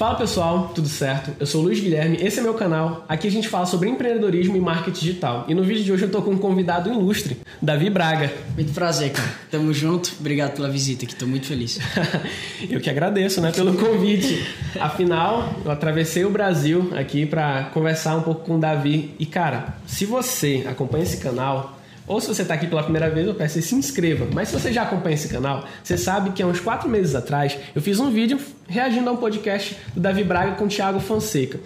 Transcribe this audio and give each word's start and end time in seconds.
Fala 0.00 0.14
pessoal, 0.14 0.72
tudo 0.74 0.88
certo? 0.88 1.30
Eu 1.38 1.46
sou 1.46 1.60
o 1.60 1.64
Luiz 1.64 1.78
Guilherme, 1.78 2.16
esse 2.22 2.40
é 2.40 2.42
meu 2.42 2.54
canal. 2.54 3.04
Aqui 3.06 3.28
a 3.28 3.30
gente 3.30 3.50
fala 3.50 3.66
sobre 3.66 3.86
empreendedorismo 3.86 4.56
e 4.56 4.58
marketing 4.58 4.98
digital. 4.98 5.44
E 5.46 5.54
no 5.54 5.62
vídeo 5.62 5.84
de 5.84 5.92
hoje 5.92 6.06
eu 6.06 6.10
tô 6.10 6.22
com 6.22 6.30
um 6.30 6.38
convidado 6.38 6.88
ilustre, 6.88 7.36
Davi 7.60 7.90
Braga. 7.90 8.32
Muito 8.54 8.72
prazer, 8.72 9.12
cara. 9.12 9.28
Tamo 9.50 9.74
junto. 9.74 10.10
Obrigado 10.18 10.54
pela 10.54 10.70
visita 10.70 11.04
aqui, 11.04 11.14
tô 11.14 11.26
muito 11.26 11.44
feliz. 11.44 11.78
eu 12.70 12.80
que 12.80 12.88
agradeço, 12.88 13.42
né, 13.42 13.52
pelo 13.52 13.74
convite. 13.74 14.42
Afinal, 14.80 15.54
eu 15.62 15.70
atravessei 15.70 16.24
o 16.24 16.30
Brasil 16.30 16.90
aqui 16.96 17.26
para 17.26 17.64
conversar 17.64 18.16
um 18.16 18.22
pouco 18.22 18.46
com 18.46 18.56
o 18.56 18.58
Davi. 18.58 19.14
E 19.18 19.26
cara, 19.26 19.74
se 19.86 20.06
você 20.06 20.64
acompanha 20.66 21.04
esse 21.04 21.18
canal, 21.18 21.78
ou 22.10 22.20
se 22.20 22.26
você 22.26 22.42
está 22.42 22.54
aqui 22.54 22.66
pela 22.66 22.82
primeira 22.82 23.08
vez, 23.08 23.24
eu 23.24 23.34
peço 23.36 23.54
que 23.54 23.62
se 23.62 23.72
inscreva. 23.72 24.26
Mas 24.34 24.48
se 24.48 24.58
você 24.58 24.72
já 24.72 24.82
acompanha 24.82 25.14
esse 25.14 25.28
canal, 25.28 25.64
você 25.80 25.96
sabe 25.96 26.30
que 26.30 26.42
há 26.42 26.46
uns 26.48 26.58
quatro 26.58 26.88
meses 26.88 27.14
atrás 27.14 27.56
eu 27.72 27.80
fiz 27.80 28.00
um 28.00 28.10
vídeo 28.10 28.36
reagindo 28.66 29.08
a 29.08 29.12
um 29.12 29.16
podcast 29.16 29.76
do 29.94 30.00
Davi 30.00 30.24
Braga 30.24 30.56
com 30.56 30.64
o 30.64 30.68
Thiago 30.68 30.98
Fonseca. 30.98 31.60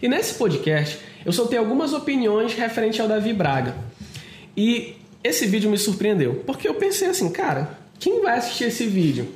E 0.00 0.08
nesse 0.08 0.36
podcast 0.36 0.98
eu 1.22 1.30
soltei 1.34 1.58
algumas 1.58 1.92
opiniões 1.92 2.54
referente 2.54 2.98
ao 3.02 3.06
Davi 3.06 3.34
Braga. 3.34 3.74
E 4.56 4.96
esse 5.22 5.44
vídeo 5.46 5.70
me 5.70 5.76
surpreendeu, 5.76 6.42
porque 6.46 6.66
eu 6.66 6.76
pensei 6.76 7.08
assim, 7.08 7.28
cara, 7.28 7.78
quem 7.98 8.22
vai 8.22 8.38
assistir 8.38 8.64
esse 8.64 8.86
vídeo? 8.86 9.28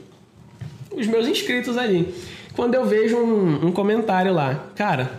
Os 0.90 1.06
meus 1.06 1.28
inscritos 1.28 1.76
ali. 1.76 2.14
Quando 2.56 2.74
eu 2.74 2.86
vejo 2.86 3.18
um, 3.18 3.66
um 3.66 3.70
comentário 3.70 4.32
lá, 4.32 4.70
cara, 4.74 5.12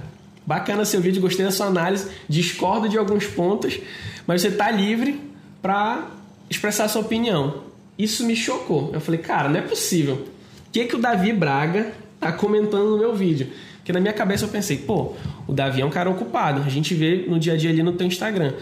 bacana 0.44 0.84
seu 0.86 1.00
vídeo, 1.00 1.22
gostei 1.22 1.46
da 1.46 1.52
sua 1.52 1.68
análise, 1.68 2.08
discordo 2.28 2.90
de 2.90 2.98
alguns 2.98 3.28
pontos, 3.28 3.80
mas 4.26 4.42
você 4.42 4.48
está 4.48 4.72
livre 4.72 5.25
para 5.66 6.12
expressar 6.48 6.88
sua 6.88 7.02
opinião. 7.02 7.64
Isso 7.98 8.24
me 8.24 8.36
chocou. 8.36 8.92
Eu 8.94 9.02
falei, 9.02 9.20
cara, 9.20 9.50
não 9.50 9.58
é 9.58 9.64
possível. 9.64 10.14
O 10.14 10.72
que, 10.72 10.86
que 10.86 10.96
o 10.96 11.00
Davi 11.00 11.34
Braga 11.34 11.92
tá 12.20 12.32
comentando 12.32 12.92
no 12.92 13.00
meu 13.00 13.16
vídeo? 13.16 13.48
Porque 13.78 13.92
na 13.92 14.00
minha 14.00 14.14
cabeça 14.14 14.46
eu 14.46 14.50
pensei, 14.50 14.78
pô, 14.78 15.14
o 15.48 15.54
Davi 15.54 15.82
é 15.82 15.86
um 15.86 15.90
cara 15.90 16.08
ocupado. 16.08 16.62
A 16.62 16.70
gente 16.70 16.94
vê 16.94 17.26
no 17.28 17.40
dia 17.40 17.54
a 17.54 17.58
dia 17.58 17.72
ali 17.72 17.82
no 17.82 17.94
teu 17.94 18.06
Instagram. 18.06 18.54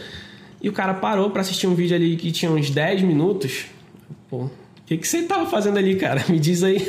E 0.61 0.69
o 0.69 0.71
cara 0.71 0.93
parou 0.93 1.29
para 1.29 1.41
assistir 1.41 1.67
um 1.67 1.75
vídeo 1.75 1.93
ali 1.93 2.15
que 2.15 2.31
tinha 2.31 2.49
uns 2.49 2.69
10 2.69 3.01
minutos. 3.01 3.65
Pô, 4.29 4.43
o 4.43 4.51
que, 4.85 4.95
que 4.95 5.05
você 5.05 5.23
tava 5.23 5.45
fazendo 5.49 5.77
ali, 5.79 5.97
cara? 5.97 6.23
Me 6.31 6.39
diz 6.39 6.63
aí. 6.63 6.79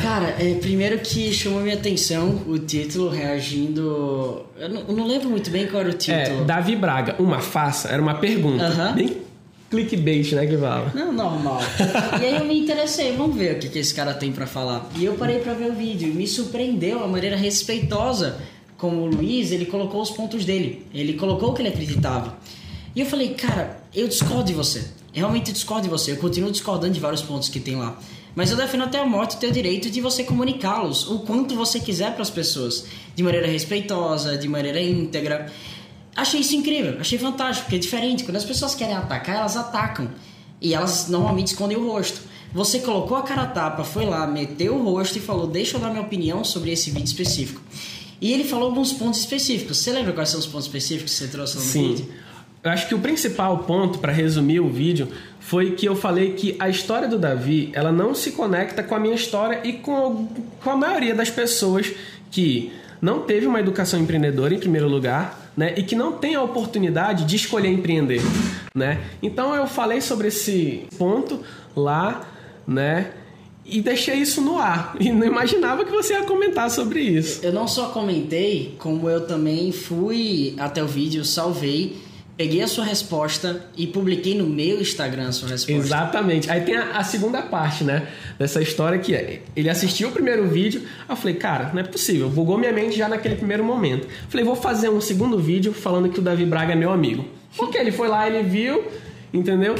Cara, 0.00 0.36
é, 0.38 0.54
primeiro 0.60 0.96
que 1.00 1.32
chamou 1.32 1.60
minha 1.60 1.74
atenção 1.74 2.44
o 2.46 2.56
título 2.56 3.08
reagindo. 3.08 4.46
Eu 4.56 4.68
não, 4.68 4.80
eu 4.82 4.94
não, 4.94 5.06
lembro 5.08 5.28
muito 5.28 5.50
bem 5.50 5.66
qual 5.66 5.80
era 5.80 5.90
o 5.90 5.92
é, 5.92 5.96
título. 5.96 6.42
É, 6.42 6.44
Davi 6.44 6.76
Braga, 6.76 7.16
uma 7.18 7.40
faça, 7.40 7.88
era 7.88 8.00
uma 8.00 8.14
pergunta. 8.14 8.68
Uh 8.68 8.70
-huh. 8.70 8.94
Bem 8.94 9.25
clickbait, 9.70 10.32
né, 10.32 10.46
que 10.46 10.56
fala. 10.56 10.92
Não, 10.94 11.12
normal. 11.12 11.60
e 12.20 12.24
aí 12.24 12.36
eu 12.36 12.44
me 12.44 12.58
interessei, 12.58 13.16
vamos 13.16 13.36
ver 13.36 13.56
o 13.56 13.58
que, 13.58 13.68
que 13.68 13.78
esse 13.78 13.94
cara 13.94 14.14
tem 14.14 14.32
para 14.32 14.46
falar. 14.46 14.88
E 14.96 15.04
eu 15.04 15.14
parei 15.14 15.40
para 15.40 15.54
ver 15.54 15.70
o 15.70 15.74
vídeo 15.74 16.08
e 16.08 16.12
me 16.12 16.26
surpreendeu 16.26 17.02
a 17.02 17.08
maneira 17.08 17.36
respeitosa 17.36 18.38
como 18.76 19.02
o 19.02 19.06
Luiz, 19.06 19.52
ele 19.52 19.66
colocou 19.66 20.02
os 20.02 20.10
pontos 20.10 20.44
dele. 20.44 20.86
Ele 20.92 21.14
colocou 21.14 21.50
o 21.50 21.54
que 21.54 21.62
ele 21.62 21.70
acreditava. 21.70 22.36
E 22.94 23.00
eu 23.00 23.06
falei, 23.06 23.34
cara, 23.34 23.80
eu 23.94 24.06
discordo 24.06 24.44
de 24.44 24.52
você. 24.52 24.84
Realmente 25.12 25.52
discordo 25.52 25.84
de 25.84 25.88
você. 25.88 26.12
Eu 26.12 26.18
continuo 26.18 26.50
discordando 26.50 26.92
de 26.92 27.00
vários 27.00 27.22
pontos 27.22 27.48
que 27.48 27.58
tem 27.58 27.76
lá. 27.76 27.98
Mas 28.34 28.50
eu 28.50 28.56
defendo 28.56 28.84
até 28.84 28.98
a 28.98 29.06
morte 29.06 29.36
o 29.36 29.38
teu 29.38 29.50
direito 29.50 29.90
de 29.90 29.98
você 30.00 30.22
comunicá-los 30.22 31.10
o 31.10 31.20
quanto 31.20 31.54
você 31.54 31.80
quiser 31.80 32.12
para 32.12 32.20
as 32.20 32.28
pessoas, 32.28 32.84
de 33.14 33.22
maneira 33.22 33.46
respeitosa, 33.46 34.36
de 34.36 34.46
maneira 34.46 34.78
íntegra. 34.78 35.50
Achei 36.16 36.40
isso 36.40 36.56
incrível, 36.56 36.96
achei 36.98 37.18
fantástico, 37.18 37.66
porque 37.66 37.76
é 37.76 37.78
diferente. 37.78 38.24
Quando 38.24 38.36
as 38.36 38.44
pessoas 38.44 38.74
querem 38.74 38.94
atacar, 38.94 39.36
elas 39.36 39.56
atacam. 39.56 40.08
E 40.60 40.72
elas 40.72 41.08
normalmente 41.08 41.48
escondem 41.48 41.76
o 41.76 41.86
rosto. 41.86 42.22
Você 42.54 42.78
colocou 42.78 43.16
a 43.18 43.22
cara 43.22 43.42
a 43.42 43.46
tapa, 43.46 43.84
foi 43.84 44.06
lá, 44.06 44.26
meteu 44.26 44.76
o 44.76 44.82
rosto 44.82 45.18
e 45.18 45.20
falou: 45.20 45.46
Deixa 45.46 45.76
eu 45.76 45.80
dar 45.80 45.90
minha 45.90 46.00
opinião 46.00 46.42
sobre 46.42 46.70
esse 46.70 46.90
vídeo 46.90 47.04
específico. 47.04 47.60
E 48.18 48.32
ele 48.32 48.44
falou 48.44 48.68
alguns 48.68 48.94
pontos 48.94 49.20
específicos. 49.20 49.76
Você 49.76 49.92
lembra 49.92 50.14
quais 50.14 50.30
são 50.30 50.40
os 50.40 50.46
pontos 50.46 50.66
específicos 50.66 51.12
que 51.12 51.18
você 51.18 51.28
trouxe 51.28 51.56
no 51.56 51.62
Sim. 51.62 51.88
vídeo? 51.88 52.08
Eu 52.64 52.70
acho 52.70 52.88
que 52.88 52.94
o 52.94 52.98
principal 52.98 53.58
ponto, 53.58 53.98
para 53.98 54.10
resumir 54.10 54.58
o 54.58 54.68
vídeo, 54.68 55.08
foi 55.38 55.72
que 55.72 55.86
eu 55.86 55.94
falei 55.94 56.32
que 56.32 56.56
a 56.58 56.68
história 56.68 57.06
do 57.06 57.18
Davi 57.18 57.70
ela 57.72 57.92
não 57.92 58.14
se 58.14 58.32
conecta 58.32 58.82
com 58.82 58.94
a 58.94 58.98
minha 58.98 59.14
história 59.14 59.60
e 59.62 59.74
com, 59.74 60.26
com 60.64 60.70
a 60.70 60.76
maioria 60.76 61.14
das 61.14 61.30
pessoas 61.30 61.92
que 62.30 62.72
não 63.00 63.20
teve 63.20 63.46
uma 63.46 63.60
educação 63.60 64.00
empreendedora 64.00 64.54
em 64.54 64.58
primeiro 64.58 64.88
lugar, 64.88 65.45
né? 65.56 65.74
E 65.76 65.82
que 65.82 65.94
não 65.94 66.12
tem 66.12 66.34
a 66.34 66.42
oportunidade 66.42 67.24
de 67.24 67.36
escolher 67.36 67.68
empreender, 67.68 68.20
né? 68.74 69.00
Então 69.22 69.54
eu 69.54 69.66
falei 69.66 70.00
sobre 70.00 70.28
esse 70.28 70.86
ponto 70.98 71.40
lá, 71.74 72.28
né? 72.66 73.12
E 73.64 73.80
deixei 73.80 74.16
isso 74.16 74.40
no 74.40 74.58
ar. 74.58 74.94
E 75.00 75.10
não 75.10 75.26
imaginava 75.26 75.84
que 75.84 75.90
você 75.90 76.14
ia 76.14 76.22
comentar 76.24 76.70
sobre 76.70 77.00
isso. 77.00 77.40
Eu 77.42 77.52
não 77.52 77.66
só 77.66 77.88
comentei, 77.88 78.76
como 78.78 79.08
eu 79.08 79.26
também 79.26 79.72
fui 79.72 80.54
até 80.58 80.82
o 80.82 80.86
vídeo, 80.86 81.24
salvei 81.24 81.96
peguei 82.36 82.62
a 82.62 82.68
sua 82.68 82.84
resposta 82.84 83.66
e 83.76 83.86
publiquei 83.86 84.36
no 84.36 84.46
meu 84.46 84.80
Instagram 84.80 85.28
a 85.28 85.32
sua 85.32 85.48
resposta. 85.48 85.72
Exatamente. 85.72 86.50
Aí 86.50 86.60
tem 86.60 86.76
a, 86.76 86.98
a, 86.98 87.04
segunda 87.04 87.42
parte, 87.42 87.82
né? 87.82 88.08
Dessa 88.38 88.60
história 88.60 88.98
que 88.98 89.14
é, 89.14 89.40
ele 89.56 89.70
assistiu 89.70 90.08
o 90.08 90.12
primeiro 90.12 90.46
vídeo, 90.46 90.82
eu 91.08 91.16
falei, 91.16 91.34
cara, 91.34 91.70
não 91.72 91.80
é 91.80 91.84
possível. 91.84 92.28
Bugou 92.28 92.58
minha 92.58 92.72
mente 92.72 92.96
já 92.96 93.08
naquele 93.08 93.36
primeiro 93.36 93.64
momento. 93.64 94.06
Falei, 94.28 94.44
vou 94.44 94.56
fazer 94.56 94.90
um 94.90 95.00
segundo 95.00 95.38
vídeo 95.38 95.72
falando 95.72 96.10
que 96.10 96.18
o 96.18 96.22
Davi 96.22 96.44
Braga 96.44 96.72
é 96.72 96.76
meu 96.76 96.92
amigo. 96.92 97.24
Porque 97.56 97.78
ele 97.78 97.90
foi 97.90 98.08
lá, 98.08 98.28
ele 98.28 98.46
viu, 98.46 98.84
entendeu? 99.32 99.74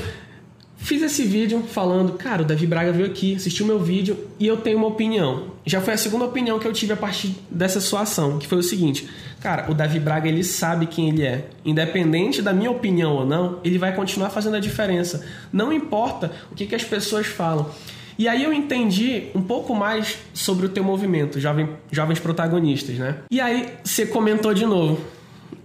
Fiz 0.86 1.02
esse 1.02 1.24
vídeo 1.24 1.64
falando, 1.64 2.12
cara, 2.12 2.42
o 2.42 2.44
Davi 2.44 2.64
Braga 2.64 2.92
veio 2.92 3.08
aqui, 3.08 3.34
assistiu 3.34 3.66
meu 3.66 3.80
vídeo 3.80 4.16
e 4.38 4.46
eu 4.46 4.56
tenho 4.56 4.78
uma 4.78 4.86
opinião. 4.86 5.48
Já 5.64 5.80
foi 5.80 5.94
a 5.94 5.96
segunda 5.96 6.24
opinião 6.24 6.60
que 6.60 6.68
eu 6.68 6.72
tive 6.72 6.92
a 6.92 6.96
partir 6.96 7.34
dessa 7.50 7.80
sua 7.80 8.02
ação, 8.02 8.38
que 8.38 8.46
foi 8.46 8.58
o 8.58 8.62
seguinte: 8.62 9.08
cara, 9.40 9.68
o 9.68 9.74
Davi 9.74 9.98
Braga 9.98 10.28
ele 10.28 10.44
sabe 10.44 10.86
quem 10.86 11.08
ele 11.08 11.24
é. 11.24 11.48
Independente 11.64 12.40
da 12.40 12.52
minha 12.52 12.70
opinião 12.70 13.14
ou 13.16 13.26
não, 13.26 13.58
ele 13.64 13.78
vai 13.78 13.96
continuar 13.96 14.30
fazendo 14.30 14.54
a 14.54 14.60
diferença. 14.60 15.26
Não 15.52 15.72
importa 15.72 16.30
o 16.52 16.54
que, 16.54 16.66
que 16.66 16.74
as 16.76 16.84
pessoas 16.84 17.26
falam. 17.26 17.68
E 18.16 18.28
aí 18.28 18.44
eu 18.44 18.52
entendi 18.52 19.24
um 19.34 19.42
pouco 19.42 19.74
mais 19.74 20.18
sobre 20.32 20.66
o 20.66 20.68
teu 20.68 20.84
movimento, 20.84 21.40
jovem, 21.40 21.68
jovens 21.90 22.20
protagonistas, 22.20 22.96
né? 22.96 23.16
E 23.28 23.40
aí 23.40 23.74
você 23.82 24.06
comentou 24.06 24.54
de 24.54 24.64
novo. 24.64 25.00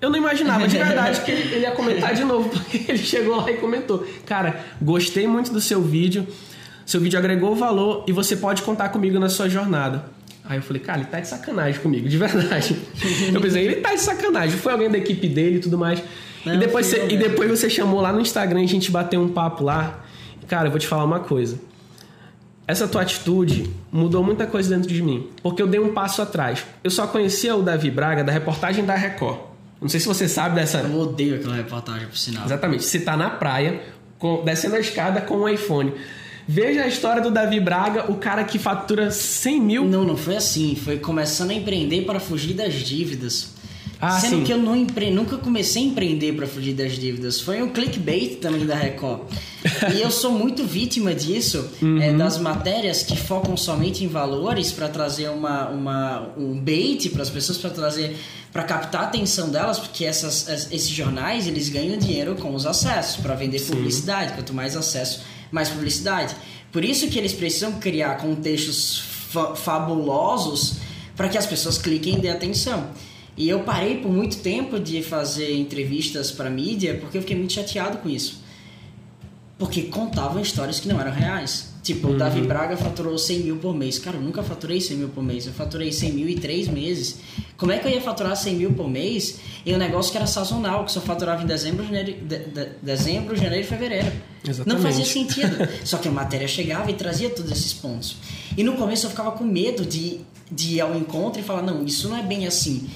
Eu 0.01 0.09
não 0.09 0.17
imaginava 0.17 0.67
de 0.67 0.75
verdade 0.75 1.21
que 1.21 1.29
ele, 1.29 1.59
ia 1.59 1.71
comentar 1.71 2.15
de 2.15 2.23
novo, 2.23 2.49
porque 2.49 2.85
ele 2.91 2.97
chegou 2.97 3.35
lá 3.35 3.51
e 3.51 3.57
comentou: 3.57 4.05
Cara, 4.25 4.59
gostei 4.81 5.27
muito 5.27 5.53
do 5.53 5.61
seu 5.61 5.79
vídeo, 5.81 6.27
seu 6.85 6.99
vídeo 6.99 7.19
agregou 7.19 7.55
valor 7.55 8.03
e 8.07 8.11
você 8.11 8.35
pode 8.35 8.63
contar 8.63 8.89
comigo 8.89 9.19
na 9.19 9.29
sua 9.29 9.47
jornada. 9.47 10.05
Aí 10.43 10.57
eu 10.57 10.63
falei, 10.63 10.81
cara, 10.81 10.99
ele 10.99 11.07
tá 11.07 11.19
de 11.19 11.27
sacanagem 11.27 11.79
comigo, 11.79 12.09
de 12.09 12.17
verdade. 12.17 12.75
eu 13.33 13.39
pensei, 13.39 13.63
ele 13.63 13.75
tá 13.75 13.93
de 13.93 14.01
sacanagem. 14.01 14.57
Foi 14.57 14.71
alguém 14.73 14.89
da 14.89 14.97
equipe 14.97 15.27
dele 15.29 15.57
e 15.57 15.59
tudo 15.59 15.77
mais. 15.77 16.03
Não, 16.43 16.55
e, 16.55 16.57
depois 16.57 16.87
você, 16.87 17.07
e 17.07 17.15
depois 17.15 17.49
você 17.49 17.69
chamou 17.69 18.01
lá 18.01 18.11
no 18.11 18.19
Instagram 18.19 18.61
e 18.61 18.65
a 18.65 18.67
gente 18.67 18.91
bateu 18.91 19.21
um 19.21 19.29
papo 19.29 19.63
lá. 19.63 20.03
Cara, 20.47 20.67
eu 20.67 20.71
vou 20.71 20.79
te 20.79 20.87
falar 20.87 21.05
uma 21.05 21.19
coisa. 21.19 21.59
Essa 22.67 22.87
tua 22.87 23.03
atitude 23.03 23.69
mudou 23.91 24.23
muita 24.23 24.47
coisa 24.47 24.75
dentro 24.75 24.91
de 24.91 25.01
mim. 25.01 25.29
Porque 25.43 25.61
eu 25.61 25.67
dei 25.67 25.79
um 25.79 25.93
passo 25.93 26.21
atrás. 26.21 26.65
Eu 26.83 26.89
só 26.89 27.05
conhecia 27.05 27.55
o 27.55 27.61
Davi 27.61 27.91
Braga 27.91 28.23
da 28.23 28.31
reportagem 28.31 28.83
da 28.83 28.95
Record. 28.95 29.50
Não 29.81 29.89
sei 29.89 29.99
se 29.99 30.07
você 30.07 30.27
sabe 30.27 30.55
dessa. 30.55 30.77
Eu 30.77 30.99
odeio 30.99 31.35
aquela 31.35 31.55
reportagem, 31.55 32.07
por 32.07 32.17
sinal. 32.17 32.45
Exatamente. 32.45 32.83
Você 32.83 32.99
tá 32.99 33.17
na 33.17 33.31
praia, 33.31 33.81
com... 34.19 34.43
descendo 34.43 34.75
a 34.75 34.79
escada 34.79 35.21
com 35.21 35.37
um 35.37 35.49
iPhone. 35.49 35.93
Veja 36.47 36.83
a 36.83 36.87
história 36.87 37.21
do 37.21 37.31
Davi 37.31 37.59
Braga, 37.59 38.11
o 38.11 38.15
cara 38.15 38.43
que 38.43 38.59
fatura 38.59 39.09
100 39.09 39.61
mil. 39.61 39.85
Não, 39.85 40.03
não 40.03 40.15
foi 40.15 40.35
assim. 40.35 40.75
Foi 40.75 40.97
começando 40.99 41.49
a 41.49 41.53
empreender 41.53 42.01
para 42.01 42.19
fugir 42.19 42.53
das 42.53 42.73
dívidas. 42.75 43.55
Ah, 44.01 44.19
Sendo 44.19 44.37
sim. 44.37 44.43
que 44.43 44.51
eu 44.51 44.57
não 44.57 44.75
empre... 44.75 45.11
nunca 45.11 45.37
comecei 45.37 45.83
a 45.83 45.85
empreender 45.85 46.33
para 46.33 46.47
fugir 46.47 46.73
das 46.73 46.93
dívidas. 46.93 47.39
Foi 47.39 47.61
um 47.61 47.69
clickbait 47.69 48.37
também 48.37 48.65
da 48.65 48.73
Record. 48.73 49.21
e 49.95 50.01
eu 50.01 50.09
sou 50.09 50.31
muito 50.31 50.65
vítima 50.65 51.13
disso, 51.13 51.69
uhum. 51.79 52.01
é, 52.01 52.11
das 52.11 52.39
matérias 52.39 53.03
que 53.03 53.15
focam 53.15 53.55
somente 53.55 54.03
em 54.03 54.07
valores 54.07 54.71
para 54.71 54.89
trazer 54.89 55.29
uma, 55.29 55.69
uma, 55.69 56.33
um 56.35 56.59
bait 56.59 57.09
para 57.09 57.21
as 57.21 57.29
pessoas, 57.29 57.59
para 57.59 57.69
trazer 57.69 58.17
para 58.51 58.63
captar 58.63 59.03
a 59.03 59.05
atenção 59.05 59.49
delas, 59.49 59.79
porque 59.79 60.03
essas, 60.03 60.47
esses 60.71 60.89
jornais 60.89 61.47
eles 61.47 61.69
ganham 61.69 61.97
dinheiro 61.97 62.35
com 62.35 62.53
os 62.53 62.65
acessos 62.65 63.15
para 63.17 63.33
vender 63.33 63.59
Sim. 63.59 63.75
publicidade. 63.75 64.33
Quanto 64.33 64.53
mais 64.53 64.75
acesso, 64.75 65.21
mais 65.51 65.69
publicidade. 65.69 66.35
Por 66.71 66.83
isso 66.83 67.07
que 67.07 67.17
eles 67.17 67.33
precisam 67.33 67.73
criar 67.73 68.17
contextos 68.17 69.03
fa 69.29 69.55
fabulosos 69.55 70.75
para 71.15 71.29
que 71.29 71.37
as 71.37 71.45
pessoas 71.45 71.77
cliquem 71.77 72.15
e 72.15 72.19
dêem 72.19 72.33
atenção. 72.33 72.89
E 73.37 73.47
eu 73.47 73.61
parei 73.61 73.97
por 73.97 74.11
muito 74.11 74.37
tempo 74.37 74.79
de 74.79 75.01
fazer 75.01 75.55
entrevistas 75.55 76.31
para 76.31 76.49
mídia 76.49 76.97
porque 76.99 77.17
eu 77.17 77.21
fiquei 77.21 77.37
muito 77.37 77.53
chateado 77.53 77.97
com 77.99 78.09
isso. 78.09 78.41
porque 79.57 79.83
contavam 79.83 80.41
histórias 80.41 80.79
que 80.79 80.87
não 80.87 80.99
eram 80.99 81.11
reais. 81.11 81.71
Tipo, 81.83 82.09
o 82.09 82.17
Davi 82.17 82.41
Braga 82.41 82.77
faturou 82.77 83.17
100 83.17 83.39
mil 83.39 83.57
por 83.57 83.75
mês. 83.75 83.97
Cara, 83.97 84.17
eu 84.17 84.21
nunca 84.21 84.43
faturei 84.43 84.79
100 84.79 84.97
mil 84.97 85.09
por 85.09 85.23
mês. 85.23 85.47
Eu 85.47 85.53
faturei 85.53 85.91
100 85.91 86.13
mil 86.13 86.29
em 86.29 86.37
três 86.37 86.67
meses. 86.67 87.19
Como 87.57 87.71
é 87.71 87.79
que 87.79 87.87
eu 87.87 87.91
ia 87.91 88.01
faturar 88.01 88.35
100 88.35 88.55
mil 88.55 88.73
por 88.73 88.87
mês 88.87 89.39
em 89.65 89.73
um 89.73 89.77
negócio 89.77 90.11
que 90.11 90.17
era 90.17 90.27
sazonal, 90.27 90.85
que 90.85 90.91
só 90.91 91.01
faturava 91.01 91.43
em 91.43 91.47
dezembro, 91.47 91.83
janeiro, 91.83 92.13
de, 92.23 92.39
de, 92.39 92.69
dezembro, 92.81 93.35
janeiro 93.35 93.65
e 93.65 93.67
fevereiro? 93.67 94.11
Exatamente. 94.47 94.67
Não 94.75 94.91
fazia 94.91 95.05
sentido. 95.05 95.57
Só 95.85 95.97
que 95.97 96.07
a 96.07 96.11
matéria 96.11 96.47
chegava 96.47 96.89
e 96.89 96.93
trazia 96.93 97.29
todos 97.29 97.51
esses 97.51 97.73
pontos. 97.73 98.17
E 98.55 98.63
no 98.63 98.73
começo 98.73 99.05
eu 99.05 99.09
ficava 99.09 99.31
com 99.31 99.43
medo 99.43 99.85
de, 99.85 100.21
de 100.51 100.75
ir 100.75 100.81
ao 100.81 100.95
encontro 100.95 101.39
e 101.39 101.43
falar: 101.43 101.61
não, 101.61 101.83
isso 101.83 102.09
não 102.09 102.17
é 102.17 102.23
bem 102.23 102.45
assim. 102.47 102.87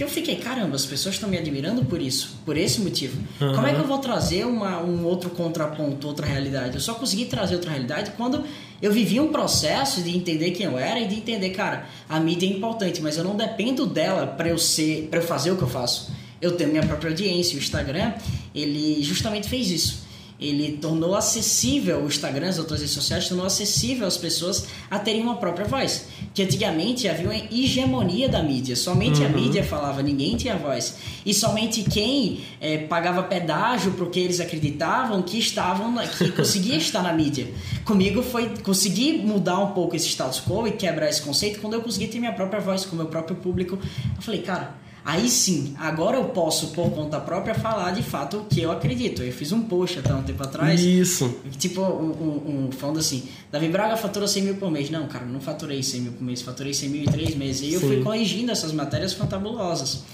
Que 0.00 0.04
eu 0.04 0.08
fiquei, 0.08 0.36
caramba, 0.36 0.76
as 0.76 0.86
pessoas 0.86 1.16
estão 1.16 1.28
me 1.28 1.36
admirando 1.36 1.84
por 1.84 2.00
isso, 2.00 2.38
por 2.46 2.56
esse 2.56 2.80
motivo. 2.80 3.20
Uhum. 3.38 3.54
Como 3.54 3.66
é 3.66 3.74
que 3.74 3.80
eu 3.80 3.86
vou 3.86 3.98
trazer 3.98 4.46
uma, 4.46 4.82
um 4.82 5.04
outro 5.04 5.28
contraponto, 5.28 6.06
outra 6.06 6.24
realidade? 6.26 6.74
Eu 6.74 6.80
só 6.80 6.94
consegui 6.94 7.26
trazer 7.26 7.56
outra 7.56 7.70
realidade 7.70 8.12
quando 8.16 8.42
eu 8.80 8.90
vivi 8.90 9.20
um 9.20 9.28
processo 9.28 10.00
de 10.00 10.16
entender 10.16 10.52
quem 10.52 10.64
eu 10.64 10.78
era 10.78 10.98
e 10.98 11.06
de 11.06 11.16
entender, 11.16 11.50
cara, 11.50 11.84
a 12.08 12.18
mídia 12.18 12.46
é 12.46 12.48
importante, 12.48 13.02
mas 13.02 13.18
eu 13.18 13.24
não 13.24 13.36
dependo 13.36 13.84
dela 13.84 14.26
para 14.26 14.48
eu 14.48 14.56
ser, 14.56 15.06
para 15.10 15.20
eu 15.20 15.22
fazer 15.22 15.50
o 15.50 15.56
que 15.58 15.64
eu 15.64 15.68
faço. 15.68 16.10
Eu 16.40 16.52
tenho 16.56 16.70
minha 16.70 16.86
própria 16.86 17.10
audiência. 17.10 17.56
O 17.56 17.58
Instagram, 17.58 18.14
ele 18.54 19.02
justamente 19.02 19.50
fez 19.50 19.70
isso 19.70 20.09
ele 20.40 20.78
tornou 20.78 21.14
acessível 21.14 22.02
o 22.02 22.06
Instagram, 22.06 22.48
as 22.48 22.58
outras 22.58 22.80
redes 22.80 22.94
sociais, 22.94 23.28
tornou 23.28 23.44
acessível 23.44 24.06
as 24.06 24.16
pessoas 24.16 24.66
a 24.90 24.98
terem 24.98 25.22
uma 25.22 25.36
própria 25.36 25.66
voz. 25.66 26.06
Que 26.32 26.42
antigamente 26.42 27.06
havia 27.08 27.26
uma 27.26 27.36
hegemonia 27.36 28.28
da 28.28 28.42
mídia, 28.42 28.74
somente 28.74 29.20
uhum. 29.20 29.26
a 29.26 29.28
mídia 29.28 29.62
falava, 29.62 30.02
ninguém 30.02 30.36
tinha 30.36 30.56
voz. 30.56 30.96
E 31.26 31.34
somente 31.34 31.82
quem 31.82 32.40
é, 32.60 32.78
pagava 32.78 33.22
pedágio 33.22 33.92
porque 33.92 34.18
eles 34.18 34.40
acreditavam 34.40 35.20
que 35.22 35.38
estavam, 35.38 35.94
que 36.16 36.32
conseguia 36.32 36.76
estar 36.76 37.02
na 37.02 37.12
mídia. 37.12 37.46
Comigo 37.84 38.22
foi 38.22 38.48
conseguir 38.62 39.18
mudar 39.18 39.58
um 39.58 39.72
pouco 39.72 39.94
esse 39.94 40.08
status 40.08 40.40
quo 40.40 40.66
e 40.66 40.72
quebrar 40.72 41.08
esse 41.08 41.20
conceito 41.20 41.60
quando 41.60 41.74
eu 41.74 41.82
consegui 41.82 42.08
ter 42.08 42.18
minha 42.18 42.32
própria 42.32 42.60
voz 42.60 42.86
com 42.86 42.94
o 42.94 42.98
meu 42.98 43.06
próprio 43.06 43.36
público. 43.36 43.78
Eu 44.16 44.22
falei, 44.22 44.40
cara, 44.40 44.74
Aí 45.04 45.28
sim, 45.28 45.74
agora 45.78 46.16
eu 46.16 46.26
posso, 46.26 46.68
por 46.68 46.90
conta 46.90 47.18
própria, 47.18 47.54
falar 47.54 47.90
de 47.92 48.02
fato 48.02 48.38
o 48.38 48.44
que 48.44 48.60
eu 48.60 48.70
acredito. 48.70 49.22
Eu 49.22 49.32
fiz 49.32 49.50
um 49.50 49.62
post 49.62 49.98
até 49.98 50.14
um 50.14 50.22
tempo 50.22 50.42
atrás. 50.42 50.80
Isso. 50.80 51.40
Tipo, 51.58 51.80
um, 51.80 52.10
um, 52.10 52.66
um 52.66 52.72
falando 52.72 52.98
assim: 52.98 53.24
Davi 53.50 53.68
Braga 53.68 53.96
faturou 53.96 54.28
100 54.28 54.42
mil 54.42 54.56
por 54.56 54.70
mês. 54.70 54.90
Não, 54.90 55.06
cara, 55.08 55.24
não 55.24 55.40
faturei 55.40 55.82
100 55.82 56.00
mil 56.00 56.12
por 56.12 56.22
mês, 56.22 56.42
faturei 56.42 56.74
100 56.74 56.88
mil 56.88 57.02
em 57.02 57.06
três 57.06 57.34
meses. 57.34 57.62
E 57.62 57.74
eu 57.74 57.80
sim. 57.80 57.86
fui 57.86 58.02
corrigindo 58.02 58.52
essas 58.52 58.72
matérias 58.72 59.12
fantabulosas. 59.14 60.04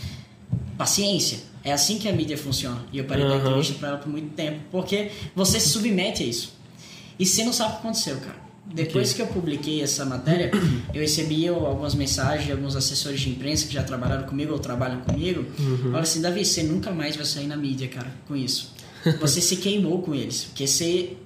Paciência. 0.78 1.38
É 1.64 1.72
assim 1.72 1.98
que 1.98 2.08
a 2.08 2.12
mídia 2.12 2.38
funciona. 2.38 2.84
E 2.92 2.98
eu 2.98 3.04
parei 3.04 3.24
uhum. 3.24 3.30
dar 3.30 3.36
entrevista 3.38 3.74
pra 3.74 3.88
ela 3.88 3.98
por 3.98 4.08
muito 4.08 4.34
tempo. 4.34 4.60
Porque 4.70 5.10
você 5.34 5.58
se 5.58 5.70
submete 5.70 6.22
a 6.22 6.26
isso. 6.26 6.54
E 7.18 7.26
você 7.26 7.44
não 7.44 7.52
sabe 7.52 7.70
o 7.70 7.72
que 7.74 7.80
aconteceu, 7.80 8.16
cara. 8.18 8.45
Depois 8.72 9.12
okay. 9.12 9.24
que 9.24 9.30
eu 9.30 9.34
publiquei 9.34 9.82
essa 9.82 10.04
matéria, 10.04 10.50
eu 10.92 11.00
recebi 11.00 11.46
algumas 11.48 11.94
mensagens 11.94 12.46
de 12.46 12.52
alguns 12.52 12.74
assessores 12.76 13.20
de 13.20 13.30
imprensa 13.30 13.66
que 13.66 13.72
já 13.72 13.82
trabalharam 13.82 14.24
comigo 14.24 14.52
ou 14.52 14.58
trabalham 14.58 15.00
comigo. 15.00 15.44
Uhum. 15.58 15.78
Falaram 15.78 16.00
assim, 16.00 16.20
Davi, 16.20 16.44
você 16.44 16.62
nunca 16.62 16.90
mais 16.90 17.16
vai 17.16 17.24
sair 17.24 17.46
na 17.46 17.56
mídia, 17.56 17.88
cara, 17.88 18.12
com 18.26 18.36
isso. 18.36 18.74
Você 19.20 19.40
se 19.40 19.56
queimou 19.58 20.02
com 20.02 20.12
eles, 20.12 20.46
porque 20.46 20.66
você 20.66 21.16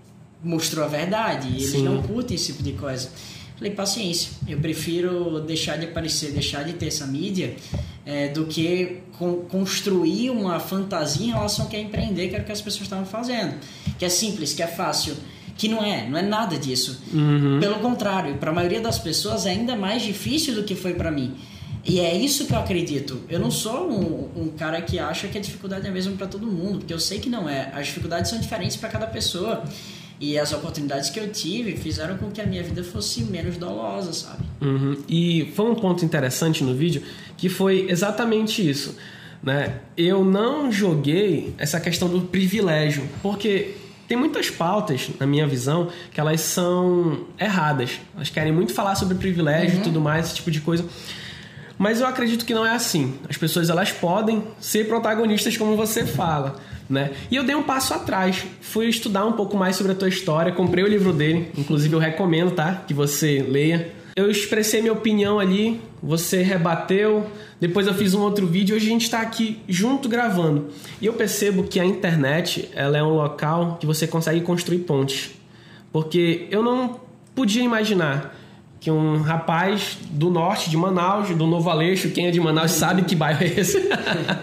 mostrou 0.44 0.84
a 0.84 0.88
verdade 0.88 1.48
e 1.48 1.56
eles 1.56 1.70
Sim. 1.70 1.82
não 1.82 2.02
curtem 2.02 2.34
esse 2.34 2.52
tipo 2.52 2.62
de 2.62 2.72
coisa. 2.72 3.08
Falei, 3.56 3.72
paciência, 3.72 4.32
eu 4.46 4.58
prefiro 4.58 5.40
deixar 5.40 5.76
de 5.76 5.86
aparecer, 5.86 6.30
deixar 6.32 6.62
de 6.62 6.74
ter 6.74 6.88
essa 6.88 7.06
mídia 7.06 7.56
é, 8.04 8.28
do 8.28 8.46
que 8.46 8.98
con 9.18 9.46
construir 9.48 10.30
uma 10.30 10.58
fantasia 10.58 11.26
em 11.26 11.30
relação 11.30 11.64
ao 11.64 11.70
que 11.70 11.76
é 11.76 11.80
empreender, 11.80 12.28
que 12.28 12.34
era 12.34 12.42
o 12.42 12.46
que 12.46 12.52
as 12.52 12.60
pessoas 12.60 12.82
estavam 12.82 13.04
fazendo. 13.04 13.54
Que 13.98 14.04
é 14.04 14.08
simples, 14.08 14.52
que 14.52 14.62
é 14.62 14.66
fácil 14.66 15.14
que 15.60 15.68
não 15.68 15.84
é, 15.84 16.08
não 16.08 16.18
é 16.18 16.22
nada 16.22 16.56
disso. 16.56 17.02
Uhum. 17.12 17.58
Pelo 17.60 17.80
contrário, 17.80 18.36
para 18.36 18.50
a 18.50 18.54
maioria 18.54 18.80
das 18.80 18.98
pessoas 18.98 19.44
é 19.44 19.50
ainda 19.50 19.76
mais 19.76 20.00
difícil 20.00 20.54
do 20.54 20.64
que 20.64 20.74
foi 20.74 20.94
para 20.94 21.10
mim. 21.10 21.34
E 21.84 22.00
é 22.00 22.16
isso 22.16 22.46
que 22.46 22.54
eu 22.54 22.58
acredito. 22.58 23.20
Eu 23.28 23.38
não 23.38 23.50
sou 23.50 23.90
um, 23.90 24.44
um 24.44 24.48
cara 24.48 24.80
que 24.80 24.98
acha 24.98 25.28
que 25.28 25.36
a 25.36 25.40
dificuldade 25.40 25.86
é 25.86 25.90
a 25.90 25.92
mesma 25.92 26.16
para 26.16 26.26
todo 26.26 26.46
mundo, 26.46 26.78
porque 26.78 26.94
eu 26.94 26.98
sei 26.98 27.18
que 27.18 27.28
não 27.28 27.46
é. 27.46 27.70
As 27.74 27.88
dificuldades 27.88 28.30
são 28.30 28.40
diferentes 28.40 28.78
para 28.78 28.88
cada 28.88 29.06
pessoa. 29.06 29.62
E 30.18 30.38
as 30.38 30.50
oportunidades 30.54 31.10
que 31.10 31.20
eu 31.20 31.30
tive 31.30 31.76
fizeram 31.76 32.16
com 32.16 32.30
que 32.30 32.40
a 32.40 32.46
minha 32.46 32.62
vida 32.62 32.82
fosse 32.82 33.22
menos 33.24 33.58
dolosa, 33.58 34.14
sabe? 34.14 34.42
Uhum. 34.62 34.96
E 35.06 35.52
foi 35.54 35.70
um 35.70 35.74
ponto 35.74 36.02
interessante 36.02 36.64
no 36.64 36.74
vídeo 36.74 37.02
que 37.36 37.50
foi 37.50 37.86
exatamente 37.90 38.66
isso. 38.66 38.96
Né? 39.42 39.80
Eu 39.94 40.24
não 40.24 40.72
joguei 40.72 41.52
essa 41.58 41.78
questão 41.78 42.08
do 42.08 42.22
privilégio, 42.22 43.06
porque 43.22 43.74
tem 44.10 44.18
muitas 44.18 44.50
pautas, 44.50 45.08
na 45.20 45.24
minha 45.24 45.46
visão, 45.46 45.88
que 46.12 46.18
elas 46.18 46.40
são 46.40 47.26
erradas. 47.38 48.00
Elas 48.12 48.28
querem 48.28 48.50
muito 48.50 48.74
falar 48.74 48.96
sobre 48.96 49.14
privilégio 49.14 49.76
uhum. 49.76 49.80
e 49.82 49.84
tudo 49.84 50.00
mais, 50.00 50.26
esse 50.26 50.34
tipo 50.34 50.50
de 50.50 50.60
coisa. 50.60 50.84
Mas 51.78 52.00
eu 52.00 52.08
acredito 52.08 52.44
que 52.44 52.52
não 52.52 52.66
é 52.66 52.74
assim. 52.74 53.14
As 53.28 53.36
pessoas 53.36 53.70
elas 53.70 53.92
podem 53.92 54.42
ser 54.58 54.88
protagonistas 54.88 55.56
como 55.56 55.76
você 55.76 56.04
fala, 56.04 56.56
né? 56.88 57.12
E 57.30 57.36
eu 57.36 57.44
dei 57.44 57.54
um 57.54 57.62
passo 57.62 57.94
atrás, 57.94 58.44
fui 58.60 58.88
estudar 58.88 59.24
um 59.24 59.34
pouco 59.34 59.56
mais 59.56 59.76
sobre 59.76 59.92
a 59.92 59.94
tua 59.94 60.08
história, 60.08 60.50
comprei 60.50 60.82
o 60.82 60.88
livro 60.88 61.12
dele, 61.12 61.48
inclusive 61.56 61.94
eu 61.94 62.00
recomendo, 62.00 62.50
tá? 62.50 62.82
Que 62.88 62.92
você 62.92 63.46
leia 63.48 63.92
eu 64.20 64.30
expressei 64.30 64.80
minha 64.80 64.92
opinião 64.92 65.38
ali, 65.38 65.80
você 66.02 66.42
rebateu, 66.42 67.26
depois 67.60 67.86
eu 67.86 67.94
fiz 67.94 68.14
um 68.14 68.20
outro 68.20 68.46
vídeo, 68.46 68.76
hoje 68.76 68.86
a 68.86 68.90
gente 68.90 69.04
está 69.04 69.20
aqui 69.20 69.60
junto 69.68 70.08
gravando. 70.08 70.68
E 71.00 71.06
eu 71.06 71.12
percebo 71.14 71.64
que 71.64 71.80
a 71.80 71.84
internet 71.84 72.70
ela 72.74 72.98
é 72.98 73.02
um 73.02 73.14
local 73.14 73.78
que 73.80 73.86
você 73.86 74.06
consegue 74.06 74.40
construir 74.42 74.80
pontes. 74.80 75.30
Porque 75.92 76.46
eu 76.50 76.62
não 76.62 77.00
podia 77.34 77.62
imaginar 77.62 78.36
que 78.78 78.90
um 78.90 79.20
rapaz 79.20 79.98
do 80.10 80.30
norte 80.30 80.70
de 80.70 80.76
Manaus, 80.76 81.28
do 81.30 81.46
Novo 81.46 81.68
Aleixo, 81.68 82.10
quem 82.10 82.26
é 82.26 82.30
de 82.30 82.40
Manaus 82.40 82.72
sabe 82.72 83.02
que 83.02 83.14
bairro 83.14 83.42
é 83.42 83.46
esse, 83.46 83.80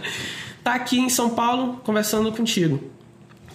tá 0.63 0.75
aqui 0.75 1.00
em 1.00 1.09
São 1.09 1.31
Paulo 1.31 1.81
conversando 1.83 2.31
contigo. 2.31 2.79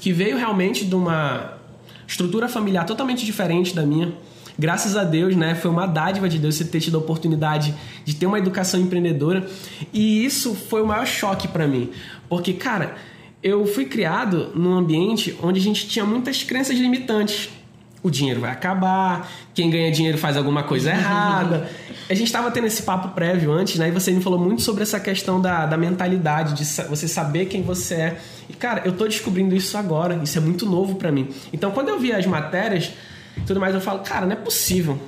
Que 0.01 0.13
veio 0.13 0.37
realmente 0.37 0.85
de 0.85 0.95
uma 0.95 1.59
estrutura 2.07 2.49
familiar 2.49 2.85
totalmente 2.85 3.25
diferente 3.25 3.75
da 3.75 3.87
minha 3.87 4.13
graças 4.59 4.97
a 4.97 5.05
Deus, 5.05 5.37
né, 5.37 5.55
foi 5.55 5.71
uma 5.71 5.87
dádiva 5.87 6.29
de 6.29 6.39
Deus 6.39 6.55
você 6.55 6.65
ter 6.65 6.81
tido 6.81 6.97
a 6.97 7.01
oportunidade 7.01 7.75
de 8.05 8.15
ter 8.15 8.27
uma 8.27 8.39
educação 8.39 8.81
empreendedora. 8.81 9.47
E 9.93 10.25
isso 10.25 10.55
foi 10.55 10.83
o 10.83 10.87
maior 10.87 11.07
choque 11.07 11.49
para 11.49 11.67
mim, 11.67 11.91
porque 12.29 12.53
cara, 12.53 12.97
eu 13.43 13.67
fui 13.67 13.85
criado 13.87 14.53
num 14.55 14.73
ambiente 14.75 15.37
onde 15.43 15.59
a 15.59 15.63
gente 15.63 15.89
tinha 15.89 16.05
muitas 16.05 16.43
crenças 16.43 16.79
limitantes. 16.79 17.51
O 18.03 18.11
dinheiro 18.11 18.41
vai 18.41 18.51
acabar, 18.51 19.31
quem 19.55 19.71
ganha 19.71 19.91
dinheiro 19.91 20.19
faz 20.19 20.37
alguma 20.37 20.65
coisa 20.65 20.91
errada. 20.95 21.69
A 22.11 22.15
gente 22.15 22.27
estava 22.27 22.51
tendo 22.51 22.67
esse 22.67 22.83
papo 22.83 23.09
prévio 23.15 23.53
antes, 23.53 23.79
né? 23.79 23.89
E 23.89 23.91
você 23.93 24.11
me 24.11 24.21
falou 24.21 24.39
muito 24.39 24.61
sobre 24.61 24.83
essa 24.83 24.99
questão 24.99 25.41
da, 25.41 25.67
da 25.67 25.77
mentalidade, 25.77 26.55
de 26.55 26.65
você 26.65 27.07
saber 27.07 27.47
quem 27.47 27.63
você 27.63 27.95
é. 27.95 28.21
E, 28.49 28.53
cara, 28.55 28.83
eu 28.85 28.93
tô 28.93 29.07
descobrindo 29.07 29.55
isso 29.55 29.79
agora. 29.79 30.21
Isso 30.23 30.37
é 30.37 30.41
muito 30.41 30.67
novo 30.67 30.97
para 30.97 31.13
mim. 31.13 31.29
Então, 31.53 31.71
quando 31.71 31.91
eu 31.91 31.99
vi 31.99 32.13
as 32.13 32.27
matérias, 32.27 32.93
tudo 33.47 33.61
mais, 33.61 33.75
eu 33.75 33.81
falo, 33.81 34.01
cara, 34.01 34.27
não 34.27 34.33
é 34.33 34.37
possível. 34.37 34.99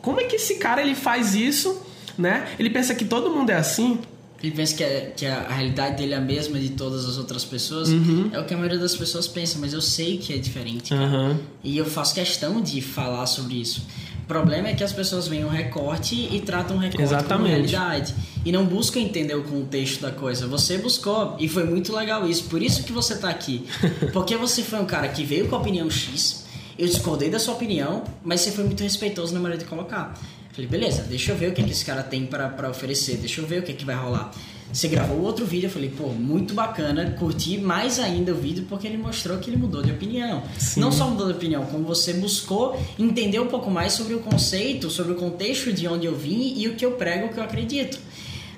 Como 0.00 0.20
é 0.20 0.24
que 0.24 0.36
esse 0.36 0.56
cara 0.56 0.82
ele 0.82 0.94
faz 0.94 1.34
isso, 1.34 1.80
né? 2.18 2.48
Ele 2.58 2.70
pensa 2.70 2.94
que 2.94 3.04
todo 3.04 3.30
mundo 3.30 3.50
é 3.50 3.56
assim. 3.56 3.98
Ele 4.42 4.52
pensa 4.52 4.74
que, 4.74 4.82
é, 4.82 5.12
que 5.16 5.24
a 5.24 5.48
realidade 5.48 5.98
dele 5.98 6.14
é 6.14 6.16
a 6.16 6.20
mesma 6.20 6.58
de 6.58 6.70
todas 6.70 7.08
as 7.08 7.16
outras 7.16 7.44
pessoas. 7.44 7.88
Uhum. 7.90 8.28
É 8.32 8.40
o 8.40 8.44
que 8.44 8.52
a 8.52 8.56
maioria 8.56 8.78
das 8.78 8.96
pessoas 8.96 9.28
pensa, 9.28 9.56
mas 9.60 9.72
eu 9.72 9.80
sei 9.80 10.18
que 10.18 10.32
é 10.32 10.36
diferente. 10.36 10.92
Uhum. 10.92 11.38
E 11.62 11.78
eu 11.78 11.86
faço 11.86 12.12
questão 12.12 12.60
de 12.60 12.80
falar 12.82 13.26
sobre 13.26 13.54
isso. 13.54 13.86
O 14.24 14.26
problema 14.26 14.68
é 14.68 14.74
que 14.74 14.82
as 14.82 14.92
pessoas 14.92 15.28
veem 15.28 15.44
um 15.44 15.48
recorte 15.48 16.14
e 16.14 16.40
tratam 16.40 16.76
o 16.76 16.80
recorte 16.80 17.02
Exatamente. 17.02 17.32
como 17.34 17.46
realidade. 17.46 18.14
E 18.44 18.50
não 18.50 18.64
buscam 18.64 18.98
entender 18.98 19.34
o 19.34 19.44
contexto 19.44 20.00
da 20.00 20.10
coisa. 20.10 20.46
Você 20.48 20.76
buscou 20.78 21.36
e 21.38 21.46
foi 21.46 21.64
muito 21.64 21.94
legal 21.94 22.28
isso. 22.28 22.44
Por 22.44 22.60
isso 22.60 22.82
que 22.82 22.92
você 22.92 23.14
está 23.14 23.28
aqui. 23.28 23.64
Porque 24.12 24.36
você 24.36 24.62
foi 24.62 24.80
um 24.80 24.86
cara 24.86 25.06
que 25.08 25.24
veio 25.24 25.48
com 25.48 25.54
a 25.54 25.58
opinião 25.58 25.88
X, 25.88 26.41
eu 26.78 26.86
discordei 26.86 27.30
da 27.30 27.38
sua 27.38 27.54
opinião, 27.54 28.04
mas 28.24 28.40
você 28.40 28.50
foi 28.50 28.64
muito 28.64 28.82
respeitoso 28.82 29.34
na 29.34 29.40
maneira 29.40 29.62
de 29.62 29.68
colocar. 29.68 30.18
Falei, 30.52 30.68
beleza, 30.68 31.02
deixa 31.04 31.32
eu 31.32 31.36
ver 31.36 31.50
o 31.50 31.54
que, 31.54 31.62
é 31.62 31.64
que 31.64 31.70
esse 31.70 31.84
cara 31.84 32.02
tem 32.02 32.26
para 32.26 32.68
oferecer, 32.68 33.16
deixa 33.16 33.40
eu 33.40 33.46
ver 33.46 33.60
o 33.60 33.62
que, 33.62 33.72
é 33.72 33.74
que 33.74 33.84
vai 33.84 33.96
rolar. 33.96 34.30
Você 34.72 34.88
gravou 34.88 35.20
outro 35.20 35.44
vídeo, 35.44 35.66
eu 35.66 35.70
falei, 35.70 35.90
pô, 35.90 36.08
muito 36.08 36.54
bacana, 36.54 37.14
curti 37.18 37.58
mais 37.58 37.98
ainda 37.98 38.32
o 38.32 38.34
vídeo 38.34 38.64
porque 38.68 38.86
ele 38.86 38.96
mostrou 38.96 39.36
que 39.38 39.50
ele 39.50 39.58
mudou 39.58 39.82
de 39.82 39.92
opinião. 39.92 40.42
Sim. 40.58 40.80
Não 40.80 40.90
só 40.90 41.08
mudou 41.08 41.26
de 41.26 41.34
opinião, 41.34 41.66
como 41.66 41.84
você 41.84 42.14
buscou 42.14 42.78
entender 42.98 43.38
um 43.38 43.48
pouco 43.48 43.70
mais 43.70 43.92
sobre 43.92 44.14
o 44.14 44.20
conceito, 44.20 44.88
sobre 44.88 45.12
o 45.12 45.16
contexto 45.16 45.70
de 45.72 45.86
onde 45.86 46.06
eu 46.06 46.16
vim 46.16 46.54
e 46.56 46.68
o 46.68 46.74
que 46.74 46.86
eu 46.86 46.92
prego, 46.92 47.26
o 47.26 47.28
que 47.28 47.38
eu 47.38 47.44
acredito. 47.44 47.98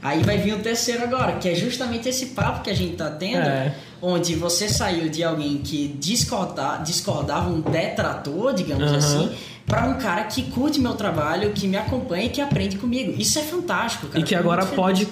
Aí 0.04 0.22
vai 0.22 0.36
vir 0.36 0.52
o 0.52 0.58
terceiro 0.58 1.02
agora, 1.02 1.32
que 1.38 1.48
é 1.48 1.54
justamente 1.54 2.10
esse 2.10 2.26
papo 2.26 2.62
que 2.62 2.68
a 2.68 2.74
gente 2.74 2.94
tá 2.94 3.08
tendo, 3.08 3.48
é. 3.48 3.74
onde 4.02 4.34
você 4.34 4.68
saiu 4.68 5.08
de 5.08 5.24
alguém 5.24 5.56
que 5.56 5.88
discorda, 5.98 6.76
discordava, 6.84 7.48
um 7.48 7.62
detrator, 7.62 8.52
digamos 8.52 8.90
uhum. 8.90 8.98
assim, 8.98 9.34
para 9.66 9.86
um 9.86 9.94
cara 9.94 10.24
que 10.24 10.42
curte 10.50 10.78
meu 10.78 10.92
trabalho, 10.92 11.52
que 11.52 11.66
me 11.66 11.78
acompanha 11.78 12.26
e 12.26 12.28
que 12.28 12.42
aprende 12.42 12.76
comigo. 12.76 13.14
Isso 13.18 13.38
é 13.38 13.42
fantástico, 13.42 14.08
cara. 14.08 14.20
E 14.20 14.22
que 14.22 14.34
agora 14.34 14.66
pode 14.66 15.06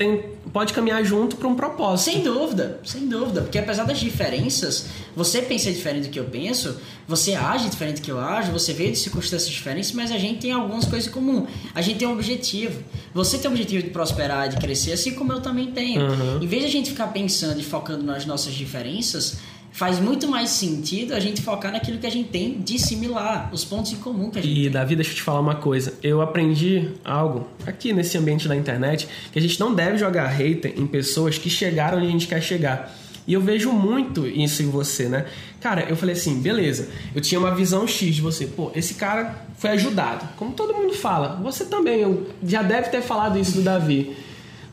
tem, 0.00 0.24
pode 0.50 0.72
caminhar 0.72 1.04
junto 1.04 1.36
para 1.36 1.46
um 1.46 1.54
propósito. 1.54 2.10
Sem 2.10 2.22
dúvida, 2.22 2.80
sem 2.82 3.06
dúvida. 3.06 3.42
Porque 3.42 3.58
apesar 3.58 3.84
das 3.84 4.00
diferenças, 4.00 4.86
você 5.14 5.42
pensa 5.42 5.70
diferente 5.70 6.08
do 6.08 6.10
que 6.10 6.18
eu 6.18 6.24
penso, 6.24 6.80
você 7.06 7.34
age 7.34 7.68
diferente 7.68 8.00
do 8.00 8.02
que 8.02 8.10
eu 8.10 8.18
ajo, 8.18 8.50
você 8.50 8.72
veio 8.72 8.92
de 8.92 8.98
circunstâncias 8.98 9.50
diferentes, 9.50 9.92
mas 9.92 10.10
a 10.10 10.16
gente 10.16 10.40
tem 10.40 10.52
algumas 10.52 10.86
coisas 10.86 11.06
em 11.06 11.12
comum. 11.12 11.46
A 11.74 11.82
gente 11.82 11.98
tem 11.98 12.08
um 12.08 12.12
objetivo. 12.12 12.82
Você 13.12 13.36
tem 13.36 13.50
o 13.50 13.52
objetivo 13.52 13.82
de 13.82 13.90
prosperar, 13.90 14.48
de 14.48 14.56
crescer, 14.56 14.92
assim 14.92 15.12
como 15.12 15.34
eu 15.34 15.42
também 15.42 15.70
tenho. 15.70 16.00
Uhum. 16.00 16.42
Em 16.42 16.46
vez 16.46 16.62
de 16.62 16.68
a 16.68 16.72
gente 16.72 16.90
ficar 16.92 17.08
pensando 17.08 17.60
e 17.60 17.62
focando 17.62 18.02
nas 18.02 18.24
nossas 18.24 18.54
diferenças, 18.54 19.36
faz 19.72 19.98
muito 19.98 20.28
mais 20.28 20.50
sentido 20.50 21.14
a 21.14 21.20
gente 21.20 21.42
focar 21.42 21.72
naquilo 21.72 21.98
que 21.98 22.06
a 22.06 22.10
gente 22.10 22.28
tem 22.28 22.60
de 22.60 22.78
similar, 22.78 23.50
os 23.52 23.64
pontos 23.64 23.92
em 23.92 23.96
comum 23.96 24.30
que 24.30 24.38
a 24.38 24.42
gente 24.42 24.58
E 24.58 24.62
tem. 24.64 24.70
Davi, 24.70 24.96
deixa 24.96 25.12
eu 25.12 25.16
te 25.16 25.22
falar 25.22 25.40
uma 25.40 25.56
coisa. 25.56 25.94
Eu 26.02 26.20
aprendi 26.20 26.90
algo 27.04 27.48
aqui 27.66 27.92
nesse 27.92 28.18
ambiente 28.18 28.48
da 28.48 28.56
internet 28.56 29.08
que 29.32 29.38
a 29.38 29.42
gente 29.42 29.58
não 29.60 29.74
deve 29.74 29.98
jogar 29.98 30.26
hater 30.28 30.74
em 30.76 30.86
pessoas 30.86 31.38
que 31.38 31.48
chegaram 31.48 31.98
onde 31.98 32.08
a 32.08 32.10
gente 32.10 32.26
quer 32.26 32.42
chegar. 32.42 32.94
E 33.26 33.32
eu 33.32 33.40
vejo 33.40 33.70
muito 33.70 34.26
isso 34.26 34.62
em 34.62 34.68
você, 34.68 35.08
né? 35.08 35.26
Cara, 35.60 35.82
eu 35.88 35.94
falei 35.94 36.14
assim, 36.14 36.40
beleza, 36.40 36.88
eu 37.14 37.20
tinha 37.20 37.38
uma 37.38 37.54
visão 37.54 37.86
X 37.86 38.14
de 38.16 38.20
você. 38.20 38.46
Pô, 38.46 38.72
esse 38.74 38.94
cara 38.94 39.46
foi 39.56 39.70
ajudado. 39.70 40.26
Como 40.36 40.52
todo 40.52 40.74
mundo 40.74 40.94
fala. 40.94 41.38
Você 41.42 41.66
também, 41.66 42.00
eu 42.00 42.28
já 42.42 42.62
deve 42.62 42.88
ter 42.88 43.02
falado 43.02 43.38
isso 43.38 43.52
do 43.52 43.62
Davi, 43.62 44.16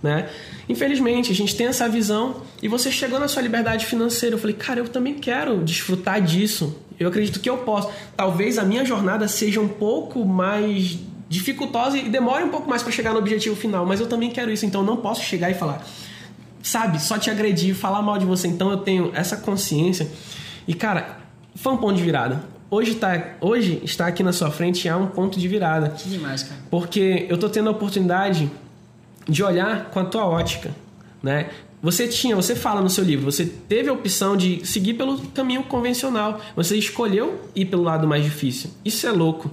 né? 0.01 0.29
Infelizmente, 0.69 1.31
a 1.31 1.35
gente 1.35 1.55
tem 1.55 1.67
essa 1.67 1.87
visão 1.89 2.41
e 2.61 2.67
você 2.67 2.91
chegou 2.91 3.19
na 3.19 3.27
sua 3.27 3.41
liberdade 3.41 3.85
financeira. 3.85 4.35
Eu 4.35 4.39
falei, 4.39 4.55
cara, 4.55 4.79
eu 4.79 4.87
também 4.87 5.15
quero 5.15 5.63
desfrutar 5.63 6.21
disso. 6.21 6.77
Eu 6.99 7.09
acredito 7.09 7.39
que 7.39 7.49
eu 7.49 7.57
posso. 7.59 7.89
Talvez 8.15 8.57
a 8.57 8.63
minha 8.63 8.83
jornada 8.85 9.27
seja 9.27 9.59
um 9.59 9.67
pouco 9.67 10.25
mais 10.25 10.97
dificultosa 11.29 11.97
e 11.97 12.09
demore 12.09 12.43
um 12.43 12.49
pouco 12.49 12.69
mais 12.69 12.81
para 12.81 12.91
chegar 12.91 13.13
no 13.13 13.19
objetivo 13.19 13.55
final, 13.55 13.85
mas 13.85 13.99
eu 13.99 14.07
também 14.07 14.29
quero 14.31 14.49
isso, 14.49 14.65
então 14.65 14.81
eu 14.81 14.87
não 14.87 14.97
posso 14.97 15.21
chegar 15.21 15.51
e 15.51 15.53
falar, 15.53 15.85
sabe, 16.63 17.01
só 17.01 17.17
te 17.17 17.29
agredir, 17.29 17.75
falar 17.75 18.01
mal 18.01 18.17
de 18.17 18.25
você. 18.25 18.47
Então 18.47 18.71
eu 18.71 18.77
tenho 18.77 19.11
essa 19.13 19.37
consciência. 19.37 20.09
E 20.67 20.73
cara, 20.73 21.19
foi 21.55 21.73
um 21.73 21.77
ponto 21.77 21.95
de 21.95 22.03
virada. 22.03 22.43
Hoje, 22.69 22.95
tá, 22.95 23.35
hoje 23.39 23.81
está 23.83 24.07
aqui 24.07 24.21
na 24.21 24.33
sua 24.33 24.51
frente 24.51 24.87
é 24.87 24.95
um 24.95 25.07
ponto 25.07 25.39
de 25.39 25.47
virada. 25.47 25.89
Que 25.89 26.09
demais, 26.09 26.43
cara. 26.43 26.59
Porque 26.69 27.25
eu 27.29 27.37
tô 27.37 27.47
tendo 27.47 27.69
a 27.69 27.71
oportunidade 27.71 28.49
de 29.27 29.43
olhar 29.43 29.89
com 29.89 29.99
a 29.99 30.05
tua 30.05 30.25
ótica, 30.25 30.75
né? 31.21 31.49
Você 31.81 32.07
tinha, 32.07 32.35
você 32.35 32.55
fala 32.55 32.81
no 32.81 32.89
seu 32.89 33.03
livro, 33.03 33.31
você 33.31 33.45
teve 33.45 33.89
a 33.89 33.93
opção 33.93 34.35
de 34.35 34.65
seguir 34.65 34.95
pelo 34.95 35.19
caminho 35.27 35.63
convencional. 35.63 36.41
Você 36.55 36.75
escolheu 36.75 37.39
ir 37.55 37.65
pelo 37.65 37.83
lado 37.83 38.07
mais 38.07 38.23
difícil. 38.23 38.71
Isso 38.83 39.05
é 39.05 39.11
louco. 39.11 39.51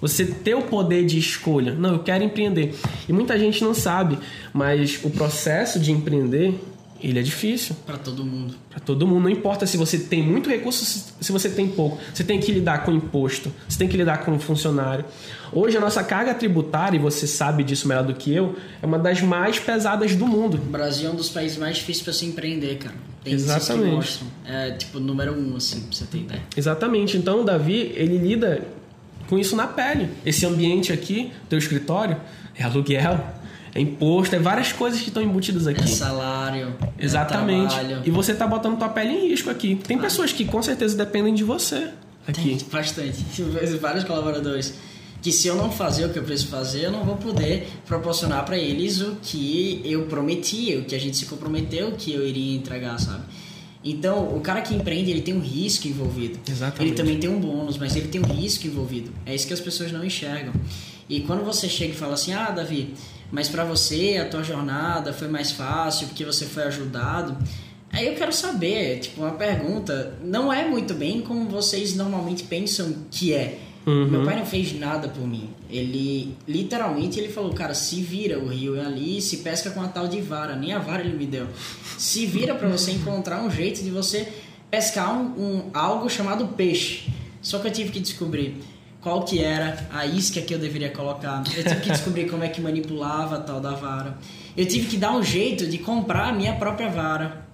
Você 0.00 0.26
ter 0.26 0.54
o 0.54 0.62
poder 0.62 1.06
de 1.06 1.16
escolha. 1.18 1.72
Não, 1.72 1.92
eu 1.94 1.98
quero 2.00 2.24
empreender. 2.24 2.74
E 3.08 3.12
muita 3.12 3.38
gente 3.38 3.62
não 3.62 3.72
sabe, 3.72 4.18
mas 4.52 5.00
o 5.04 5.10
processo 5.10 5.78
de 5.78 5.92
empreender, 5.92 6.60
ele 7.08 7.18
é 7.18 7.22
difícil 7.22 7.74
Pra 7.86 7.96
todo 7.98 8.24
mundo. 8.24 8.54
para 8.70 8.80
todo 8.80 9.06
mundo. 9.06 9.22
Não 9.24 9.30
importa 9.30 9.66
se 9.66 9.76
você 9.76 9.98
tem 9.98 10.22
muito 10.22 10.48
recurso, 10.48 10.84
se- 10.84 11.04
se 11.20 11.32
você 11.32 11.48
tem 11.50 11.68
pouco. 11.68 11.98
Você 12.12 12.24
tem 12.24 12.40
que 12.40 12.50
lidar 12.52 12.84
com 12.84 12.92
imposto, 12.92 13.52
você 13.68 13.78
tem 13.78 13.88
que 13.88 13.96
lidar 13.96 14.18
com 14.24 14.38
funcionário. 14.38 15.04
Hoje 15.52 15.76
a 15.76 15.80
nossa 15.80 16.02
carga 16.02 16.34
tributária, 16.34 16.96
e 16.96 17.00
você 17.00 17.26
sabe 17.26 17.62
disso 17.62 17.86
melhor 17.86 18.04
do 18.04 18.14
que 18.14 18.32
eu, 18.34 18.56
é 18.82 18.86
uma 18.86 18.98
das 18.98 19.20
mais 19.20 19.58
pesadas 19.58 20.16
do 20.16 20.26
mundo. 20.26 20.54
O 20.56 20.70
Brasil 20.70 21.08
é 21.08 21.12
um 21.12 21.16
dos 21.16 21.28
países 21.28 21.56
mais 21.58 21.76
difíceis 21.76 22.02
pra 22.02 22.12
se 22.12 22.26
empreender, 22.26 22.76
cara. 22.78 22.94
Tem 23.22 23.32
Exatamente. 23.34 23.88
que 23.88 23.94
mostram. 23.96 24.28
É 24.46 24.70
tipo 24.72 25.00
número 25.00 25.32
um, 25.32 25.56
assim, 25.56 25.80
pra 25.80 25.92
você 25.96 26.04
ter 26.04 26.18
ideia. 26.18 26.42
Exatamente. 26.56 27.16
Então 27.16 27.40
o 27.40 27.44
Davi, 27.44 27.92
ele 27.96 28.18
lida 28.18 28.66
com 29.28 29.38
isso 29.38 29.56
na 29.56 29.66
pele. 29.66 30.10
Esse 30.26 30.44
ambiente 30.44 30.92
aqui, 30.92 31.32
teu 31.48 31.58
escritório, 31.58 32.16
é 32.54 32.62
aluguel, 32.64 33.18
é 33.74 33.80
imposto, 33.80 34.36
é 34.36 34.38
várias 34.38 34.72
coisas 34.72 35.00
que 35.00 35.08
estão 35.08 35.22
embutidas 35.22 35.66
aqui. 35.66 35.82
É 35.82 35.86
salário. 35.86 36.74
Exatamente. 36.98 37.74
É 37.74 38.02
e 38.04 38.10
você 38.10 38.32
tá 38.32 38.46
botando 38.46 38.78
tua 38.78 38.88
pele 38.88 39.10
em 39.12 39.28
risco 39.30 39.50
aqui. 39.50 39.74
Tem 39.76 39.98
pessoas 39.98 40.32
que 40.32 40.44
com 40.44 40.62
certeza 40.62 40.96
dependem 40.96 41.34
de 41.34 41.42
você 41.42 41.90
Tem 42.32 42.54
aqui. 42.54 42.64
bastante. 42.70 43.18
Vários 43.80 44.04
colaboradores. 44.04 44.74
Que 45.20 45.32
se 45.32 45.48
eu 45.48 45.56
não 45.56 45.72
fazer 45.72 46.04
o 46.04 46.10
que 46.10 46.18
eu 46.18 46.22
preciso 46.22 46.48
fazer, 46.50 46.84
eu 46.84 46.92
não 46.92 47.02
vou 47.02 47.16
poder 47.16 47.66
proporcionar 47.86 48.44
para 48.44 48.58
eles 48.58 49.00
o 49.00 49.16
que 49.22 49.80
eu 49.84 50.02
prometi, 50.04 50.76
o 50.76 50.84
que 50.84 50.94
a 50.94 51.00
gente 51.00 51.16
se 51.16 51.24
comprometeu 51.26 51.92
que 51.92 52.12
eu 52.12 52.26
iria 52.26 52.54
entregar, 52.56 52.98
sabe? 53.00 53.24
Então, 53.82 54.36
o 54.36 54.40
cara 54.40 54.60
que 54.60 54.74
empreende, 54.74 55.10
ele 55.10 55.20
tem 55.22 55.34
um 55.34 55.40
risco 55.40 55.88
envolvido. 55.88 56.38
Exatamente. 56.48 56.82
Ele 56.90 56.96
também 56.96 57.18
tem 57.18 57.28
um 57.28 57.40
bônus, 57.40 57.76
mas 57.76 57.96
ele 57.96 58.08
tem 58.08 58.20
um 58.20 58.24
risco 58.24 58.66
envolvido. 58.66 59.10
É 59.26 59.34
isso 59.34 59.46
que 59.46 59.52
as 59.52 59.60
pessoas 59.60 59.90
não 59.92 60.04
enxergam. 60.04 60.52
E 61.08 61.20
quando 61.20 61.44
você 61.44 61.68
chega 61.68 61.92
e 61.92 61.96
fala 61.96 62.14
assim: 62.14 62.32
"Ah, 62.32 62.50
Davi, 62.50 62.94
mas 63.34 63.48
para 63.48 63.64
você 63.64 64.16
a 64.18 64.28
tua 64.28 64.42
jornada 64.42 65.12
foi 65.12 65.28
mais 65.28 65.50
fácil 65.50 66.06
porque 66.06 66.24
você 66.24 66.46
foi 66.46 66.62
ajudado". 66.62 67.36
Aí 67.92 68.06
eu 68.08 68.14
quero 68.14 68.32
saber, 68.32 68.98
tipo, 69.00 69.20
uma 69.22 69.32
pergunta, 69.32 70.18
não 70.24 70.52
é 70.52 70.66
muito 70.66 70.94
bem 70.94 71.20
como 71.20 71.48
vocês 71.48 71.94
normalmente 71.94 72.42
pensam 72.44 72.94
que 73.10 73.32
é. 73.32 73.58
Uhum. 73.86 74.08
Meu 74.08 74.24
pai 74.24 74.36
não 74.38 74.46
fez 74.46 74.72
nada 74.78 75.06
por 75.08 75.26
mim. 75.28 75.50
Ele, 75.70 76.34
literalmente, 76.48 77.20
ele 77.20 77.28
falou, 77.28 77.52
cara, 77.52 77.74
se 77.74 78.00
vira, 78.00 78.38
o 78.38 78.48
rio 78.48 78.74
é 78.76 78.84
ali, 78.84 79.20
se 79.20 79.36
pesca 79.38 79.70
com 79.70 79.80
a 79.82 79.86
tal 79.88 80.08
de 80.08 80.20
vara. 80.20 80.56
Nem 80.56 80.72
a 80.72 80.78
vara 80.78 81.02
ele 81.04 81.16
me 81.16 81.26
deu. 81.26 81.46
Se 81.98 82.24
vira 82.26 82.54
para 82.54 82.66
você 82.68 82.92
encontrar 82.92 83.42
um 83.44 83.50
jeito 83.50 83.82
de 83.82 83.90
você 83.90 84.26
pescar 84.70 85.14
um, 85.16 85.26
um- 85.38 85.70
algo 85.74 86.08
chamado 86.08 86.48
peixe. 86.48 87.08
Só 87.42 87.58
que 87.58 87.68
eu 87.68 87.72
tive 87.72 87.90
que 87.90 88.00
descobrir 88.00 88.56
qual 89.04 89.22
que 89.22 89.38
era 89.38 89.86
a 89.92 90.06
isca 90.06 90.40
que 90.40 90.54
eu 90.54 90.58
deveria 90.58 90.88
colocar. 90.88 91.44
Eu 91.54 91.62
tive 91.62 91.80
que 91.82 91.90
descobrir 91.90 92.28
como 92.28 92.42
é 92.42 92.48
que 92.48 92.58
manipulava 92.58 93.36
a 93.36 93.40
tal 93.40 93.60
da 93.60 93.72
vara. 93.72 94.16
Eu 94.56 94.64
tive 94.64 94.86
que 94.86 94.96
dar 94.96 95.12
um 95.12 95.22
jeito 95.22 95.66
de 95.66 95.76
comprar 95.76 96.30
a 96.30 96.32
minha 96.32 96.54
própria 96.54 96.88
vara. 96.88 97.46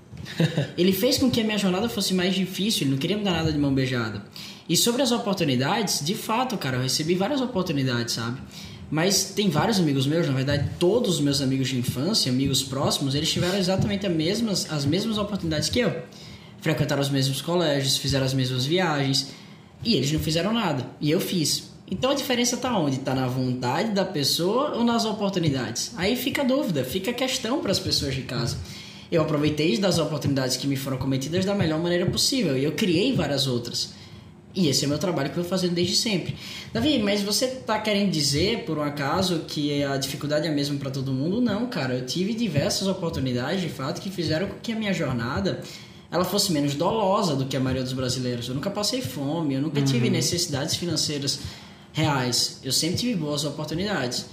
Ele 0.78 0.92
fez 0.92 1.18
com 1.18 1.28
que 1.28 1.40
a 1.40 1.44
minha 1.44 1.58
jornada 1.58 1.88
fosse 1.88 2.14
mais 2.14 2.36
difícil, 2.36 2.82
ele 2.82 2.92
não 2.92 2.98
queria 2.98 3.16
me 3.16 3.24
dar 3.24 3.32
nada 3.32 3.52
de 3.52 3.58
mão 3.58 3.74
beijada. 3.74 4.22
E 4.68 4.76
sobre 4.76 5.02
as 5.02 5.10
oportunidades, 5.10 6.04
de 6.04 6.14
fato, 6.14 6.56
cara, 6.56 6.76
eu 6.76 6.82
recebi 6.82 7.16
várias 7.16 7.40
oportunidades, 7.40 8.14
sabe? 8.14 8.40
Mas 8.88 9.24
tem 9.24 9.50
vários 9.50 9.80
amigos 9.80 10.06
meus, 10.06 10.28
na 10.28 10.32
verdade, 10.32 10.70
todos 10.78 11.16
os 11.16 11.20
meus 11.20 11.40
amigos 11.40 11.68
de 11.68 11.76
infância, 11.76 12.30
amigos 12.30 12.62
próximos, 12.62 13.16
eles 13.16 13.30
tiveram 13.32 13.58
exatamente 13.58 14.06
as 14.06 14.12
mesmas, 14.12 14.70
as 14.70 14.84
mesmas 14.84 15.18
oportunidades 15.18 15.68
que 15.68 15.80
eu. 15.80 16.02
Frequentaram 16.60 17.02
os 17.02 17.10
mesmos 17.10 17.42
colégios, 17.42 17.96
fizeram 17.96 18.26
as 18.26 18.34
mesmas 18.34 18.64
viagens, 18.66 19.32
e 19.84 19.94
eles 19.94 20.12
não 20.12 20.20
fizeram 20.20 20.52
nada. 20.52 20.86
E 21.00 21.10
eu 21.10 21.20
fiz. 21.20 21.70
Então 21.90 22.10
a 22.10 22.14
diferença 22.14 22.56
tá 22.56 22.76
onde? 22.78 22.98
Tá 22.98 23.14
na 23.14 23.26
vontade 23.26 23.90
da 23.90 24.04
pessoa 24.04 24.76
ou 24.76 24.84
nas 24.84 25.04
oportunidades? 25.04 25.92
Aí 25.96 26.14
fica 26.14 26.42
a 26.42 26.44
dúvida, 26.44 26.84
fica 26.84 27.10
a 27.10 27.14
questão 27.14 27.60
para 27.60 27.72
as 27.72 27.80
pessoas 27.80 28.14
de 28.14 28.22
casa. 28.22 28.58
Eu 29.10 29.22
aproveitei 29.22 29.76
das 29.76 29.98
oportunidades 29.98 30.56
que 30.56 30.68
me 30.68 30.76
foram 30.76 30.96
cometidas 30.96 31.44
da 31.44 31.54
melhor 31.54 31.80
maneira 31.80 32.06
possível 32.06 32.56
e 32.56 32.62
eu 32.62 32.72
criei 32.72 33.12
várias 33.12 33.48
outras. 33.48 33.92
E 34.54 34.68
esse 34.68 34.84
é 34.84 34.88
meu 34.88 34.98
trabalho 34.98 35.30
que 35.30 35.38
eu 35.38 35.42
venho 35.42 35.48
fazendo 35.48 35.74
desde 35.74 35.96
sempre. 35.96 36.34
Davi, 36.72 36.98
mas 36.98 37.22
você 37.22 37.46
tá 37.46 37.78
querendo 37.78 38.10
dizer, 38.10 38.64
por 38.64 38.78
um 38.78 38.82
acaso, 38.82 39.44
que 39.46 39.82
a 39.84 39.96
dificuldade 39.96 40.46
é 40.46 40.50
a 40.50 40.52
mesma 40.52 40.76
para 40.76 40.90
todo 40.90 41.12
mundo? 41.12 41.40
Não, 41.40 41.66
cara. 41.66 41.94
Eu 41.94 42.06
tive 42.06 42.34
diversas 42.34 42.88
oportunidades, 42.88 43.60
de 43.60 43.68
fato, 43.68 44.00
que 44.00 44.10
fizeram 44.10 44.48
com 44.48 44.56
que 44.60 44.72
a 44.72 44.76
minha 44.76 44.92
jornada 44.92 45.60
ela 46.10 46.24
fosse 46.24 46.52
menos 46.52 46.74
dolosa 46.74 47.36
do 47.36 47.44
que 47.44 47.56
a 47.56 47.60
maioria 47.60 47.84
dos 47.84 47.92
brasileiros. 47.92 48.48
Eu 48.48 48.54
nunca 48.54 48.70
passei 48.70 49.00
fome, 49.00 49.54
eu 49.54 49.62
nunca 49.62 49.80
tive 49.82 50.10
necessidades 50.10 50.74
financeiras 50.74 51.40
reais. 51.92 52.58
Eu 52.64 52.72
sempre 52.72 52.96
tive 52.96 53.14
boas 53.14 53.44
oportunidades. 53.44 54.26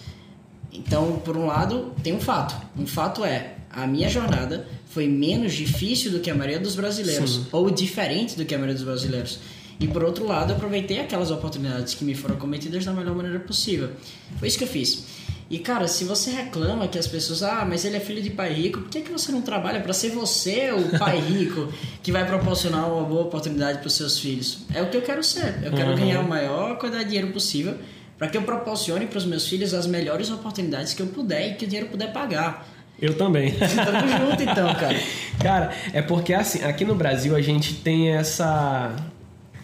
Então, 0.73 1.21
por 1.23 1.37
um 1.37 1.45
lado, 1.45 1.93
tem 2.03 2.13
um 2.13 2.19
fato. 2.19 2.55
Um 2.77 2.87
fato 2.87 3.23
é, 3.23 3.57
a 3.69 3.85
minha 3.85 4.09
jornada 4.09 4.67
foi 4.89 5.07
menos 5.07 5.53
difícil 5.53 6.11
do 6.11 6.19
que 6.19 6.29
a 6.29 6.35
maioria 6.35 6.59
dos 6.59 6.75
brasileiros, 6.75 7.35
Sim. 7.35 7.45
ou 7.51 7.69
diferente 7.69 8.35
do 8.35 8.45
que 8.45 8.55
a 8.55 8.57
maioria 8.57 8.75
dos 8.75 8.83
brasileiros. 8.83 9.39
E 9.79 9.87
por 9.87 10.03
outro 10.03 10.25
lado, 10.25 10.51
eu 10.51 10.55
aproveitei 10.55 10.99
aquelas 10.99 11.29
oportunidades 11.29 11.93
que 11.93 12.03
me 12.03 12.15
foram 12.15 12.35
cometidas 12.37 12.83
da 12.83 12.91
melhor 12.91 13.15
maneira 13.15 13.39
possível. 13.39 13.91
Foi 14.39 14.47
isso 14.47 14.57
que 14.57 14.63
eu 14.63 14.67
fiz. 14.67 15.05
E 15.49 15.59
cara, 15.59 15.87
se 15.87 16.03
você 16.03 16.29
reclama 16.29 16.87
que 16.89 16.99
as 16.99 17.07
pessoas, 17.07 17.41
ah, 17.41 17.65
mas 17.65 17.85
ele 17.85 17.95
é 17.95 17.99
filho 18.01 18.21
de 18.21 18.29
pai 18.29 18.51
rico, 18.53 18.81
por 18.81 18.89
que, 18.89 19.01
que 19.01 19.11
você 19.11 19.31
não 19.31 19.41
trabalha 19.41 19.79
para 19.79 19.93
ser 19.93 20.09
você 20.09 20.71
o 20.71 20.99
pai 20.99 21.17
rico 21.25 21.71
que 22.03 22.11
vai 22.11 22.25
proporcionar 22.25 22.91
uma 22.91 23.03
boa 23.03 23.21
oportunidade 23.23 23.77
para 23.79 23.87
os 23.87 23.93
seus 23.93 24.19
filhos? 24.19 24.59
É 24.73 24.81
o 24.81 24.89
que 24.89 24.97
eu 24.97 25.01
quero 25.01 25.23
ser. 25.23 25.59
Eu 25.63 25.71
quero 25.71 25.91
Uhum. 25.91 25.95
ganhar 25.97 26.19
o 26.19 26.27
maior 26.27 26.77
quantidade 26.77 27.05
de 27.05 27.11
dinheiro 27.11 27.31
possível 27.31 27.75
para 28.17 28.27
que 28.27 28.35
eu 28.37 28.41
proporcione 28.41 29.05
para 29.07 29.19
os 29.19 29.25
meus 29.25 29.47
filhos 29.47 29.73
as 29.73 29.87
melhores 29.87 30.29
oportunidades 30.31 30.93
que 30.93 31.01
eu 31.01 31.07
puder 31.07 31.51
e 31.51 31.53
que 31.53 31.63
o 31.63 31.67
dinheiro 31.67 31.89
puder 31.89 32.11
pagar. 32.11 32.67
Eu 32.99 33.13
também. 33.15 33.51
Tamo 33.51 34.07
junto 34.29 34.41
então, 34.43 34.73
cara. 34.73 34.99
Cara, 35.41 35.71
é 35.93 36.01
porque 36.01 36.33
assim, 36.33 36.63
aqui 36.63 36.83
no 36.83 36.95
Brasil 36.95 37.35
a 37.35 37.41
gente 37.41 37.75
tem 37.75 38.09
essa 38.09 38.91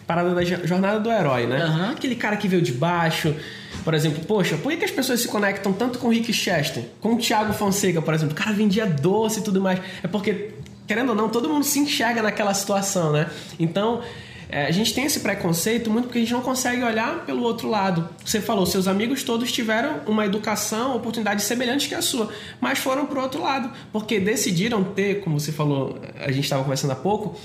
parada 0.06 0.34
da 0.34 0.42
jo- 0.42 0.66
jornada 0.66 1.00
do 1.00 1.10
herói, 1.10 1.46
né? 1.46 1.62
Aham. 1.62 1.90
Aquele 1.92 2.14
cara 2.14 2.36
que 2.36 2.46
veio 2.48 2.62
de 2.62 2.72
baixo. 2.72 3.34
Por 3.82 3.92
exemplo, 3.94 4.24
poxa, 4.24 4.56
por 4.56 4.70
que, 4.72 4.78
que 4.78 4.84
as 4.84 4.90
pessoas 4.90 5.20
se 5.20 5.28
conectam 5.28 5.72
tanto 5.72 5.98
com 5.98 6.08
o 6.08 6.10
Rick 6.10 6.32
Chester? 6.32 6.84
Com 7.00 7.14
o 7.14 7.18
Thiago 7.18 7.52
Fonseca, 7.52 8.00
por 8.00 8.14
exemplo. 8.14 8.32
O 8.32 8.36
cara 8.36 8.52
vendia 8.52 8.86
doce 8.86 9.40
e 9.40 9.42
tudo 9.42 9.60
mais. 9.60 9.80
É 10.02 10.06
porque, 10.06 10.50
querendo 10.86 11.10
ou 11.10 11.14
não, 11.14 11.28
todo 11.28 11.48
mundo 11.48 11.64
se 11.64 11.78
enxerga 11.78 12.22
naquela 12.22 12.54
situação, 12.54 13.12
né? 13.12 13.28
Então, 13.58 14.00
é, 14.48 14.66
a 14.66 14.70
gente 14.70 14.94
tem 14.94 15.04
esse 15.04 15.20
preconceito 15.20 15.90
muito 15.90 16.04
porque 16.04 16.18
a 16.18 16.20
gente 16.22 16.32
não 16.32 16.40
consegue 16.40 16.82
olhar 16.82 17.24
pelo 17.26 17.42
outro 17.42 17.68
lado. 17.68 18.08
Você 18.24 18.40
falou, 18.40 18.64
seus 18.64 18.86
amigos 18.86 19.22
todos 19.24 19.50
tiveram 19.50 20.00
uma 20.06 20.24
educação, 20.24 20.94
oportunidades 20.96 21.44
semelhantes 21.44 21.86
que 21.88 21.94
a 21.94 22.02
sua, 22.02 22.30
mas 22.60 22.78
foram 22.78 23.06
pro 23.06 23.20
outro 23.20 23.42
lado, 23.42 23.70
porque 23.92 24.20
decidiram 24.20 24.84
ter, 24.84 25.20
como 25.22 25.40
você 25.40 25.50
falou, 25.50 25.98
a 26.20 26.30
gente 26.30 26.44
estava 26.44 26.62
conversando 26.62 26.92
há 26.92 26.96
pouco, 26.96 27.36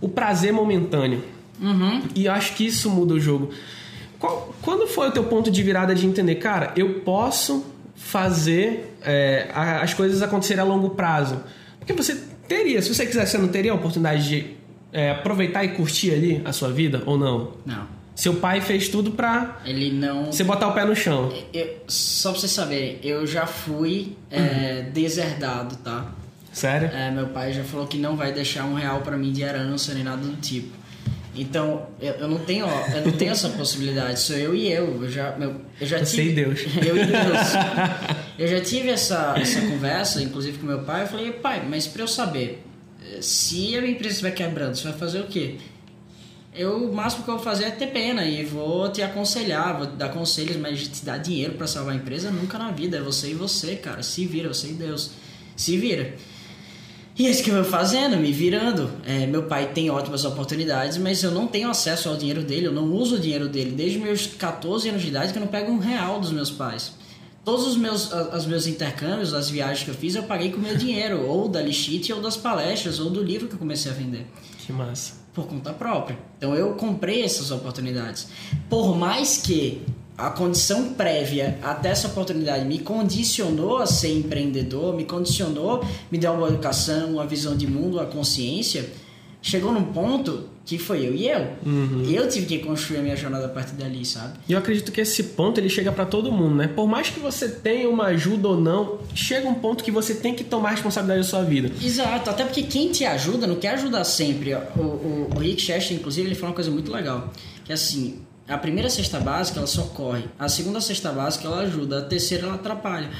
o 0.00 0.08
prazer 0.08 0.52
momentâneo. 0.52 1.24
Uhum. 1.62 2.02
E 2.14 2.26
acho 2.28 2.54
que 2.56 2.66
isso 2.66 2.90
muda 2.90 3.14
o 3.14 3.20
jogo. 3.20 3.50
Qual, 4.18 4.54
quando 4.60 4.86
foi 4.86 5.08
o 5.08 5.12
teu 5.12 5.24
ponto 5.24 5.50
de 5.50 5.62
virada 5.62 5.94
de 5.94 6.04
entender, 6.06 6.34
cara, 6.36 6.72
eu 6.76 7.00
posso 7.00 7.64
fazer 7.94 8.96
é, 9.02 9.48
as 9.54 9.94
coisas 9.94 10.20
acontecerem 10.22 10.60
a 10.62 10.66
longo 10.66 10.90
prazo? 10.90 11.40
Porque 11.78 11.92
você 11.92 12.16
teria, 12.46 12.82
se 12.82 12.92
você 12.94 13.06
quisesse, 13.06 13.32
você 13.32 13.38
não 13.38 13.48
teria 13.48 13.72
a 13.72 13.74
oportunidade 13.74 14.28
de 14.28 14.46
é, 14.92 15.10
aproveitar 15.12 15.64
e 15.64 15.68
curtir 15.70 16.10
ali 16.12 16.42
a 16.44 16.52
sua 16.52 16.70
vida 16.70 17.02
ou 17.06 17.16
não? 17.18 17.52
Não. 17.64 17.86
Seu 18.14 18.34
pai 18.34 18.60
fez 18.60 18.88
tudo 18.90 19.12
pra 19.12 19.60
Ele 19.64 19.90
não. 19.90 20.26
você 20.26 20.44
botar 20.44 20.68
o 20.68 20.72
pé 20.74 20.84
no 20.84 20.94
chão. 20.94 21.32
Eu- 21.52 21.76
só 21.88 22.30
pra 22.30 22.40
vocês 22.40 22.52
saberem, 22.52 22.98
eu 23.02 23.26
já 23.26 23.46
fui 23.46 24.14
é, 24.30 24.82
deserdado, 24.92 25.76
tá? 25.76 26.06
Sério? 26.52 26.88
É, 26.92 27.10
meu 27.10 27.28
pai 27.28 27.52
já 27.54 27.64
falou 27.64 27.86
que 27.86 27.96
não 27.96 28.14
vai 28.14 28.30
deixar 28.30 28.64
um 28.66 28.74
real 28.74 29.00
pra 29.00 29.16
mim 29.16 29.32
de 29.32 29.40
herança 29.42 29.94
nem 29.94 30.04
nada 30.04 30.20
do 30.22 30.36
tipo. 30.36 30.81
Então, 31.34 31.88
eu, 32.00 32.12
eu 32.14 32.28
não 32.28 32.38
tenho, 32.38 32.66
eu 32.66 33.06
não 33.06 33.12
tenho 33.12 33.32
essa 33.32 33.48
possibilidade. 33.50 34.20
Sou 34.20 34.36
eu 34.36 34.54
e 34.54 34.70
eu. 34.70 35.02
Eu 35.02 35.10
já, 35.10 35.34
meu, 35.36 35.56
eu 35.80 35.86
já 35.86 35.98
Você 35.98 36.16
tive. 36.16 36.32
Deus. 36.32 36.60
Eu 36.84 36.96
e 36.96 37.06
Deus. 37.06 37.38
Eu 38.38 38.48
já 38.48 38.60
tive 38.60 38.90
essa, 38.90 39.34
essa 39.38 39.60
conversa, 39.62 40.22
inclusive 40.22 40.58
com 40.58 40.66
meu 40.66 40.80
pai. 40.80 41.02
Eu 41.02 41.06
falei, 41.06 41.32
pai, 41.32 41.62
mas 41.68 41.86
pra 41.86 42.02
eu 42.02 42.08
saber, 42.08 42.62
eh, 43.02 43.18
se 43.22 43.76
a 43.76 43.80
minha 43.80 43.92
empresa 43.92 44.10
estiver 44.14 44.32
quebrando, 44.32 44.74
você 44.74 44.84
vai 44.84 44.98
fazer 44.98 45.20
o 45.20 45.26
quê? 45.26 45.56
Eu, 46.54 46.90
o 46.90 46.94
máximo 46.94 47.24
que 47.24 47.30
eu 47.30 47.36
vou 47.36 47.42
fazer 47.42 47.64
é 47.64 47.70
ter 47.70 47.86
pena 47.86 48.26
e 48.26 48.44
vou 48.44 48.90
te 48.90 49.00
aconselhar, 49.00 49.78
vou 49.78 49.86
dar 49.86 50.10
conselhos, 50.10 50.56
mas 50.56 50.86
te 50.86 51.02
dar 51.02 51.16
dinheiro 51.16 51.54
pra 51.54 51.66
salvar 51.66 51.94
a 51.94 51.96
empresa 51.96 52.30
nunca 52.30 52.58
na 52.58 52.70
vida. 52.70 52.98
É 52.98 53.00
você 53.00 53.30
e 53.30 53.34
você, 53.34 53.74
cara. 53.76 54.02
Se 54.02 54.26
vira, 54.26 54.52
você 54.52 54.68
e 54.68 54.72
Deus. 54.72 55.12
Se 55.56 55.78
vira. 55.78 56.14
E 57.18 57.26
é 57.26 57.30
isso 57.30 57.42
que 57.42 57.50
eu 57.50 57.56
vou 57.56 57.64
fazendo, 57.64 58.16
me 58.16 58.32
virando. 58.32 58.90
É, 59.04 59.26
meu 59.26 59.42
pai 59.42 59.70
tem 59.72 59.90
ótimas 59.90 60.24
oportunidades, 60.24 60.96
mas 60.96 61.22
eu 61.22 61.30
não 61.30 61.46
tenho 61.46 61.68
acesso 61.68 62.08
ao 62.08 62.16
dinheiro 62.16 62.42
dele, 62.42 62.66
eu 62.66 62.72
não 62.72 62.90
uso 62.90 63.16
o 63.16 63.18
dinheiro 63.20 63.48
dele. 63.48 63.72
Desde 63.72 63.98
meus 63.98 64.26
14 64.26 64.88
anos 64.88 65.02
de 65.02 65.08
idade 65.08 65.32
que 65.32 65.38
eu 65.38 65.42
não 65.42 65.48
pego 65.48 65.70
um 65.70 65.78
real 65.78 66.18
dos 66.18 66.32
meus 66.32 66.50
pais. 66.50 66.92
Todos 67.44 67.66
os 67.66 67.76
meus, 67.76 68.10
os 68.12 68.46
meus 68.46 68.66
intercâmbios, 68.66 69.34
as 69.34 69.50
viagens 69.50 69.82
que 69.84 69.90
eu 69.90 69.94
fiz, 69.94 70.14
eu 70.14 70.22
paguei 70.22 70.50
com 70.52 70.58
meu 70.60 70.76
dinheiro, 70.76 71.26
ou 71.28 71.48
da 71.48 71.60
Lixite, 71.60 72.12
ou 72.12 72.20
das 72.22 72.36
palestras, 72.36 72.98
ou 72.98 73.10
do 73.10 73.22
livro 73.22 73.46
que 73.48 73.54
eu 73.54 73.58
comecei 73.58 73.90
a 73.90 73.94
vender 73.94 74.26
Que 74.64 74.72
massa. 74.72 75.14
por 75.34 75.46
conta 75.46 75.72
própria. 75.72 76.18
Então 76.38 76.54
eu 76.54 76.72
comprei 76.74 77.22
essas 77.22 77.50
oportunidades. 77.50 78.28
Por 78.70 78.96
mais 78.96 79.36
que 79.38 79.82
a 80.16 80.30
condição 80.30 80.92
prévia 80.94 81.58
até 81.62 81.88
essa 81.88 82.08
oportunidade 82.08 82.64
me 82.64 82.78
condicionou 82.78 83.78
a 83.78 83.86
ser 83.86 84.12
empreendedor, 84.12 84.94
me 84.94 85.04
condicionou, 85.04 85.84
me 86.10 86.18
deu 86.18 86.32
uma 86.32 86.48
educação, 86.48 87.12
uma 87.12 87.26
visão 87.26 87.56
de 87.56 87.66
mundo, 87.66 87.96
uma 87.96 88.06
consciência, 88.06 88.90
chegou 89.40 89.72
num 89.72 89.84
ponto 89.84 90.50
que 90.64 90.78
foi 90.78 91.04
eu 91.06 91.14
e 91.14 91.28
eu. 91.28 91.48
Eu 92.08 92.28
tive 92.28 92.46
que 92.46 92.58
construir 92.60 92.98
a 92.98 93.02
minha 93.02 93.16
jornada 93.16 93.46
a 93.46 93.48
partir 93.48 93.74
dali, 93.74 94.04
sabe? 94.04 94.38
E 94.48 94.52
eu 94.52 94.58
acredito 94.58 94.92
que 94.92 95.00
esse 95.00 95.24
ponto 95.24 95.58
ele 95.58 95.68
chega 95.68 95.90
pra 95.90 96.06
todo 96.06 96.30
mundo, 96.30 96.54
né? 96.54 96.68
Por 96.68 96.86
mais 96.86 97.10
que 97.10 97.18
você 97.18 97.48
tenha 97.48 97.88
uma 97.88 98.06
ajuda 98.06 98.48
ou 98.48 98.60
não, 98.60 98.98
chega 99.14 99.48
um 99.48 99.54
ponto 99.54 99.82
que 99.82 99.90
você 99.90 100.14
tem 100.14 100.34
que 100.34 100.44
tomar 100.44 100.70
responsabilidade 100.70 101.22
da 101.22 101.28
sua 101.28 101.42
vida. 101.42 101.72
Exato, 101.82 102.30
até 102.30 102.44
porque 102.44 102.62
quem 102.62 102.92
te 102.92 103.04
ajuda 103.04 103.46
não 103.46 103.56
quer 103.56 103.70
ajudar 103.70 104.04
sempre. 104.04 104.54
O, 104.54 104.80
o, 104.80 105.30
o 105.34 105.38
Rick 105.38 105.60
Chester, 105.60 105.96
inclusive, 105.96 106.28
ele 106.28 106.36
falou 106.36 106.50
uma 106.50 106.54
coisa 106.54 106.70
muito 106.70 106.92
legal. 106.92 107.32
Que 107.64 107.72
assim, 107.72 108.20
a 108.48 108.58
primeira 108.58 108.90
cesta 108.90 109.20
básica 109.20 109.58
ela 109.58 109.66
socorre, 109.66 110.24
a 110.38 110.48
segunda 110.48 110.80
cesta 110.80 111.12
básica 111.12 111.46
ela 111.46 111.60
ajuda, 111.60 111.98
a 111.98 112.02
terceira 112.02 112.46
ela 112.46 112.54
atrapalha. 112.54 113.10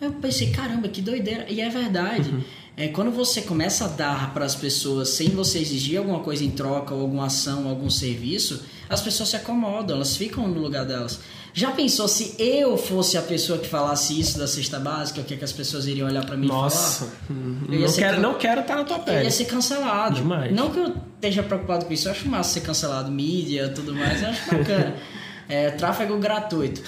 Eu 0.00 0.12
pensei, 0.14 0.50
caramba, 0.50 0.88
que 0.88 1.00
doideira. 1.00 1.46
E 1.48 1.60
é 1.60 1.68
verdade. 1.68 2.44
É, 2.76 2.88
quando 2.88 3.10
você 3.10 3.42
começa 3.42 3.84
a 3.84 3.88
dar 3.88 4.32
para 4.32 4.44
as 4.46 4.54
pessoas 4.54 5.10
sem 5.10 5.28
você 5.28 5.58
exigir 5.58 5.98
alguma 5.98 6.20
coisa 6.20 6.42
em 6.42 6.50
troca, 6.50 6.94
ou 6.94 7.02
alguma 7.02 7.26
ação, 7.26 7.68
algum 7.68 7.90
serviço, 7.90 8.62
as 8.88 9.00
pessoas 9.00 9.28
se 9.28 9.36
acomodam, 9.36 9.96
elas 9.96 10.16
ficam 10.16 10.48
no 10.48 10.58
lugar 10.60 10.84
delas. 10.86 11.20
Já 11.54 11.70
pensou 11.72 12.08
se 12.08 12.34
eu 12.38 12.78
fosse 12.78 13.18
a 13.18 13.22
pessoa 13.22 13.58
que 13.58 13.68
falasse 13.68 14.18
isso 14.18 14.38
da 14.38 14.46
cesta 14.46 14.80
básica, 14.80 15.20
o 15.20 15.24
que, 15.24 15.34
é 15.34 15.36
que 15.36 15.44
as 15.44 15.52
pessoas 15.52 15.86
iriam 15.86 16.08
olhar 16.08 16.24
para 16.24 16.34
mim 16.34 16.46
e 16.46 16.48
falar? 16.48 16.62
Nossa, 16.62 17.12
Eu 17.28 17.80
não 17.80 17.92
quero, 17.92 18.16
can- 18.16 18.22
não 18.22 18.34
quero 18.38 18.60
estar 18.62 18.76
na 18.76 18.84
tua 18.84 18.96
Eu 18.96 19.02
pele. 19.02 19.24
ia 19.24 19.30
ser 19.30 19.44
cancelado. 19.44 20.14
Demais. 20.16 20.50
Não 20.54 20.70
que 20.70 20.78
eu 20.78 20.94
esteja 21.16 21.42
preocupado 21.42 21.84
com 21.84 21.92
isso, 21.92 22.08
eu 22.08 22.12
acho 22.12 22.26
massa 22.26 22.54
ser 22.54 22.60
cancelado, 22.62 23.12
mídia 23.12 23.68
tudo 23.68 23.94
mais, 23.94 24.22
eu 24.22 24.28
acho 24.30 24.50
bacana. 24.50 24.94
É, 25.48 25.70
tráfego 25.70 26.16
gratuito. 26.18 26.82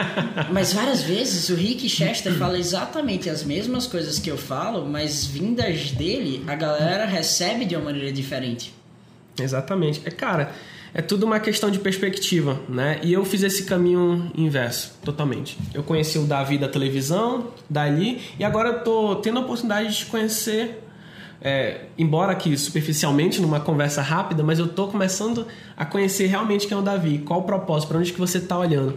Mas 0.50 0.72
várias 0.72 1.02
vezes 1.02 1.48
o 1.50 1.54
Rick 1.54 1.88
Chester 1.88 2.34
fala 2.34 2.58
exatamente 2.58 3.30
as 3.30 3.44
mesmas 3.44 3.86
coisas 3.86 4.18
que 4.18 4.30
eu 4.30 4.36
falo, 4.36 4.86
mas 4.86 5.24
vindas 5.26 5.92
dele, 5.92 6.42
a 6.46 6.54
galera 6.54 7.04
recebe 7.04 7.64
de 7.64 7.76
uma 7.76 7.86
maneira 7.86 8.10
diferente. 8.10 8.74
Exatamente. 9.38 10.02
É, 10.04 10.10
cara, 10.10 10.52
é 10.92 11.02
tudo 11.02 11.26
uma 11.26 11.38
questão 11.38 11.70
de 11.70 11.78
perspectiva, 11.78 12.60
né? 12.68 12.98
E 13.02 13.12
eu 13.12 13.24
fiz 13.24 13.42
esse 13.42 13.64
caminho 13.64 14.30
inverso, 14.36 14.94
totalmente. 15.04 15.56
Eu 15.74 15.82
conheci 15.82 16.18
o 16.18 16.24
Davi 16.24 16.58
da 16.58 16.68
televisão, 16.68 17.48
dali, 17.68 18.20
e 18.38 18.44
agora 18.44 18.70
eu 18.70 18.84
tô 18.84 19.16
tendo 19.16 19.38
a 19.38 19.42
oportunidade 19.42 19.96
de 19.96 20.06
conhecer, 20.06 20.82
é, 21.40 21.82
embora 21.96 22.32
aqui 22.32 22.56
superficialmente, 22.56 23.40
numa 23.40 23.60
conversa 23.60 24.02
rápida, 24.02 24.42
mas 24.42 24.58
eu 24.58 24.68
tô 24.68 24.88
começando 24.88 25.46
a 25.76 25.84
conhecer 25.84 26.26
realmente 26.26 26.66
quem 26.66 26.76
é 26.76 26.80
o 26.80 26.82
Davi, 26.82 27.18
qual 27.18 27.40
o 27.40 27.42
propósito, 27.44 27.88
para 27.88 27.98
onde 27.98 28.12
que 28.12 28.18
você 28.18 28.40
tá 28.40 28.58
olhando. 28.58 28.96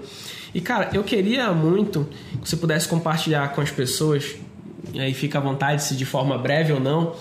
E, 0.53 0.59
cara, 0.59 0.89
eu 0.93 1.03
queria 1.03 1.51
muito 1.51 2.07
que 2.41 2.49
você 2.49 2.57
pudesse 2.57 2.87
compartilhar 2.87 3.49
com 3.53 3.61
as 3.61 3.69
pessoas, 3.69 4.35
e 4.93 4.99
aí 4.99 5.13
fica 5.13 5.37
à 5.37 5.41
vontade, 5.41 5.83
se 5.83 5.95
de 5.95 6.05
forma 6.05 6.37
breve 6.37 6.73
ou 6.73 6.79
não, 6.79 7.15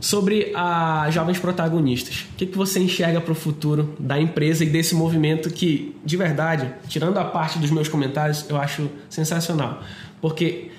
sobre 0.00 0.52
a 0.54 1.08
jovens 1.10 1.38
protagonistas. 1.38 2.26
O 2.32 2.36
que, 2.36 2.46
que 2.46 2.56
você 2.56 2.80
enxerga 2.80 3.20
para 3.20 3.32
o 3.32 3.34
futuro 3.34 3.94
da 3.98 4.20
empresa 4.20 4.64
e 4.64 4.68
desse 4.68 4.94
movimento 4.94 5.50
que, 5.50 5.96
de 6.04 6.16
verdade, 6.16 6.70
tirando 6.86 7.18
a 7.18 7.24
parte 7.24 7.58
dos 7.58 7.70
meus 7.70 7.88
comentários, 7.88 8.48
eu 8.48 8.56
acho 8.56 8.88
sensacional. 9.08 9.82
Porque 10.20 10.70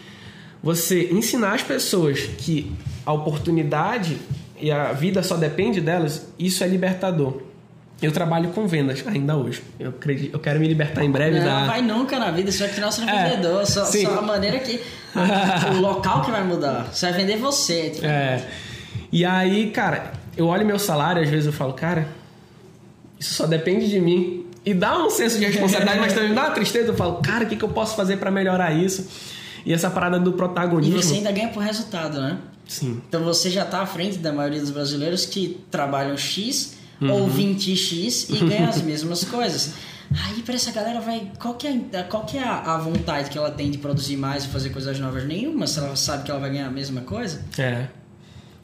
você 0.62 1.10
ensinar 1.12 1.54
as 1.54 1.63
pessoas 1.63 2.19
que 2.38 2.71
a 3.06 3.13
oportunidade 3.13 4.17
e 4.60 4.71
a 4.71 4.91
vida 4.93 5.24
só 5.24 5.36
depende 5.36 5.82
delas, 5.82 6.28
isso 6.38 6.63
é 6.63 6.67
libertador. 6.67 7.41
Eu 8.02 8.12
trabalho 8.12 8.50
com 8.50 8.67
vendas 8.67 9.04
ainda 9.08 9.36
hoje. 9.38 9.62
Eu, 9.80 9.89
acredito, 9.89 10.34
eu 10.34 10.39
quero 10.39 10.60
me 10.60 10.67
libertar 10.67 11.04
em 11.04 11.12
breve 11.12 11.38
Não, 11.38 11.45
da. 11.45 11.65
vai 11.65 11.82
nunca 11.84 12.17
na 12.17 12.32
vida, 12.32 12.52
você 12.52 12.65
vai 12.65 12.74
criar 12.74 12.91
seu 12.91 13.08
É, 13.08 13.30
vendedor. 13.30 13.65
Só, 13.65 13.86
só 13.86 14.19
a 14.19 14.21
maneira 14.24 14.58
que. 14.60 14.82
o 15.76 15.80
local 15.80 16.24
que 16.24 16.32
vai 16.32 16.43
mudar. 16.43 16.89
Você 16.91 17.12
vai 17.12 17.19
vender 17.19 17.38
você. 17.38 17.91
tipo, 17.91 18.06
É. 18.06 18.43
E 19.12 19.24
aí, 19.24 19.69
cara, 19.69 20.13
eu 20.36 20.47
olho 20.47 20.65
meu 20.65 20.80
salário, 20.80 21.21
às 21.21 21.30
vezes 21.30 21.45
eu 21.45 21.54
falo, 21.54 21.74
cara, 21.74 22.08
isso 23.19 23.36
só 23.36 23.45
depende 23.45 23.88
de 23.88 24.00
mim. 24.00 24.47
E 24.65 24.74
dá 24.74 24.97
um 24.97 25.10
senso 25.10 25.38
de 25.38 25.45
responsabilidade, 25.45 26.00
mas 26.00 26.13
também 26.13 26.34
dá 26.34 26.45
uma 26.45 26.52
tristeza. 26.52 26.88
Eu 26.89 26.95
falo, 26.95 27.15
cara, 27.15 27.43
o 27.45 27.47
que, 27.47 27.56
que 27.56 27.63
eu 27.63 27.69
posso 27.69 27.95
fazer 27.95 28.17
para 28.17 28.32
melhorar 28.32 28.71
isso? 28.71 29.08
E 29.65 29.74
essa 29.74 29.89
parada 29.89 30.19
do 30.19 30.32
E 30.32 30.34
protagonismo. 30.34 31.02
você 31.02 31.15
ainda 31.15 31.32
ganha 31.32 31.50
por 31.50 31.62
resultado, 31.63 32.19
né? 32.19 32.38
Sim. 32.67 33.02
Então 33.08 33.24
você 33.24 33.50
já 33.50 33.63
está 33.63 33.82
à 33.82 33.86
frente 33.86 34.17
da 34.17 34.32
maioria 34.32 34.60
dos 34.62 34.69
brasileiros 34.71 35.26
que 35.26 35.60
trabalham 35.69 36.15
X 36.17 36.80
Uhum. 37.02 37.12
ou 37.12 37.28
20X 37.28 38.30
e 38.30 38.38
ganham 38.45 38.69
as 38.69 38.82
mesmas 38.82 39.24
coisas. 39.24 39.74
Aí 40.28 40.41
para 40.43 40.54
essa 40.56 40.71
galera 40.71 41.00
vai. 41.02 41.32
Qual 41.39 41.56
que 41.56 41.67
é, 41.67 42.00
a- 42.00 42.04
qual 42.04 42.26
que 42.26 42.38
é 42.38 42.43
a, 42.43 42.76
a 42.76 42.78
vontade 42.78 43.30
que 43.30 43.38
ela 43.38 43.50
tem 43.50 43.71
de 43.71 43.78
produzir 43.80 44.17
mais 44.17 44.43
e 44.45 44.47
fazer 44.50 44.69
coisas 44.69 45.00
novas? 45.00 45.26
Nenhuma, 45.26 45.65
se 45.65 45.80
ela 45.80 45.95
sabe 45.95 46.24
que 46.26 46.32
ela 46.32 46.39
vai 46.39 46.50
ganhar 46.52 46.67
a 46.67 46.71
mesma 46.71 47.02
coisa. 47.02 47.41
É. 47.58 47.88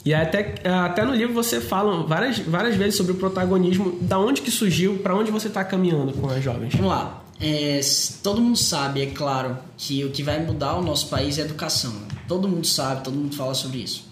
E 0.06 0.14
até, 0.14 0.56
até 0.86 1.04
no 1.04 1.14
livro 1.16 1.34
você 1.34 1.60
fala 1.60 2.04
várias, 2.06 2.38
várias 2.40 2.76
vezes 2.76 2.96
sobre 2.96 3.12
o 3.12 3.16
protagonismo, 3.16 3.98
da 4.02 4.18
onde 4.20 4.42
que 4.42 4.52
surgiu, 4.52 5.00
para 5.00 5.16
onde 5.16 5.32
você 5.32 5.48
está 5.48 5.64
caminhando 5.66 6.14
com 6.14 6.30
as 6.30 6.42
jovens. 6.44 6.74
Vamos 6.76 6.92
lá. 6.92 7.24
É, 7.40 7.80
todo 8.24 8.42
mundo 8.42 8.58
sabe, 8.58 9.02
é 9.02 9.06
claro, 9.08 9.58
que 9.78 10.04
o 10.04 10.10
que 10.10 10.24
vai 10.24 10.44
mudar 10.44 10.76
o 10.76 10.82
nosso 10.82 11.08
país 11.08 11.38
é 11.38 11.44
a 11.44 11.46
educação. 11.46 11.92
né? 11.92 12.08
Todo 12.28 12.48
mundo 12.48 12.66
sabe, 12.66 13.04
todo 13.04 13.16
mundo 13.16 13.36
fala 13.36 13.54
sobre 13.54 13.80
isso. 13.80 14.06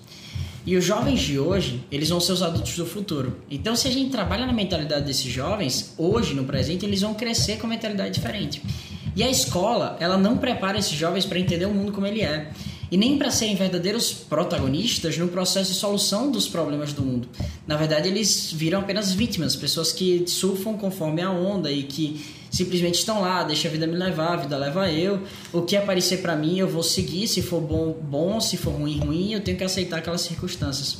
E 0.65 0.75
os 0.75 0.83
jovens 0.83 1.21
de 1.21 1.37
hoje, 1.37 1.83
eles 1.91 2.09
vão 2.09 2.19
ser 2.19 2.31
os 2.31 2.41
adultos 2.41 2.75
do 2.75 2.85
futuro. 2.87 3.37
Então, 3.51 3.75
se 3.75 3.87
a 3.87 3.91
gente 3.91 4.09
trabalha 4.09 4.47
na 4.47 4.53
mentalidade 4.53 5.05
desses 5.05 5.31
jovens, 5.31 5.93
hoje, 5.95 6.33
no 6.33 6.43
presente, 6.43 6.85
eles 6.85 7.01
vão 7.01 7.13
crescer 7.13 7.57
com 7.57 7.67
uma 7.67 7.75
mentalidade 7.75 8.15
diferente. 8.15 8.63
E 9.15 9.23
a 9.23 9.29
escola, 9.29 9.95
ela 9.99 10.17
não 10.17 10.37
prepara 10.37 10.79
esses 10.79 10.91
jovens 10.91 11.23
para 11.23 11.39
entender 11.39 11.67
o 11.67 11.73
mundo 11.73 11.91
como 11.91 12.07
ele 12.07 12.21
é. 12.21 12.51
E 12.91 12.97
nem 12.97 13.17
para 13.17 13.29
serem 13.29 13.55
verdadeiros 13.55 14.11
protagonistas 14.11 15.17
no 15.17 15.27
processo 15.27 15.71
de 15.71 15.77
solução 15.77 16.31
dos 16.31 16.47
problemas 16.47 16.93
do 16.93 17.01
mundo. 17.01 17.27
Na 17.67 17.77
verdade, 17.77 18.07
eles 18.07 18.51
viram 18.51 18.79
apenas 18.79 19.11
vítimas, 19.11 19.55
pessoas 19.55 19.91
que 19.91 20.23
surfam 20.27 20.73
conforme 20.77 21.21
a 21.21 21.31
onda 21.31 21.71
e 21.71 21.83
que 21.83 22.23
simplesmente 22.55 22.99
estão 22.99 23.19
lá, 23.19 23.43
deixa 23.43 23.67
a 23.67 23.71
vida 23.71 23.85
me 23.85 23.97
levar, 23.97 24.33
a 24.33 24.37
vida 24.37 24.57
leva 24.57 24.89
eu. 24.89 25.21
O 25.51 25.63
que 25.63 25.75
aparecer 25.75 26.21
para 26.21 26.37
mim, 26.37 26.57
eu 26.57 26.69
vou 26.69 26.81
seguir, 26.81 27.27
se 27.27 27.41
for 27.41 27.59
bom, 27.59 27.91
bom, 27.91 28.39
se 28.39 28.55
for 28.55 28.71
ruim, 28.71 28.97
ruim, 28.97 29.33
eu 29.33 29.41
tenho 29.41 29.57
que 29.57 29.63
aceitar 29.63 29.97
aquelas 29.97 30.21
circunstâncias. 30.21 30.99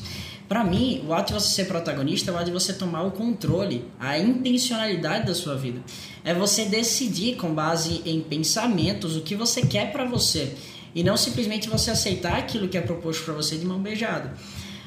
Para 0.50 0.66
mim, 0.66 1.04
o 1.08 1.14
ato 1.14 1.34
de 1.34 1.40
você 1.40 1.56
ser 1.56 1.66
protagonista 1.66 2.30
é 2.30 2.34
o 2.34 2.38
ato 2.38 2.48
de 2.48 2.52
você 2.52 2.74
tomar 2.74 3.04
o 3.04 3.12
controle, 3.12 3.86
a 3.98 4.20
intencionalidade 4.20 5.26
da 5.26 5.34
sua 5.34 5.56
vida. 5.56 5.82
É 6.26 6.34
você 6.34 6.66
decidir 6.66 7.38
com 7.38 7.54
base 7.54 8.02
em 8.06 8.20
pensamentos 8.20 9.16
o 9.16 9.22
que 9.22 9.34
você 9.34 9.62
quer 9.62 9.94
para 9.94 10.04
você 10.04 10.54
e 10.94 11.04
não 11.04 11.16
simplesmente 11.16 11.70
você 11.70 11.90
aceitar 11.90 12.38
aquilo 12.38 12.68
que 12.68 12.78
é 12.78 12.82
proposto 12.82 13.24
para 13.24 13.34
você 13.34 13.58
de 13.58 13.66
mão 13.66 13.80
beijada. 13.80 14.34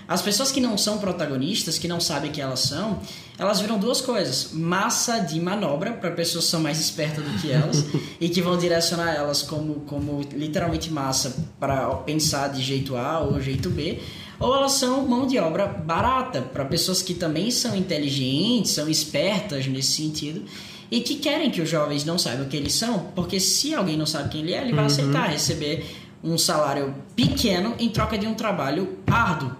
As 0.08 0.22
pessoas 0.22 0.50
que 0.50 0.58
não 0.58 0.78
são 0.78 0.96
protagonistas, 0.96 1.78
que 1.78 1.86
não 1.86 2.00
sabem 2.00 2.32
que 2.32 2.40
elas 2.40 2.60
são, 2.60 2.98
elas 3.38 3.60
viram 3.60 3.78
duas 3.78 4.00
coisas: 4.00 4.48
massa 4.54 5.18
de 5.18 5.38
manobra 5.38 5.92
para 5.92 6.10
pessoas 6.12 6.46
que 6.46 6.50
são 6.50 6.60
mais 6.60 6.80
espertas 6.80 7.22
do 7.22 7.38
que 7.38 7.52
elas 7.52 7.84
e 8.18 8.30
que 8.30 8.40
vão 8.40 8.56
direcionar 8.56 9.14
elas 9.14 9.42
como, 9.42 9.80
como 9.80 10.22
literalmente 10.32 10.90
massa 10.90 11.36
para 11.60 11.86
pensar 11.96 12.48
de 12.48 12.62
jeito 12.62 12.96
A 12.96 13.20
ou 13.20 13.38
jeito 13.38 13.68
B, 13.68 14.00
ou 14.40 14.54
elas 14.56 14.72
são 14.72 15.06
mão 15.06 15.26
de 15.26 15.38
obra 15.38 15.66
barata 15.66 16.40
para 16.40 16.64
pessoas 16.64 17.02
que 17.02 17.12
também 17.12 17.50
são 17.50 17.76
inteligentes, 17.76 18.70
são 18.70 18.88
espertas 18.88 19.66
nesse 19.66 19.92
sentido 19.92 20.42
e 20.90 21.00
que 21.00 21.16
querem 21.16 21.50
que 21.50 21.60
os 21.60 21.68
jovens 21.68 22.04
não 22.06 22.16
saibam 22.16 22.48
quem 22.48 22.60
eles 22.60 22.72
são, 22.72 23.10
porque 23.14 23.38
se 23.38 23.74
alguém 23.74 23.96
não 23.96 24.06
sabe 24.06 24.30
quem 24.30 24.40
ele 24.40 24.54
é, 24.54 24.62
ele 24.62 24.72
vai 24.72 24.80
uhum. 24.80 24.86
aceitar 24.86 25.28
receber 25.28 25.84
um 26.24 26.38
salário 26.38 26.94
pequeno 27.14 27.74
em 27.78 27.88
troca 27.90 28.16
de 28.16 28.26
um 28.26 28.34
trabalho 28.34 28.98
árduo. 29.06 29.54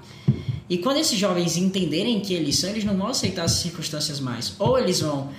E 0.68 0.78
quando 0.78 0.98
esses 0.98 1.18
jovens 1.18 1.56
entenderem 1.56 2.20
que 2.20 2.34
eles 2.34 2.56
são, 2.56 2.70
eles 2.70 2.84
não 2.84 2.96
vão 2.96 3.08
aceitar 3.08 3.44
as 3.44 3.52
circunstâncias 3.52 4.20
mais. 4.20 4.54
Ou 4.58 4.78
eles 4.78 5.00
vão 5.00 5.30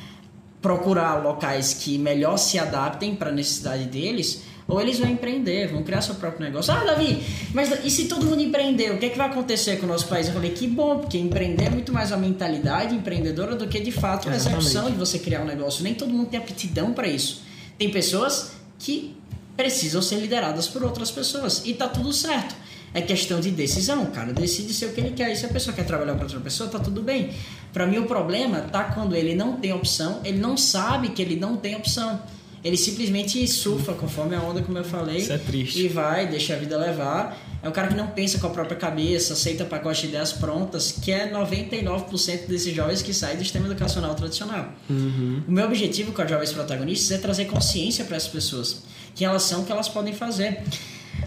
procurar 0.61 1.23
locais 1.23 1.73
que 1.73 1.97
melhor 1.97 2.37
se 2.37 2.57
adaptem 2.59 3.15
para 3.15 3.29
a 3.29 3.33
necessidade 3.33 3.85
deles, 3.85 4.41
ou 4.67 4.79
eles 4.79 4.99
vão 4.99 5.09
empreender, 5.09 5.67
vão 5.67 5.83
criar 5.83 6.01
seu 6.01 6.15
próprio 6.15 6.45
negócio. 6.45 6.71
Ah, 6.71 6.83
Davi, 6.83 7.23
mas 7.53 7.83
e 7.83 7.89
se 7.89 8.05
todo 8.05 8.25
mundo 8.25 8.41
empreender, 8.41 8.91
o 8.91 8.99
que, 8.99 9.07
é 9.07 9.09
que 9.09 9.17
vai 9.17 9.27
acontecer 9.27 9.77
com 9.77 9.85
o 9.85 9.89
nosso 9.89 10.07
país? 10.07 10.27
Eu 10.27 10.33
falei, 10.33 10.51
que 10.51 10.67
bom, 10.67 10.99
porque 10.99 11.17
empreender 11.17 11.65
é 11.65 11.69
muito 11.69 11.91
mais 11.91 12.11
uma 12.11 12.17
mentalidade 12.17 12.93
empreendedora 12.93 13.55
do 13.55 13.67
que 13.67 13.79
de 13.79 13.91
fato 13.91 14.29
a 14.29 14.35
execução 14.35 14.91
de 14.91 14.97
você 14.97 15.17
criar 15.17 15.41
um 15.41 15.45
negócio. 15.45 15.83
Nem 15.83 15.95
todo 15.95 16.13
mundo 16.13 16.29
tem 16.29 16.39
aptidão 16.39 16.93
para 16.93 17.07
isso. 17.07 17.41
Tem 17.77 17.89
pessoas 17.89 18.51
que 18.77 19.15
precisam 19.57 20.01
ser 20.01 20.17
lideradas 20.17 20.67
por 20.67 20.83
outras 20.83 21.09
pessoas 21.09 21.63
e 21.65 21.73
tá 21.73 21.87
tudo 21.87 22.13
certo. 22.13 22.55
É 22.93 23.01
questão 23.01 23.39
de 23.39 23.51
decisão, 23.51 24.05
cara 24.07 24.33
decide 24.33 24.73
ser 24.73 24.87
o 24.87 24.93
que 24.93 24.99
ele 24.99 25.11
quer. 25.11 25.31
E 25.31 25.35
se 25.35 25.45
a 25.45 25.49
pessoa 25.49 25.75
quer 25.75 25.85
trabalhar 25.85 26.13
para 26.15 26.23
outra 26.23 26.39
pessoa, 26.39 26.69
tá 26.69 26.79
tudo 26.79 27.01
bem. 27.01 27.29
Para 27.71 27.85
mim, 27.85 27.97
o 27.97 28.05
problema 28.05 28.61
tá 28.61 28.83
quando 28.85 29.15
ele 29.15 29.35
não 29.35 29.57
tem 29.57 29.73
opção, 29.73 30.21
ele 30.23 30.39
não 30.39 30.57
sabe 30.57 31.09
que 31.09 31.21
ele 31.21 31.35
não 31.35 31.55
tem 31.55 31.75
opção. 31.75 32.19
Ele 32.63 32.75
simplesmente 32.75 33.47
surfa 33.47 33.93
conforme 33.93 34.35
a 34.35 34.41
onda, 34.41 34.61
como 34.61 34.77
eu 34.77 34.83
falei. 34.83 35.17
Isso 35.17 35.31
é 35.31 35.37
triste. 35.37 35.79
E 35.79 35.87
vai, 35.87 36.27
deixa 36.27 36.55
a 36.55 36.57
vida 36.57 36.77
levar. 36.77 37.37
É 37.63 37.69
um 37.69 37.71
cara 37.71 37.87
que 37.87 37.95
não 37.95 38.07
pensa 38.07 38.37
com 38.37 38.47
a 38.47 38.49
própria 38.49 38.75
cabeça, 38.75 39.33
aceita 39.33 39.63
pacote 39.65 40.01
de 40.01 40.07
ideias 40.07 40.33
prontas, 40.33 40.91
que 40.91 41.11
é 41.11 41.31
99% 41.31 42.47
desses 42.47 42.73
jovens 42.73 43.01
que 43.01 43.13
saem 43.13 43.37
do 43.37 43.43
sistema 43.43 43.65
educacional 43.67 44.13
tradicional. 44.15 44.73
Uhum. 44.89 45.43
O 45.47 45.51
meu 45.51 45.65
objetivo 45.65 46.11
com 46.11 46.21
os 46.21 46.29
jovens 46.29 46.51
protagonistas 46.51 47.11
é 47.11 47.17
trazer 47.17 47.45
consciência 47.45 48.03
para 48.03 48.17
essas 48.17 48.29
pessoas, 48.29 48.83
que 49.15 49.23
elas 49.23 49.43
são, 49.43 49.63
que 49.63 49.71
elas 49.71 49.87
podem 49.87 50.13
fazer. 50.13 50.61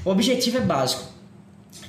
O 0.04 0.10
objetivo 0.10 0.58
é 0.58 0.60
básico 0.60 1.11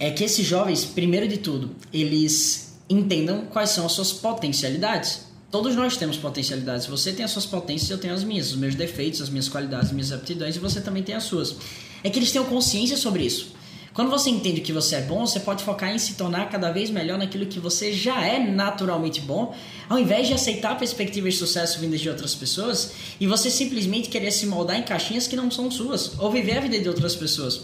é 0.04 0.12
que 0.12 0.22
esses 0.22 0.46
jovens, 0.46 0.84
primeiro 0.84 1.30
de 1.30 1.38
tudo, 1.38 1.72
eles 1.94 2.78
entendam 2.90 3.46
quais 3.46 3.70
são 3.70 3.86
as 3.86 3.94
suas 3.94 4.12
potencialidades. 4.12 5.22
Todos 5.50 5.78
nós 5.78 5.96
temos 5.96 6.18
potencialidades. 6.18 6.88
Você 6.88 7.14
tem 7.14 7.24
as 7.24 7.32
suas 7.32 7.46
potências, 7.46 7.90
eu 7.90 7.98
tenho 7.98 8.14
as 8.14 8.22
minhas, 8.22 8.52
os 8.52 8.58
meus 8.58 8.76
defeitos, 8.76 9.22
as 9.22 9.30
minhas 9.30 9.48
qualidades, 9.48 9.88
as 9.88 9.94
minhas 9.94 10.12
aptidões, 10.12 10.58
e 10.58 10.60
você 10.60 10.82
também 10.82 11.04
tem 11.04 11.16
as 11.16 11.24
suas. 11.24 11.56
É 12.04 12.10
que 12.10 12.20
eles 12.20 12.34
tenham 12.34 12.46
consciência 12.48 12.98
sobre 12.98 13.24
isso. 13.24 13.54
Quando 13.94 14.10
você 14.10 14.30
entende 14.30 14.60
que 14.60 14.74
você 14.74 14.96
é 14.96 15.02
bom, 15.02 15.26
você 15.26 15.40
pode 15.40 15.64
focar 15.64 15.94
em 15.94 16.00
se 16.00 16.16
tornar 16.16 16.50
cada 16.50 16.70
vez 16.72 16.90
melhor 16.90 17.18
naquilo 17.18 17.46
que 17.46 17.60
você 17.60 17.94
já 17.94 18.26
é 18.26 18.40
naturalmente 18.40 19.22
bom, 19.22 19.56
ao 19.88 20.00
invés 20.00 20.28
de 20.28 20.34
aceitar 20.34 20.78
perspectivas 20.78 21.36
de 21.36 21.40
sucesso 21.40 21.80
vindas 21.80 22.02
de 22.02 22.10
outras 22.10 22.36
pessoas 22.36 22.92
e 23.20 23.28
você 23.28 23.50
simplesmente 23.52 24.10
querer 24.10 24.32
se 24.32 24.48
moldar 24.48 24.78
em 24.78 24.84
caixinhas 24.84 25.28
que 25.28 25.36
não 25.36 25.50
são 25.50 25.72
suas, 25.72 26.20
ou 26.20 26.30
viver 26.30 26.58
a 26.58 26.62
vida 26.62 26.80
de 26.80 26.90
outras 26.90 27.16
pessoas. 27.16 27.62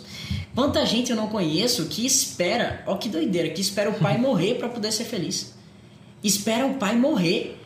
Quanta 0.59 0.85
gente 0.85 1.09
eu 1.09 1.15
não 1.15 1.29
conheço 1.29 1.85
que 1.85 2.05
espera, 2.05 2.83
ó 2.85 2.97
que 2.97 3.07
doideira, 3.07 3.47
que 3.49 3.61
espera 3.61 3.89
o 3.89 3.93
pai 3.93 4.17
morrer 4.19 4.55
para 4.55 4.67
poder 4.67 4.91
ser 4.91 5.05
feliz. 5.05 5.53
Espera 6.21 6.65
o 6.65 6.73
pai 6.73 6.97
morrer. 6.97 7.57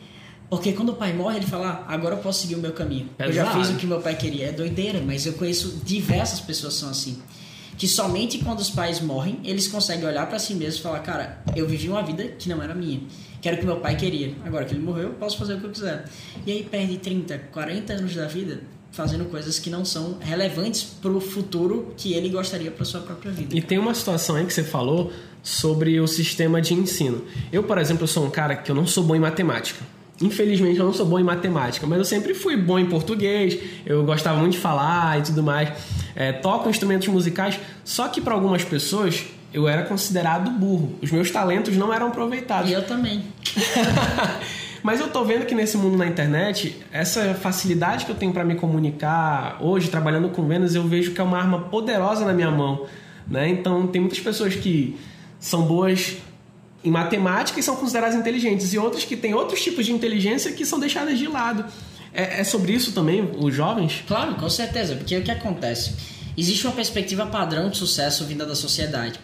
Porque 0.48 0.72
quando 0.72 0.90
o 0.90 0.94
pai 0.94 1.12
morre, 1.12 1.38
ele 1.38 1.46
fala: 1.46 1.84
ah, 1.88 1.92
agora 1.92 2.14
eu 2.14 2.20
posso 2.20 2.42
seguir 2.42 2.54
o 2.54 2.58
meu 2.58 2.72
caminho. 2.72 3.10
Eu 3.18 3.32
já 3.32 3.52
fiz 3.52 3.68
o 3.70 3.74
que 3.74 3.84
meu 3.84 4.00
pai 4.00 4.14
queria. 4.14 4.46
É 4.46 4.52
doideira, 4.52 5.02
mas 5.04 5.26
eu 5.26 5.32
conheço 5.32 5.80
diversas 5.84 6.38
pessoas 6.38 6.74
que 6.74 6.80
são 6.80 6.90
assim. 6.90 7.20
Que 7.76 7.88
somente 7.88 8.38
quando 8.38 8.60
os 8.60 8.70
pais 8.70 9.00
morrem, 9.00 9.40
eles 9.42 9.66
conseguem 9.66 10.06
olhar 10.06 10.28
para 10.28 10.38
si 10.38 10.54
mesmos 10.54 10.76
e 10.76 10.82
falar: 10.82 11.00
cara, 11.00 11.42
eu 11.56 11.66
vivi 11.66 11.88
uma 11.88 12.02
vida 12.04 12.22
que 12.38 12.48
não 12.48 12.62
era 12.62 12.76
minha. 12.76 13.00
Quero 13.42 13.56
o 13.56 13.58
que 13.58 13.66
meu 13.66 13.80
pai 13.80 13.96
queria. 13.96 14.36
Agora 14.44 14.64
que 14.64 14.72
ele 14.72 14.84
morreu, 14.84 15.08
eu 15.08 15.14
posso 15.14 15.36
fazer 15.36 15.54
o 15.54 15.58
que 15.58 15.66
eu 15.66 15.70
quiser. 15.72 16.04
E 16.46 16.52
aí 16.52 16.62
perde 16.62 16.98
30, 16.98 17.38
40 17.50 17.92
anos 17.92 18.14
da 18.14 18.28
vida 18.28 18.60
fazendo 18.94 19.24
coisas 19.24 19.58
que 19.58 19.68
não 19.68 19.84
são 19.84 20.16
relevantes 20.20 20.84
para 20.84 21.10
o 21.10 21.20
futuro 21.20 21.92
que 21.96 22.14
ele 22.14 22.28
gostaria 22.28 22.70
para 22.70 22.84
sua 22.84 23.00
própria 23.00 23.32
vida. 23.32 23.54
E 23.54 23.60
tem 23.60 23.76
uma 23.76 23.92
situação 23.92 24.36
aí 24.36 24.46
que 24.46 24.54
você 24.54 24.62
falou 24.62 25.12
sobre 25.42 25.98
o 26.00 26.06
sistema 26.06 26.62
de 26.62 26.74
ensino. 26.74 27.22
Eu, 27.52 27.64
por 27.64 27.76
exemplo, 27.76 28.06
sou 28.06 28.24
um 28.24 28.30
cara 28.30 28.54
que 28.54 28.70
eu 28.70 28.74
não 28.74 28.86
sou 28.86 29.02
bom 29.02 29.16
em 29.16 29.18
matemática. 29.18 29.84
Infelizmente 30.22 30.78
eu 30.78 30.86
não 30.86 30.92
sou 30.92 31.04
bom 31.04 31.18
em 31.18 31.24
matemática, 31.24 31.84
mas 31.88 31.98
eu 31.98 32.04
sempre 32.04 32.34
fui 32.34 32.56
bom 32.56 32.78
em 32.78 32.86
português, 32.86 33.58
eu 33.84 34.04
gostava 34.04 34.38
muito 34.38 34.52
de 34.52 34.58
falar 34.58 35.18
e 35.18 35.22
tudo 35.22 35.42
mais. 35.42 35.70
É, 36.14 36.32
toco 36.32 36.70
instrumentos 36.70 37.08
musicais, 37.08 37.58
só 37.84 38.06
que 38.06 38.20
para 38.20 38.32
algumas 38.32 38.62
pessoas 38.62 39.24
eu 39.52 39.66
era 39.66 39.82
considerado 39.82 40.52
burro. 40.52 40.96
Os 41.02 41.10
meus 41.10 41.32
talentos 41.32 41.76
não 41.76 41.92
eram 41.92 42.08
aproveitados. 42.08 42.70
E 42.70 42.72
eu 42.72 42.86
também. 42.86 43.24
Mas 44.84 45.00
eu 45.00 45.08
tô 45.08 45.24
vendo 45.24 45.46
que 45.46 45.54
nesse 45.54 45.78
mundo 45.78 45.96
na 45.96 46.06
internet, 46.06 46.76
essa 46.92 47.32
facilidade 47.32 48.04
que 48.04 48.12
eu 48.12 48.14
tenho 48.14 48.34
para 48.34 48.44
me 48.44 48.54
comunicar 48.54 49.56
hoje, 49.58 49.88
trabalhando 49.88 50.28
com 50.28 50.46
vendas, 50.46 50.74
eu 50.74 50.86
vejo 50.86 51.12
que 51.12 51.20
é 51.22 51.24
uma 51.24 51.38
arma 51.38 51.58
poderosa 51.70 52.26
na 52.26 52.34
minha 52.34 52.50
mão. 52.50 52.84
Né? 53.26 53.48
Então, 53.48 53.86
tem 53.86 53.98
muitas 53.98 54.20
pessoas 54.20 54.54
que 54.54 54.94
são 55.40 55.62
boas 55.62 56.18
em 56.84 56.90
matemática 56.90 57.58
e 57.58 57.62
são 57.62 57.76
consideradas 57.76 58.14
inteligentes, 58.14 58.74
e 58.74 58.78
outras 58.78 59.06
que 59.06 59.16
têm 59.16 59.32
outros 59.32 59.62
tipos 59.62 59.86
de 59.86 59.92
inteligência 59.92 60.52
que 60.52 60.66
são 60.66 60.78
deixadas 60.78 61.18
de 61.18 61.28
lado. 61.28 61.64
É, 62.12 62.40
é 62.40 62.44
sobre 62.44 62.74
isso 62.74 62.92
também, 62.92 63.26
os 63.38 63.54
jovens? 63.54 64.04
Claro, 64.06 64.34
com 64.34 64.50
certeza, 64.50 64.96
porque 64.96 65.16
o 65.16 65.22
que 65.22 65.30
acontece? 65.30 65.94
Existe 66.36 66.66
uma 66.66 66.76
perspectiva 66.76 67.24
padrão 67.24 67.70
de 67.70 67.78
sucesso 67.78 68.26
vinda 68.26 68.44
da 68.44 68.54
sociedade, 68.54 69.18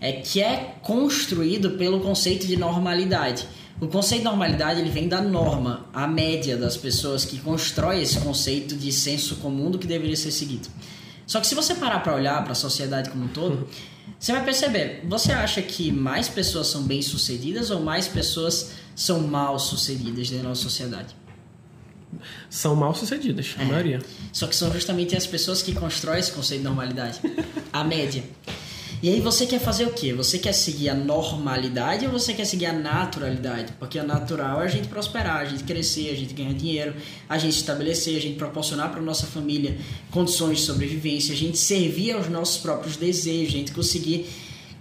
é 0.00 0.10
que 0.10 0.42
é 0.42 0.74
construído 0.82 1.78
pelo 1.78 2.00
conceito 2.00 2.48
de 2.48 2.56
normalidade. 2.56 3.46
O 3.80 3.88
conceito 3.88 4.20
de 4.22 4.24
normalidade 4.24 4.80
ele 4.80 4.90
vem 4.90 5.08
da 5.08 5.20
norma, 5.20 5.86
a 5.92 6.06
média 6.06 6.56
das 6.56 6.76
pessoas 6.76 7.24
que 7.24 7.38
constrói 7.40 8.02
esse 8.02 8.20
conceito 8.20 8.76
de 8.76 8.92
senso 8.92 9.36
comum 9.36 9.70
do 9.70 9.78
que 9.78 9.86
deveria 9.86 10.16
ser 10.16 10.30
seguido. 10.30 10.68
Só 11.26 11.40
que 11.40 11.46
se 11.46 11.54
você 11.54 11.74
parar 11.74 12.00
para 12.00 12.14
olhar 12.14 12.42
para 12.42 12.52
a 12.52 12.56
sociedade 12.56 13.10
como 13.10 13.24
um 13.24 13.28
todo, 13.28 13.66
você 14.18 14.32
vai 14.32 14.44
perceber, 14.44 15.02
você 15.08 15.32
acha 15.32 15.60
que 15.60 15.90
mais 15.90 16.28
pessoas 16.28 16.68
são 16.68 16.82
bem-sucedidas 16.82 17.70
ou 17.70 17.80
mais 17.80 18.06
pessoas 18.06 18.72
são 18.94 19.20
mal-sucedidas 19.20 20.28
dentro 20.28 20.44
da 20.44 20.50
nossa 20.50 20.62
sociedade? 20.62 21.14
São 22.48 22.76
mal-sucedidas, 22.76 23.54
a 23.58 23.62
é. 23.62 23.64
maioria. 23.64 24.02
Só 24.32 24.46
que 24.46 24.54
são 24.54 24.72
justamente 24.72 25.16
as 25.16 25.26
pessoas 25.26 25.62
que 25.62 25.74
constroem 25.74 26.20
esse 26.20 26.30
conceito 26.30 26.60
de 26.60 26.66
normalidade. 26.66 27.20
a 27.72 27.82
média. 27.82 28.22
E 29.04 29.10
aí 29.10 29.20
você 29.20 29.44
quer 29.44 29.60
fazer 29.60 29.84
o 29.84 29.92
quê? 29.92 30.14
Você 30.14 30.38
quer 30.38 30.54
seguir 30.54 30.88
a 30.88 30.94
normalidade 30.94 32.06
ou 32.06 32.12
você 32.12 32.32
quer 32.32 32.46
seguir 32.46 32.64
a 32.64 32.72
naturalidade? 32.72 33.74
Porque 33.78 33.98
a 33.98 34.02
natural 34.02 34.62
é 34.62 34.64
a 34.64 34.68
gente 34.68 34.88
prosperar, 34.88 35.40
a 35.40 35.44
gente 35.44 35.62
crescer, 35.62 36.08
a 36.08 36.16
gente 36.16 36.32
ganhar 36.32 36.54
dinheiro, 36.54 36.94
a 37.28 37.36
gente 37.36 37.54
estabelecer, 37.54 38.16
a 38.16 38.20
gente 38.22 38.38
proporcionar 38.38 38.90
para 38.90 39.02
nossa 39.02 39.26
família 39.26 39.76
condições 40.10 40.60
de 40.60 40.64
sobrevivência, 40.64 41.34
a 41.34 41.36
gente 41.36 41.58
servir 41.58 42.12
aos 42.12 42.30
nossos 42.30 42.56
próprios 42.62 42.96
desejos, 42.96 43.54
a 43.54 43.58
gente 43.58 43.72
conseguir 43.72 44.26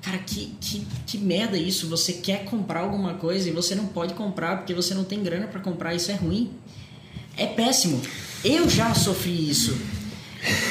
Cara, 0.02 0.18
que, 0.20 0.56
que, 0.62 0.88
que 1.06 1.18
merda 1.18 1.58
isso. 1.58 1.90
Você 1.90 2.14
quer 2.14 2.46
comprar 2.46 2.80
alguma 2.80 3.16
coisa 3.16 3.50
e 3.50 3.52
você 3.52 3.76
não 3.76 3.88
pode 3.88 4.14
comprar 4.14 4.56
porque 4.56 4.74
você 4.74 4.94
não 4.94 5.04
tem 5.04 5.22
grana 5.22 5.48
para 5.48 5.60
comprar. 5.60 5.94
Isso 5.96 6.12
é 6.12 6.16
ruim. 6.16 6.50
É 7.36 7.46
péssimo. 7.46 8.02
Eu 8.42 8.70
já 8.70 8.94
sofri 8.94 9.50
isso. 9.50 9.78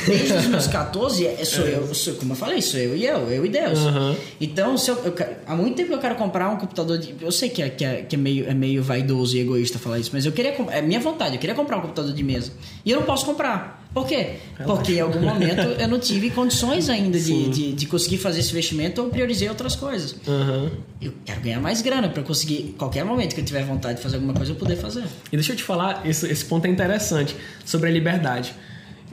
Desde 0.07 0.33
os 0.35 0.47
meus 0.47 0.67
14, 0.67 1.27
é, 1.27 1.45
sou 1.45 1.67
é. 1.67 1.75
eu, 1.75 1.95
sou, 1.95 2.15
como 2.15 2.33
eu 2.33 2.37
falei, 2.37 2.61
sou 2.61 2.79
eu 2.79 2.97
e 2.97 3.07
eu, 3.07 3.31
eu 3.31 3.47
e 3.47 3.49
Deus. 3.49 3.79
Uhum. 3.79 4.17
Então, 4.41 4.77
se 4.77 4.91
eu, 4.91 4.97
eu, 5.05 5.15
há 5.47 5.57
muito 5.57 5.77
tempo 5.77 5.93
eu 5.93 5.99
quero 5.99 6.15
comprar 6.17 6.49
um 6.51 6.57
computador 6.57 6.99
de. 6.99 7.15
Eu 7.21 7.33
sei 7.33 7.49
que 7.49 7.63
é, 7.63 7.69
que 7.71 7.85
é, 7.85 8.03
que 8.03 8.15
é, 8.15 8.19
meio, 8.19 8.49
é 8.49 8.55
meio 8.55 8.83
vaidoso 8.83 9.37
e 9.37 9.41
egoísta 9.41 9.79
falar 9.79 9.99
isso, 9.99 10.11
mas 10.13 10.27
eu 10.27 10.33
queria. 10.33 10.53
É 10.71 10.83
minha 10.83 11.01
vontade, 11.01 11.35
eu 11.35 11.41
queria 11.41 11.55
comprar 11.55 11.79
um 11.79 11.81
computador 11.81 12.13
de 12.13 12.23
mesa. 12.23 12.53
E 12.85 12.91
eu 12.91 13.01
não 13.01 13.07
posso 13.07 13.25
comprar. 13.25 13.83
Por 13.93 14.07
quê? 14.07 14.37
Porque 14.65 14.93
em 14.93 15.01
algum 15.01 15.21
momento 15.21 15.61
eu 15.79 15.87
não 15.87 15.99
tive 15.99 16.31
condições 16.31 16.89
ainda 16.89 17.19
de, 17.19 17.51
de, 17.51 17.73
de, 17.73 17.87
conseguir 17.87 18.17
fazer 18.17 18.41
esse 18.41 18.51
investimento 18.51 19.03
ou 19.03 19.11
priorizei 19.11 19.49
outras 19.51 19.77
coisas. 19.77 20.17
Uhum. 20.27 20.71
Eu 21.01 21.13
quero 21.25 21.41
ganhar 21.43 21.61
mais 21.61 21.83
grana 21.83 22.09
para 22.09 22.23
conseguir, 22.23 22.75
qualquer 22.79 23.05
momento 23.05 23.35
que 23.35 23.43
eu 23.43 23.45
tiver 23.45 23.65
vontade 23.65 23.97
de 23.97 24.03
fazer 24.03 24.17
alguma 24.17 24.33
coisa, 24.33 24.53
eu 24.53 24.57
poder 24.57 24.77
fazer. 24.77 25.05
E 25.31 25.37
deixa 25.37 25.53
eu 25.53 25.57
te 25.57 25.63
falar, 25.63 26.07
esse, 26.07 26.27
esse 26.27 26.45
ponto 26.45 26.65
é 26.65 26.71
interessante 26.71 27.37
sobre 27.67 27.91
a 27.91 27.93
liberdade 27.93 28.55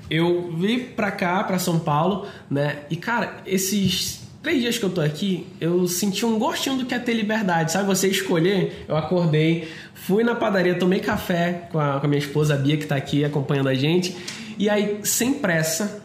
eu 0.09 0.51
vim 0.57 0.79
pra 0.79 1.11
cá, 1.11 1.43
pra 1.43 1.59
São 1.59 1.79
Paulo, 1.79 2.27
né? 2.49 2.79
E, 2.89 2.95
cara, 2.95 3.37
esses 3.45 4.21
três 4.41 4.61
dias 4.61 4.77
que 4.77 4.85
eu 4.85 4.89
tô 4.89 5.01
aqui, 5.01 5.45
eu 5.59 5.87
senti 5.87 6.25
um 6.25 6.39
gostinho 6.39 6.77
do 6.77 6.85
que 6.85 6.93
é 6.93 6.99
ter 6.99 7.13
liberdade, 7.13 7.71
sabe? 7.71 7.85
Você 7.87 8.07
escolher. 8.07 8.85
Eu 8.87 8.95
acordei, 8.95 9.67
fui 9.93 10.23
na 10.23 10.35
padaria, 10.35 10.75
tomei 10.75 10.99
café 10.99 11.67
com 11.71 11.79
a, 11.79 11.99
com 11.99 12.05
a 12.05 12.09
minha 12.09 12.19
esposa 12.19 12.55
a 12.55 12.57
Bia, 12.57 12.77
que 12.77 12.85
tá 12.85 12.95
aqui 12.95 13.23
acompanhando 13.23 13.69
a 13.69 13.73
gente. 13.73 14.15
E 14.57 14.69
aí, 14.69 14.99
sem 15.03 15.33
pressa, 15.33 16.01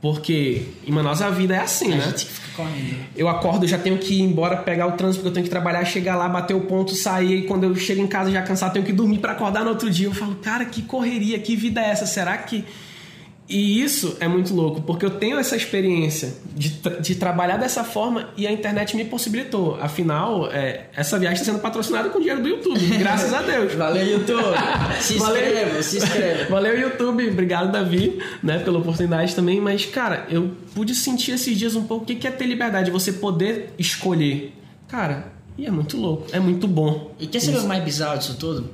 porque 0.00 0.66
em 0.86 0.90
Manaus 0.90 1.22
a 1.22 1.30
vida 1.30 1.54
é 1.54 1.60
assim, 1.60 1.92
A 1.92 1.96
né? 1.96 2.02
gente 2.02 2.26
fica 2.26 2.48
correndo. 2.56 2.96
Eu 3.16 3.28
acordo, 3.28 3.66
já 3.66 3.78
tenho 3.78 3.98
que 3.98 4.14
ir 4.14 4.22
embora, 4.22 4.56
pegar 4.56 4.86
o 4.86 4.92
trânsito, 4.92 5.22
porque 5.22 5.28
eu 5.28 5.34
tenho 5.34 5.44
que 5.44 5.50
trabalhar, 5.50 5.84
chegar 5.84 6.16
lá, 6.16 6.28
bater 6.28 6.54
o 6.54 6.62
ponto, 6.62 6.94
sair. 6.94 7.38
E 7.38 7.42
quando 7.46 7.64
eu 7.64 7.74
chego 7.76 8.00
em 8.00 8.06
casa 8.06 8.30
já 8.30 8.42
cansado, 8.42 8.72
tenho 8.72 8.84
que 8.84 8.92
dormir 8.92 9.18
para 9.18 9.32
acordar 9.32 9.62
no 9.62 9.70
outro 9.70 9.88
dia. 9.88 10.06
Eu 10.08 10.12
falo, 10.14 10.34
cara, 10.36 10.64
que 10.64 10.82
correria, 10.82 11.38
que 11.38 11.54
vida 11.54 11.80
é 11.80 11.90
essa? 11.90 12.04
Será 12.06 12.36
que. 12.38 12.64
E 13.54 13.82
isso 13.82 14.16
é 14.18 14.26
muito 14.26 14.54
louco, 14.54 14.80
porque 14.80 15.04
eu 15.04 15.10
tenho 15.10 15.38
essa 15.38 15.54
experiência 15.54 16.32
de, 16.56 16.70
tra- 16.70 16.98
de 16.98 17.14
trabalhar 17.16 17.58
dessa 17.58 17.84
forma 17.84 18.30
e 18.34 18.46
a 18.46 18.50
internet 18.52 18.96
me 18.96 19.04
possibilitou. 19.04 19.76
Afinal, 19.78 20.50
é, 20.50 20.86
essa 20.96 21.18
viagem 21.18 21.38
está 21.40 21.52
sendo 21.52 21.60
patrocinada 21.60 22.08
com 22.08 22.18
dinheiro 22.18 22.40
do 22.42 22.48
YouTube, 22.48 22.80
graças 22.98 23.30
a 23.34 23.42
Deus. 23.42 23.74
Valeu, 23.74 24.06
YouTube! 24.06 24.42
Se 25.00 25.18
Valeu. 25.18 25.42
inscreva, 25.44 25.82
se 25.82 25.96
inscreva. 25.98 26.50
Valeu, 26.50 26.80
YouTube. 26.80 27.28
Obrigado, 27.28 27.70
Davi, 27.70 28.18
né, 28.42 28.58
pela 28.60 28.78
oportunidade 28.78 29.34
também. 29.34 29.60
Mas, 29.60 29.84
cara, 29.84 30.26
eu 30.30 30.52
pude 30.74 30.94
sentir 30.94 31.32
esses 31.32 31.56
dias 31.58 31.76
um 31.76 31.82
pouco 31.84 32.04
o 32.04 32.06
que 32.06 32.14
que 32.14 32.26
é 32.26 32.30
ter 32.30 32.46
liberdade, 32.46 32.90
você 32.90 33.12
poder 33.12 33.74
escolher. 33.78 34.54
Cara, 34.88 35.26
e 35.58 35.66
é 35.66 35.70
muito 35.70 35.98
louco, 35.98 36.26
é 36.32 36.40
muito 36.40 36.66
bom. 36.66 37.14
E 37.20 37.26
quer 37.26 37.40
saber 37.40 37.58
o 37.58 37.66
mais 37.66 37.84
bizarro 37.84 38.16
disso 38.18 38.34
tudo? 38.38 38.70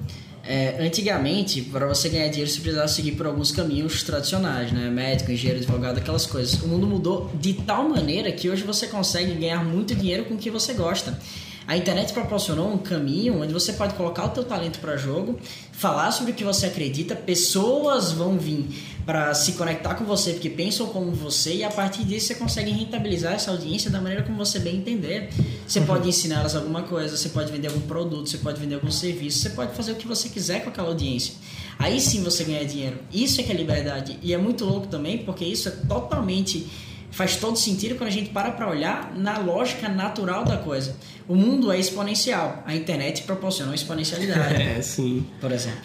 É, 0.50 0.76
antigamente, 0.80 1.60
para 1.60 1.86
você 1.86 2.08
ganhar 2.08 2.28
dinheiro, 2.28 2.50
você 2.50 2.58
precisava 2.58 2.88
seguir 2.88 3.12
por 3.12 3.26
alguns 3.26 3.52
caminhos 3.52 4.02
tradicionais, 4.02 4.72
né? 4.72 4.88
Médico, 4.88 5.30
engenheiro, 5.30 5.62
advogado, 5.62 5.98
aquelas 5.98 6.24
coisas. 6.24 6.54
O 6.62 6.68
mundo 6.68 6.86
mudou 6.86 7.30
de 7.38 7.52
tal 7.52 7.86
maneira 7.86 8.32
que 8.32 8.48
hoje 8.48 8.62
você 8.62 8.86
consegue 8.86 9.34
ganhar 9.34 9.62
muito 9.62 9.94
dinheiro 9.94 10.24
com 10.24 10.36
o 10.36 10.38
que 10.38 10.48
você 10.48 10.72
gosta. 10.72 11.20
A 11.68 11.76
internet 11.76 12.14
proporcionou 12.14 12.72
um 12.72 12.78
caminho 12.78 13.42
onde 13.42 13.52
você 13.52 13.74
pode 13.74 13.92
colocar 13.92 14.24
o 14.24 14.30
teu 14.30 14.42
talento 14.42 14.78
para 14.78 14.96
jogo, 14.96 15.38
falar 15.70 16.10
sobre 16.12 16.32
o 16.32 16.34
que 16.34 16.42
você 16.42 16.64
acredita, 16.64 17.14
pessoas 17.14 18.10
vão 18.10 18.38
vir 18.38 18.66
para 19.04 19.34
se 19.34 19.52
conectar 19.52 19.94
com 19.94 20.06
você 20.06 20.32
porque 20.32 20.48
pensam 20.48 20.86
como 20.86 21.12
você 21.12 21.56
e 21.56 21.64
a 21.64 21.68
partir 21.68 22.04
disso 22.04 22.28
você 22.28 22.36
consegue 22.36 22.70
rentabilizar 22.70 23.34
essa 23.34 23.50
audiência 23.50 23.90
da 23.90 24.00
maneira 24.00 24.24
como 24.24 24.38
você 24.38 24.58
bem 24.58 24.76
entender. 24.76 25.28
Você 25.66 25.82
pode 25.82 26.08
ensinar 26.08 26.40
elas 26.40 26.56
alguma 26.56 26.84
coisa, 26.84 27.14
você 27.14 27.28
pode 27.28 27.52
vender 27.52 27.68
algum 27.68 27.82
produto, 27.82 28.30
você 28.30 28.38
pode 28.38 28.58
vender 28.58 28.76
algum 28.76 28.90
serviço, 28.90 29.40
você 29.40 29.50
pode 29.50 29.74
fazer 29.74 29.92
o 29.92 29.96
que 29.96 30.06
você 30.06 30.30
quiser 30.30 30.64
com 30.64 30.70
aquela 30.70 30.88
audiência. 30.88 31.34
Aí 31.78 32.00
sim 32.00 32.24
você 32.24 32.44
ganha 32.44 32.64
dinheiro. 32.64 32.96
Isso 33.12 33.42
é 33.42 33.44
que 33.44 33.52
é 33.52 33.54
liberdade. 33.54 34.18
E 34.22 34.32
é 34.32 34.38
muito 34.38 34.64
louco 34.64 34.86
também 34.86 35.18
porque 35.18 35.44
isso 35.44 35.68
é 35.68 35.72
totalmente 35.86 36.66
faz 37.10 37.36
todo 37.36 37.56
sentido 37.56 37.96
quando 37.96 38.08
a 38.08 38.12
gente 38.12 38.30
para 38.30 38.50
para 38.50 38.68
olhar 38.68 39.12
na 39.16 39.38
lógica 39.38 39.88
natural 39.88 40.44
da 40.44 40.56
coisa. 40.56 40.96
O 41.26 41.34
mundo 41.34 41.70
é 41.72 41.78
exponencial. 41.78 42.62
A 42.66 42.74
internet 42.74 43.22
proporciona 43.22 43.70
uma 43.70 43.74
exponencialidade, 43.74 44.54
É, 44.62 44.80
sim. 44.82 45.26
por 45.40 45.52
exemplo. 45.52 45.80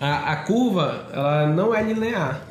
A, 0.00 0.32
a 0.32 0.36
curva, 0.36 1.08
ela 1.12 1.46
não 1.48 1.74
é 1.74 1.82
linear. 1.82 2.42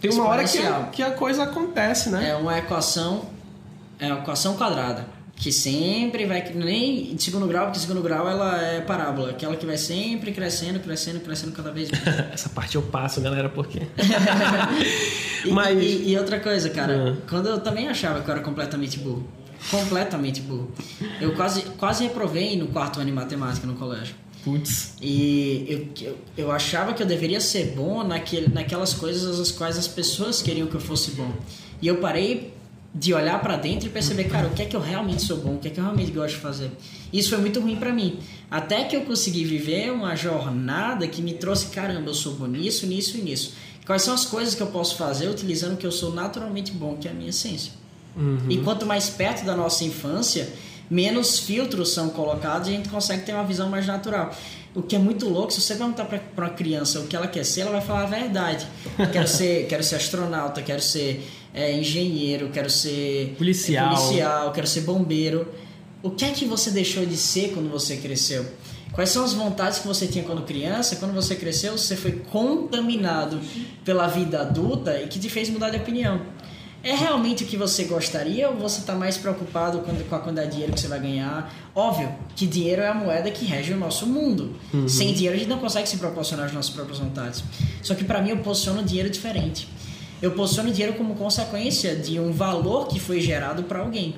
Tem 0.00 0.10
uma 0.10 0.24
hora 0.26 0.42
que, 0.44 0.58
que 0.92 1.02
a 1.02 1.12
coisa 1.12 1.44
acontece, 1.44 2.10
né? 2.10 2.30
É 2.30 2.34
uma 2.34 2.58
equação, 2.58 3.26
é 4.00 4.06
uma 4.08 4.18
equação 4.18 4.56
quadrada, 4.56 5.06
que 5.38 5.52
sempre 5.52 6.26
vai 6.26 6.52
nem 6.52 7.14
de 7.14 7.22
segundo 7.22 7.46
grau, 7.46 7.66
porque 7.66 7.78
segundo 7.78 8.02
grau 8.02 8.28
ela 8.28 8.60
é 8.60 8.80
parábola, 8.80 9.30
aquela 9.30 9.54
que 9.56 9.64
vai 9.64 9.78
sempre 9.78 10.32
crescendo, 10.32 10.80
crescendo, 10.80 11.20
crescendo 11.20 11.52
cada 11.52 11.70
vez 11.70 11.90
mais. 11.90 12.04
Essa 12.34 12.48
parte 12.48 12.74
eu 12.74 12.82
passo, 12.82 13.20
galera, 13.20 13.48
porque. 13.48 13.82
E, 15.44 15.50
Mas- 15.50 15.80
e, 15.80 16.10
e 16.10 16.18
outra 16.18 16.40
coisa, 16.40 16.68
cara, 16.70 17.16
Ah. 17.16 17.22
quando 17.28 17.48
eu 17.48 17.60
também 17.60 17.86
achava 17.88 18.20
que 18.20 18.28
eu 18.28 18.34
era 18.34 18.42
completamente 18.42 18.98
burro, 18.98 19.24
completamente 19.70 20.40
burro, 20.40 20.72
eu 21.20 21.32
quase 21.34 21.62
quase 21.78 22.02
reprovei 22.04 22.56
no 22.56 22.66
quarto 22.68 22.98
ano 23.00 23.08
em 23.08 23.12
matemática 23.12 23.64
no 23.66 23.74
colégio. 23.74 24.16
Putz. 24.42 24.94
E 25.00 25.64
eu, 25.68 26.06
eu, 26.08 26.18
eu 26.36 26.50
achava 26.50 26.92
que 26.92 27.00
eu 27.02 27.06
deveria 27.06 27.40
ser 27.40 27.72
bom 27.76 28.02
naquele, 28.02 28.48
naquelas 28.52 28.92
coisas 28.94 29.38
as 29.38 29.52
quais 29.52 29.78
as 29.78 29.86
pessoas 29.86 30.42
queriam 30.42 30.66
que 30.66 30.74
eu 30.74 30.80
fosse 30.80 31.12
bom. 31.12 31.30
E 31.80 31.86
eu 31.86 31.98
parei 31.98 32.52
de 32.94 33.12
olhar 33.12 33.40
pra 33.40 33.56
dentro 33.56 33.86
e 33.86 33.90
perceber, 33.90 34.24
cara, 34.24 34.46
o 34.46 34.50
que 34.50 34.62
é 34.62 34.64
que 34.64 34.74
eu 34.74 34.80
realmente 34.80 35.22
sou 35.22 35.36
bom, 35.36 35.54
o 35.54 35.58
que 35.58 35.68
é 35.68 35.70
que 35.70 35.78
eu 35.78 35.84
realmente 35.84 36.10
gosto 36.10 36.34
de 36.34 36.40
fazer. 36.40 36.70
Isso 37.12 37.28
foi 37.30 37.38
muito 37.38 37.60
ruim 37.60 37.76
pra 37.76 37.92
mim. 37.92 38.18
Até 38.50 38.84
que 38.84 38.96
eu 38.96 39.02
consegui 39.02 39.44
viver 39.44 39.92
uma 39.92 40.16
jornada 40.16 41.06
que 41.06 41.20
me 41.20 41.34
trouxe, 41.34 41.66
caramba, 41.66 42.10
eu 42.10 42.14
sou 42.14 42.34
bom 42.34 42.46
nisso, 42.46 42.86
nisso 42.86 43.18
e 43.18 43.20
nisso. 43.20 43.54
Quais 43.86 44.02
são 44.02 44.14
as 44.14 44.24
coisas 44.24 44.54
que 44.54 44.62
eu 44.62 44.66
posso 44.68 44.96
fazer 44.96 45.28
utilizando 45.28 45.74
o 45.74 45.76
que 45.76 45.86
eu 45.86 45.92
sou 45.92 46.12
naturalmente 46.14 46.72
bom, 46.72 46.96
que 46.96 47.08
é 47.08 47.10
a 47.10 47.14
minha 47.14 47.30
essência. 47.30 47.72
E 48.48 48.58
quanto 48.58 48.84
mais 48.84 49.08
perto 49.08 49.44
da 49.44 49.54
nossa 49.54 49.84
infância, 49.84 50.52
menos 50.90 51.38
filtros 51.38 51.90
são 51.90 52.08
colocados 52.10 52.68
e 52.68 52.72
a 52.72 52.76
gente 52.76 52.88
consegue 52.88 53.22
ter 53.24 53.32
uma 53.32 53.44
visão 53.44 53.68
mais 53.68 53.86
natural. 53.86 54.34
O 54.74 54.82
que 54.82 54.96
é 54.96 54.98
muito 54.98 55.28
louco, 55.28 55.52
se 55.52 55.60
você 55.60 55.74
perguntar 55.74 56.04
para 56.04 56.20
uma 56.36 56.50
criança 56.50 57.00
o 57.00 57.06
que 57.06 57.16
ela 57.16 57.26
quer 57.26 57.44
ser, 57.44 57.62
ela 57.62 57.72
vai 57.72 57.80
falar 57.80 58.02
a 58.02 58.06
verdade. 58.06 58.66
Quero 59.12 59.28
ser, 59.28 59.66
quero 59.68 59.82
ser 59.82 59.96
astronauta, 59.96 60.62
quero 60.62 60.82
ser 60.82 61.26
é, 61.58 61.72
engenheiro, 61.76 62.50
quero 62.50 62.70
ser 62.70 63.34
Policial. 63.36 63.94
policial, 63.94 64.52
quero 64.52 64.66
ser 64.66 64.82
bombeiro. 64.82 65.48
O 66.00 66.10
que 66.10 66.24
é 66.24 66.30
que 66.30 66.44
você 66.44 66.70
deixou 66.70 67.04
de 67.04 67.16
ser 67.16 67.52
quando 67.52 67.68
você 67.68 67.96
cresceu? 67.96 68.46
Quais 68.92 69.10
são 69.10 69.24
as 69.24 69.32
vontades 69.32 69.80
que 69.80 69.86
você 69.86 70.06
tinha 70.06 70.22
quando 70.22 70.42
criança? 70.42 70.94
Quando 70.96 71.12
você 71.12 71.34
cresceu, 71.34 71.76
você 71.76 71.96
foi 71.96 72.12
contaminado 72.12 73.40
pela 73.84 74.06
vida 74.06 74.40
adulta 74.40 75.00
e 75.00 75.08
que 75.08 75.18
te 75.18 75.28
fez 75.28 75.50
mudar 75.50 75.70
de 75.70 75.76
opinião. 75.76 76.22
É 76.80 76.94
realmente 76.94 77.42
o 77.42 77.46
que 77.46 77.56
você 77.56 77.84
gostaria 77.84 78.48
ou 78.48 78.56
você 78.56 78.78
está 78.78 78.94
mais 78.94 79.16
preocupado 79.16 79.80
com 79.80 80.14
a 80.14 80.18
quantidade 80.20 80.46
de 80.46 80.52
dinheiro 80.52 80.72
que 80.72 80.80
você 80.80 80.86
vai 80.86 81.00
ganhar? 81.00 81.52
Óbvio 81.74 82.14
que 82.36 82.46
dinheiro 82.46 82.82
é 82.82 82.88
a 82.88 82.94
moeda 82.94 83.28
que 83.32 83.44
rege 83.44 83.72
o 83.72 83.76
nosso 83.76 84.06
mundo. 84.06 84.56
Sem 84.86 85.12
dinheiro 85.12 85.34
a 85.34 85.38
gente 85.38 85.48
não 85.48 85.58
consegue 85.58 85.88
se 85.88 85.96
proporcionar 85.96 86.46
as 86.46 86.52
nossas 86.52 86.70
próprias 86.70 87.00
vontades. 87.00 87.42
Só 87.82 87.96
que 87.96 88.04
para 88.04 88.22
mim 88.22 88.30
eu 88.30 88.38
posiciono 88.38 88.80
o 88.80 88.84
dinheiro 88.84 89.10
diferente. 89.10 89.68
Eu 90.20 90.32
posiciono 90.32 90.70
dinheiro 90.70 90.94
como 90.94 91.14
consequência 91.14 91.94
de 91.94 92.18
um 92.18 92.32
valor 92.32 92.88
que 92.88 92.98
foi 92.98 93.20
gerado 93.20 93.62
para 93.62 93.78
alguém. 93.78 94.16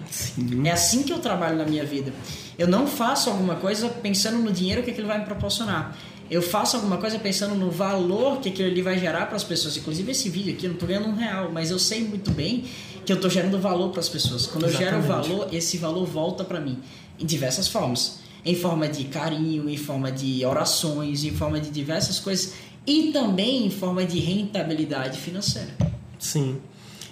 É 0.65 0.71
assim 0.71 1.03
que 1.03 1.13
eu 1.13 1.19
trabalho 1.19 1.57
na 1.57 1.65
minha 1.65 1.85
vida. 1.85 2.13
Eu 2.59 2.67
não 2.67 2.87
faço 2.87 3.29
alguma 3.29 3.57
coisa 3.57 3.89
pensando 3.89 4.39
no 4.39 4.51
dinheiro 4.51 4.83
que 4.83 4.91
aquilo 4.91 5.07
vai 5.07 5.19
me 5.19 5.25
proporcionar. 5.25 5.97
Eu 6.31 6.41
faço 6.41 6.77
alguma 6.77 6.97
coisa 6.97 7.19
pensando 7.19 7.55
no 7.55 7.71
valor 7.71 8.39
que 8.39 8.51
aquilo 8.51 8.69
ali 8.69 8.81
vai 8.81 8.99
gerar 8.99 9.27
para 9.27 9.37
as 9.37 9.45
pessoas. 9.45 9.77
Inclusive 9.77 10.13
esse 10.13 10.29
vídeo 10.29 10.55
aqui, 10.55 10.65
eu 10.65 10.69
não 10.69 10.75
estou 10.75 10.89
ganhando 10.89 11.09
um 11.09 11.15
real, 11.15 11.51
mas 11.53 11.71
eu 11.71 11.79
sei 11.79 12.05
muito 12.05 12.31
bem 12.31 12.65
que 13.05 13.13
eu 13.13 13.17
estou 13.17 13.29
gerando 13.29 13.59
valor 13.59 13.91
para 13.91 14.01
as 14.01 14.09
pessoas. 14.09 14.47
Quando 14.47 14.65
eu 14.65 14.73
gero 14.73 14.99
Exatamente. 14.99 15.29
valor, 15.29 15.49
esse 15.53 15.77
valor 15.77 16.07
volta 16.07 16.45
para 16.45 16.61
mim 16.61 16.79
em 17.19 17.27
diversas 17.27 17.69
formas. 17.69 18.21
Em 18.45 18.55
forma 18.55 18.89
de 18.89 19.05
carinho, 19.05 19.69
em 19.69 19.77
forma 19.77 20.11
de 20.11 20.45
orações, 20.47 21.25
em 21.25 21.31
forma 21.31 21.61
de 21.61 21.69
diversas 21.69 22.19
coisas 22.19 22.55
e 22.87 23.13
também 23.13 23.67
em 23.67 23.71
forma 23.71 24.05
de 24.05 24.19
rentabilidade 24.19 25.19
financeira. 25.19 25.71
Sim. 26.19 26.59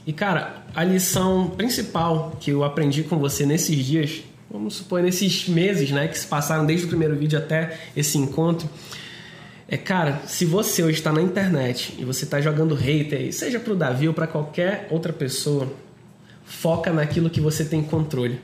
E 0.07 0.13
cara, 0.13 0.63
a 0.75 0.83
lição 0.83 1.51
principal 1.51 2.37
que 2.41 2.51
eu 2.51 2.65
aprendi 2.65 3.03
com 3.03 3.19
você 3.19 3.45
nesses 3.45 3.85
dias, 3.85 4.23
vamos 4.51 4.75
supor, 4.75 5.03
nesses 5.03 5.49
meses, 5.49 5.91
né, 5.91 6.09
que 6.09 6.19
se 6.19 6.27
passaram 6.27 6.65
desde 6.65 6.87
o 6.87 6.89
primeiro 6.89 7.17
vídeo 7.17 7.39
até 7.39 7.79
esse 7.95 8.17
encontro, 8.17 8.69
é, 9.71 9.77
cara, 9.77 10.23
se 10.27 10.47
você 10.47 10.83
hoje 10.83 10.99
está 10.99 11.13
na 11.13 11.21
internet 11.21 11.95
e 11.99 12.05
você 12.05 12.25
está 12.25 12.41
jogando 12.41 12.75
hater, 12.75 13.31
seja 13.35 13.61
pro 13.61 13.77
Davi 13.77 14.09
ou 14.09 14.15
para 14.15 14.27
qualquer 14.27 14.89
outra 14.91 15.13
pessoa, 15.13 15.71
foca 16.43 16.91
naquilo 16.91 17.29
que 17.29 17.41
você 17.41 17.63
tem 17.67 17.83
controle. 17.83 18.41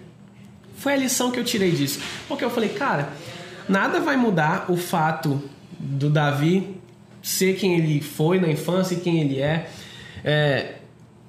Foi 0.77 0.93
a 0.93 0.97
lição 0.97 1.31
que 1.31 1.41
eu 1.41 1.45
tirei 1.45 1.71
disso. 1.71 1.99
Porque 2.29 2.45
eu 2.45 2.51
falei, 2.51 2.69
cara, 2.69 3.09
nada 3.67 4.01
vai 4.01 4.19
mudar 4.19 4.67
o 4.69 4.77
fato 4.77 5.43
do 5.81 6.11
Davi 6.11 6.77
ser 7.25 7.57
quem 7.57 7.75
ele 7.75 8.03
foi 8.03 8.39
na 8.39 8.49
infância 8.49 8.95
e 8.95 9.01
quem 9.01 9.19
ele 9.23 9.41
é. 9.41 9.71
É, 10.23 10.75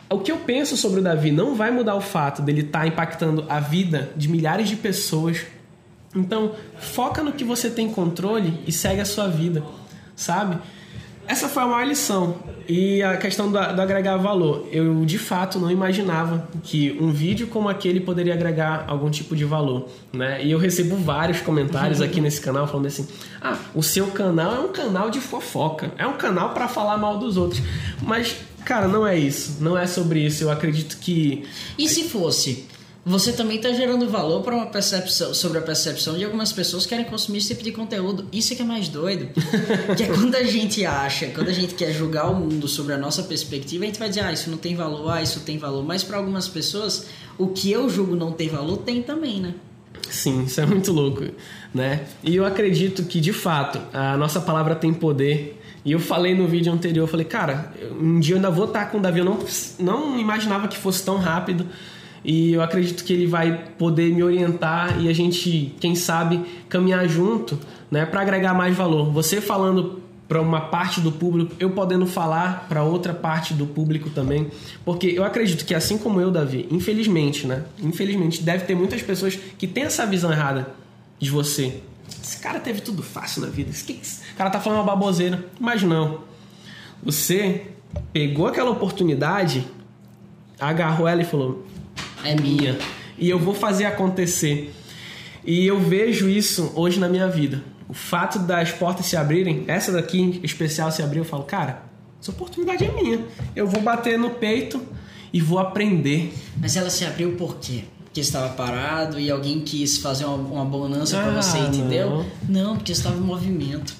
o 0.10 0.20
que 0.20 0.30
eu 0.30 0.38
penso 0.38 0.76
sobre 0.76 1.00
o 1.00 1.04
Davi 1.04 1.32
não 1.32 1.56
vai 1.56 1.72
mudar 1.72 1.96
o 1.96 2.02
fato 2.02 2.42
dele 2.42 2.62
estar 2.62 2.86
impactando 2.86 3.46
a 3.48 3.62
vida 3.62 4.12
de 4.14 4.28
milhares 4.28 4.68
de 4.68 4.76
pessoas. 4.76 5.46
Então, 6.14 6.54
foca 6.78 7.24
no 7.24 7.32
que 7.32 7.46
você 7.46 7.70
tem 7.70 7.90
controle 7.90 8.60
e 8.68 8.74
segue 8.74 9.00
a 9.00 9.06
sua 9.06 9.30
vida, 9.30 9.64
sabe? 10.18 10.58
Essa 11.28 11.50
foi 11.50 11.64
a 11.64 11.66
maior 11.66 11.88
lição. 11.88 12.36
E 12.68 13.02
a 13.04 13.18
questão 13.18 13.52
do, 13.52 13.52
do 13.52 13.82
agregar 13.82 14.18
valor. 14.18 14.68
Eu, 14.72 15.06
de 15.06 15.18
fato, 15.18 15.60
não 15.60 15.70
imaginava 15.70 16.48
que 16.64 16.98
um 17.00 17.12
vídeo 17.12 17.48
como 17.48 17.70
aquele 17.70 18.00
poderia 18.00 18.34
agregar 18.34 18.86
algum 18.88 19.10
tipo 19.10 19.36
de 19.36 19.46
valor. 19.46 19.88
Né? 20.12 20.44
E 20.44 20.52
eu 20.52 20.58
recebo 20.58 20.96
vários 20.96 21.42
comentários 21.42 22.02
aqui 22.02 22.20
nesse 22.20 22.42
canal 22.42 22.68
falando 22.68 22.88
assim: 22.88 23.08
ah, 23.42 23.58
o 23.74 23.84
seu 23.84 24.08
canal 24.08 24.56
é 24.56 24.60
um 24.60 24.72
canal 24.72 25.10
de 25.10 25.20
fofoca. 25.20 25.92
É 25.98 26.08
um 26.08 26.18
canal 26.18 26.54
para 26.54 26.68
falar 26.68 26.98
mal 26.98 27.18
dos 27.18 27.38
outros. 27.38 27.62
Mas, 28.02 28.36
cara, 28.64 28.88
não 28.88 29.06
é 29.06 29.18
isso. 29.18 29.58
Não 29.62 29.78
é 29.78 29.86
sobre 29.86 30.26
isso. 30.26 30.44
Eu 30.44 30.52
acredito 30.52 30.98
que. 30.98 31.46
E 31.78 31.88
se 31.88 32.04
fosse? 32.04 32.68
Você 33.06 33.32
também 33.32 33.58
está 33.58 33.72
gerando 33.72 34.10
valor 34.10 34.42
para 34.42 34.56
uma 34.56 34.66
percepção 34.66 35.32
sobre 35.32 35.60
a 35.60 35.62
percepção 35.62 36.18
de 36.18 36.26
algumas 36.26 36.52
pessoas 36.52 36.84
que 36.84 36.90
querem 36.90 37.06
consumir 37.06 37.38
esse 37.38 37.50
tipo 37.50 37.64
de 37.64 37.72
conteúdo. 37.72 38.26
Isso 38.34 38.54
é 38.54 38.56
que 38.56 38.64
é 38.64 38.66
mais 38.66 38.88
doido. 38.88 39.30
que 39.96 40.04
é 40.04 40.08
quando 40.08 40.34
a 40.34 40.44
gente 40.44 40.84
acha, 40.84 41.28
quando 41.28 41.50
a 41.50 41.54
gente 41.54 41.76
quer 41.76 41.94
julgar 41.94 42.32
o 42.32 42.36
mundo 42.36 42.68
sobre 42.68 42.94
a 42.94 42.98
nossa 42.98 43.22
perspectiva, 43.22 43.84
a 43.84 43.88
gente 43.88 44.00
vai 44.00 44.10
dizer, 44.10 44.22
ah, 44.22 44.34
isso 44.34 44.50
não 44.50 44.58
tem 44.58 44.76
valor, 44.76 45.08
ah, 45.12 45.22
isso 45.22 45.42
tem 45.42 45.60
valor. 45.60 45.84
Mas 45.84 46.04
para 46.04 46.18
algumas 46.18 46.48
pessoas, 46.48 47.06
o 47.38 47.50
que 47.50 47.72
eu 47.72 47.88
julgo 47.88 48.16
não 48.16 48.32
tem 48.32 48.50
valor, 48.50 48.78
tem 48.78 49.04
também, 49.04 49.40
né? 49.40 49.54
Sim, 50.10 50.46
isso 50.46 50.60
é 50.60 50.66
muito 50.66 50.92
louco, 50.92 51.26
né? 51.74 52.06
E 52.24 52.36
eu 52.36 52.44
acredito 52.44 53.04
que, 53.04 53.22
de 53.22 53.34
fato, 53.34 53.80
a 53.94 54.18
nossa 54.18 54.42
palavra 54.42 54.76
tem 54.76 54.92
poder. 54.92 55.62
E 55.84 55.92
eu 55.92 56.00
falei 56.00 56.34
no 56.34 56.48
vídeo 56.48 56.74
anterior, 56.74 57.04
eu 57.04 57.08
falei, 57.08 57.26
cara, 57.26 57.72
um 58.00 58.20
dia 58.20 58.34
eu 58.34 58.38
ainda 58.38 58.50
vou 58.50 58.66
estar 58.66 58.86
com 58.86 58.98
o 58.98 59.02
Davi. 59.02 59.20
Eu 59.20 59.26
não, 59.26 59.40
não 59.78 60.20
imaginava 60.20 60.68
que 60.68 60.76
fosse 60.76 61.04
tão 61.04 61.18
rápido. 61.18 61.68
E 62.26 62.54
eu 62.54 62.62
acredito 62.62 63.04
que 63.04 63.14
ele 63.14 63.28
vai 63.28 63.66
poder 63.78 64.12
me 64.12 64.24
orientar 64.24 65.00
e 65.00 65.08
a 65.08 65.14
gente, 65.14 65.76
quem 65.80 65.94
sabe, 65.94 66.44
caminhar 66.68 67.08
junto, 67.08 67.60
né, 67.92 68.06
para 68.06 68.22
agregar 68.22 68.54
mais 68.54 68.76
valor. 68.76 69.12
Você 69.12 69.40
falando 69.40 70.02
para 70.28 70.42
uma 70.42 70.60
parte 70.60 71.00
do 71.00 71.12
público, 71.12 71.56
eu 71.60 71.70
podendo 71.70 72.08
falar 72.08 72.66
para 72.68 72.82
outra 72.84 73.14
parte 73.14 73.54
do 73.54 73.68
público 73.68 74.10
também, 74.10 74.50
porque 74.84 75.08
eu 75.08 75.24
acredito 75.24 75.64
que 75.64 75.76
assim 75.76 76.00
como 76.00 76.20
eu, 76.20 76.32
Davi, 76.32 76.68
infelizmente, 76.72 77.46
né? 77.46 77.64
Infelizmente 77.80 78.42
deve 78.42 78.66
ter 78.66 78.74
muitas 78.74 79.04
pessoas 79.04 79.36
que 79.36 79.68
têm 79.68 79.84
essa 79.84 80.04
visão 80.08 80.32
errada 80.32 80.68
de 81.20 81.30
você. 81.30 81.80
Esse 82.24 82.40
cara 82.40 82.60
teve 82.60 82.82
tudo 82.82 83.04
fácil 83.04 83.42
na 83.42 83.48
vida. 83.48 83.70
Esse 83.70 84.22
cara 84.36 84.50
tá 84.50 84.60
falando 84.60 84.80
uma 84.80 84.86
baboseira. 84.86 85.46
Mas 85.60 85.84
não. 85.84 86.22
Você 87.04 87.68
pegou 88.12 88.48
aquela 88.48 88.72
oportunidade, 88.72 89.66
agarrou 90.60 91.08
ela 91.08 91.22
e 91.22 91.26
falou: 91.26 91.66
"É 92.26 92.36
minha 92.36 92.78
e 93.18 93.30
eu 93.30 93.40
vou 93.40 93.54
fazer 93.54 93.86
acontecer". 93.86 94.74
E 95.46 95.66
eu 95.66 95.80
vejo 95.80 96.28
isso 96.28 96.72
hoje 96.76 97.00
na 97.00 97.08
minha 97.08 97.28
vida 97.28 97.62
o 97.88 97.94
fato 97.94 98.40
das 98.40 98.72
portas 98.72 99.06
se 99.06 99.16
abrirem, 99.16 99.64
essa 99.68 99.92
daqui 99.92 100.20
em 100.20 100.40
especial 100.44 100.92
se 100.92 101.02
abriu, 101.02 101.22
eu 101.22 101.28
falo, 101.28 101.44
cara, 101.44 101.84
essa 102.22 102.32
oportunidade 102.32 102.84
é 102.84 102.92
minha. 102.92 103.24
Eu 103.56 103.68
vou 103.68 103.82
bater 103.82 104.18
no 104.18 104.32
peito 104.32 104.82
e 105.32 105.40
vou 105.40 105.60
aprender. 105.60 106.34
Mas 106.58 106.76
ela 106.76 106.90
se 106.90 107.06
abriu 107.06 107.34
por 107.34 107.58
quê? 107.58 107.84
Porque 108.04 108.20
estava 108.22 108.50
parado 108.54 109.20
e 109.20 109.30
alguém 109.30 109.62
quis 109.62 109.98
fazer 109.98 110.26
uma, 110.26 110.36
uma 110.36 110.66
bonança 110.66 111.20
ah, 111.20 111.24
para 111.24 111.42
você, 111.42 111.58
entendeu? 111.60 112.26
Não. 112.48 112.64
não, 112.64 112.76
porque 112.76 112.92
estava 112.92 113.18
em 113.18 113.22
movimento. 113.22 113.94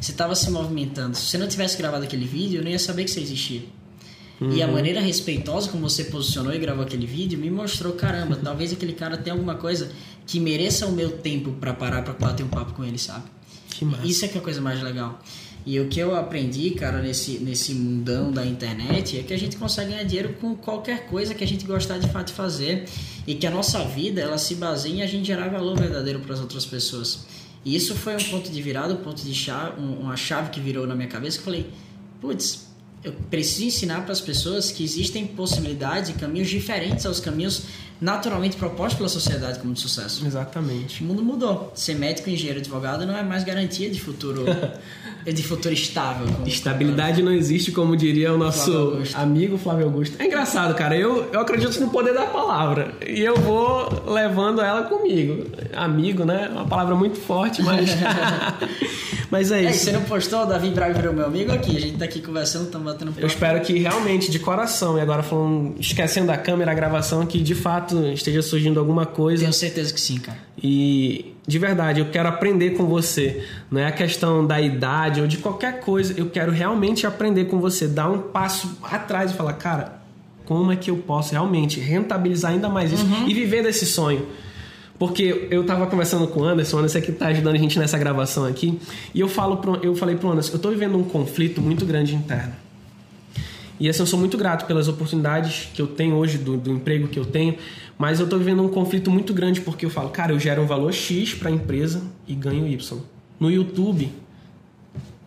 Você 0.00 0.12
estava 0.12 0.34
se 0.34 0.50
movimentando. 0.50 1.16
Se 1.16 1.26
você 1.26 1.38
não 1.38 1.46
tivesse 1.46 1.78
gravado 1.78 2.04
aquele 2.04 2.26
vídeo, 2.26 2.58
eu 2.60 2.64
não 2.64 2.70
ia 2.70 2.78
saber 2.78 3.04
que 3.04 3.10
você 3.10 3.20
existia. 3.20 3.62
Uhum. 4.40 4.52
E 4.52 4.62
a 4.62 4.66
uhum. 4.66 4.72
maneira 4.72 5.00
respeitosa 5.00 5.68
como 5.68 5.88
você 5.88 6.04
posicionou 6.04 6.52
e 6.54 6.58
gravou 6.58 6.82
aquele 6.82 7.06
vídeo 7.06 7.38
me 7.38 7.50
mostrou, 7.50 7.92
caramba, 7.92 8.36
talvez 8.36 8.72
aquele 8.72 8.94
cara 8.94 9.16
tenha 9.16 9.34
alguma 9.34 9.56
coisa 9.56 9.90
que 10.26 10.40
mereça 10.40 10.86
o 10.86 10.92
meu 10.92 11.10
tempo 11.10 11.52
para 11.52 11.74
parar 11.74 12.02
para 12.02 12.14
bater 12.14 12.42
um 12.42 12.48
papo 12.48 12.72
com 12.72 12.84
ele, 12.84 12.98
sabe? 12.98 13.24
Isso 14.04 14.24
é 14.24 14.28
que 14.28 14.38
é 14.38 14.40
a 14.40 14.44
coisa 14.44 14.60
mais 14.60 14.82
legal. 14.82 15.20
E 15.64 15.78
o 15.78 15.88
que 15.88 16.00
eu 16.00 16.14
aprendi, 16.16 16.70
cara, 16.70 17.02
nesse, 17.02 17.32
nesse 17.38 17.74
mundão 17.74 18.32
da 18.32 18.46
internet 18.46 19.18
é 19.18 19.22
que 19.22 19.32
a 19.34 19.38
gente 19.38 19.56
consegue 19.56 19.90
ganhar 19.90 20.04
dinheiro 20.04 20.34
com 20.40 20.54
qualquer 20.54 21.06
coisa 21.06 21.34
que 21.34 21.44
a 21.44 21.46
gente 21.46 21.66
gostar 21.66 21.98
de 21.98 22.08
fato 22.08 22.28
de 22.28 22.32
fazer 22.32 22.88
e 23.26 23.34
que 23.34 23.46
a 23.46 23.50
nossa 23.50 23.84
vida 23.84 24.22
ela 24.22 24.38
se 24.38 24.54
baseia 24.54 24.94
em 24.94 25.02
a 25.02 25.06
gente 25.06 25.26
gerar 25.26 25.48
valor 25.48 25.78
verdadeiro 25.78 26.20
para 26.20 26.32
as 26.32 26.40
outras 26.40 26.64
pessoas. 26.64 27.26
E 27.62 27.76
isso 27.76 27.94
foi 27.94 28.16
um 28.16 28.24
ponto 28.24 28.50
de 28.50 28.62
virada, 28.62 28.94
um 28.94 28.98
ponto 28.98 29.22
de 29.22 29.34
chave, 29.34 29.78
uma 29.80 30.16
chave 30.16 30.48
que 30.48 30.60
virou 30.60 30.86
na 30.86 30.94
minha 30.94 31.08
cabeça 31.08 31.36
que 31.36 31.42
eu 31.42 31.44
falei, 31.44 31.70
putz, 32.22 32.69
eu 33.02 33.12
preciso 33.30 33.64
ensinar 33.64 34.02
para 34.02 34.12
as 34.12 34.20
pessoas 34.20 34.70
que 34.70 34.84
existem 34.84 35.26
possibilidades 35.26 36.10
e 36.10 36.12
caminhos 36.14 36.48
diferentes 36.48 37.06
aos 37.06 37.18
caminhos 37.18 37.62
naturalmente 38.00 38.56
propostos 38.56 38.94
pela 38.94 39.08
sociedade 39.08 39.58
como 39.58 39.74
de 39.74 39.80
sucesso. 39.80 40.26
Exatamente. 40.26 41.02
O 41.02 41.06
mundo 41.06 41.22
mudou. 41.22 41.70
Ser 41.74 41.94
médico, 41.94 42.30
engenheiro, 42.30 42.58
advogado 42.58 43.06
não 43.06 43.16
é 43.16 43.22
mais 43.22 43.44
garantia 43.44 43.90
de 43.90 44.00
futuro 44.00 44.44
de 45.24 45.42
futuro 45.42 45.74
estável. 45.74 46.26
Estabilidade 46.46 47.22
não 47.22 47.32
existe, 47.32 47.70
como 47.70 47.94
diria 47.96 48.32
o 48.32 48.38
nosso 48.38 48.72
Flávio 48.72 49.10
amigo 49.14 49.58
Flávio 49.58 49.86
Augusto. 49.86 50.16
É 50.18 50.26
engraçado, 50.26 50.74
cara. 50.74 50.96
Eu, 50.96 51.30
eu 51.30 51.40
acredito 51.40 51.78
no 51.78 51.90
poder 51.90 52.14
da 52.14 52.24
palavra 52.26 52.94
e 53.06 53.20
eu 53.20 53.36
vou 53.36 54.04
levando 54.06 54.62
ela 54.62 54.84
comigo. 54.84 55.46
Amigo, 55.74 56.24
né? 56.24 56.48
Uma 56.50 56.66
palavra 56.66 56.94
muito 56.94 57.18
forte, 57.18 57.62
mas 57.62 57.90
mas 59.30 59.52
é, 59.52 59.64
é 59.64 59.70
isso. 59.70 59.84
você 59.84 59.92
não 59.92 60.02
postou? 60.02 60.42
O 60.42 60.46
Davi 60.46 60.70
Braga 60.70 60.94
virou 60.94 61.12
meu 61.12 61.24
amigo 61.24 61.52
aqui. 61.52 61.76
A 61.76 61.80
gente 61.80 61.98
tá 61.98 62.04
aqui 62.04 62.20
conversando, 62.20 62.64
estamos 62.64 62.92
batendo 62.92 63.12
papo. 63.12 63.20
Eu 63.20 63.26
espero 63.26 63.60
que 63.60 63.78
realmente, 63.78 64.30
de 64.30 64.38
coração, 64.38 64.98
e 64.98 65.00
agora 65.00 65.22
falando, 65.22 65.76
esquecendo 65.78 66.32
a 66.32 66.36
câmera, 66.36 66.72
a 66.72 66.74
gravação, 66.74 67.24
que 67.24 67.40
de 67.40 67.54
fato 67.54 68.04
esteja 68.06 68.42
surgindo 68.42 68.80
alguma 68.80 69.06
coisa. 69.06 69.42
Tenho 69.42 69.52
certeza 69.52 69.94
que 69.94 70.00
sim, 70.00 70.18
cara. 70.18 70.38
E 70.62 71.34
de 71.46 71.58
verdade, 71.58 72.00
eu 72.00 72.06
quero 72.06 72.28
aprender 72.28 72.70
com 72.70 72.86
você. 72.86 73.44
Não 73.70 73.80
é 73.80 73.86
a 73.86 73.92
questão 73.92 74.46
da 74.46 74.60
idade 74.60 75.20
ou 75.20 75.26
de 75.26 75.38
qualquer 75.38 75.80
coisa. 75.80 76.14
Eu 76.16 76.28
quero 76.28 76.50
realmente 76.50 77.06
aprender 77.06 77.46
com 77.46 77.60
você. 77.60 77.86
Dar 77.86 78.08
um 78.08 78.18
passo 78.18 78.76
atrás 78.82 79.30
e 79.30 79.34
falar, 79.34 79.54
cara, 79.54 80.00
como 80.44 80.72
é 80.72 80.76
que 80.76 80.90
eu 80.90 80.96
posso 80.96 81.32
realmente 81.32 81.78
rentabilizar 81.78 82.52
ainda 82.52 82.68
mais 82.68 82.92
isso 82.92 83.04
uhum. 83.04 83.28
e 83.28 83.34
viver 83.34 83.62
desse 83.62 83.86
sonho? 83.86 84.26
Porque 85.00 85.48
eu 85.50 85.64
tava 85.64 85.86
conversando 85.86 86.28
com 86.28 86.40
o 86.40 86.44
Anderson, 86.44 86.76
o 86.76 86.78
Anderson 86.80 86.98
é 86.98 87.00
que 87.00 87.10
tá 87.10 87.28
ajudando 87.28 87.54
a 87.54 87.58
gente 87.58 87.78
nessa 87.78 87.96
gravação 87.96 88.44
aqui, 88.44 88.78
e 89.14 89.20
eu, 89.20 89.28
falo 89.28 89.56
pro, 89.56 89.76
eu 89.76 89.96
falei 89.96 90.14
pro 90.14 90.30
Anderson, 90.30 90.52
eu 90.52 90.58
tô 90.58 90.68
vivendo 90.68 90.94
um 90.98 91.02
conflito 91.02 91.62
muito 91.62 91.86
grande 91.86 92.14
interno. 92.14 92.52
E 93.80 93.88
assim, 93.88 94.00
eu 94.00 94.06
sou 94.06 94.18
muito 94.18 94.36
grato 94.36 94.66
pelas 94.66 94.88
oportunidades 94.88 95.70
que 95.72 95.80
eu 95.80 95.86
tenho 95.86 96.16
hoje, 96.16 96.36
do, 96.36 96.58
do 96.58 96.70
emprego 96.70 97.08
que 97.08 97.18
eu 97.18 97.24
tenho, 97.24 97.56
mas 97.96 98.20
eu 98.20 98.28
tô 98.28 98.36
vivendo 98.36 98.62
um 98.62 98.68
conflito 98.68 99.10
muito 99.10 99.32
grande 99.32 99.62
porque 99.62 99.86
eu 99.86 99.90
falo, 99.90 100.10
cara, 100.10 100.32
eu 100.32 100.38
gero 100.38 100.60
um 100.60 100.66
valor 100.66 100.92
X 100.92 101.32
para 101.32 101.48
a 101.48 101.52
empresa 101.52 102.02
e 102.28 102.34
ganho 102.34 102.68
Y. 102.68 103.00
No 103.40 103.50
YouTube, 103.50 104.12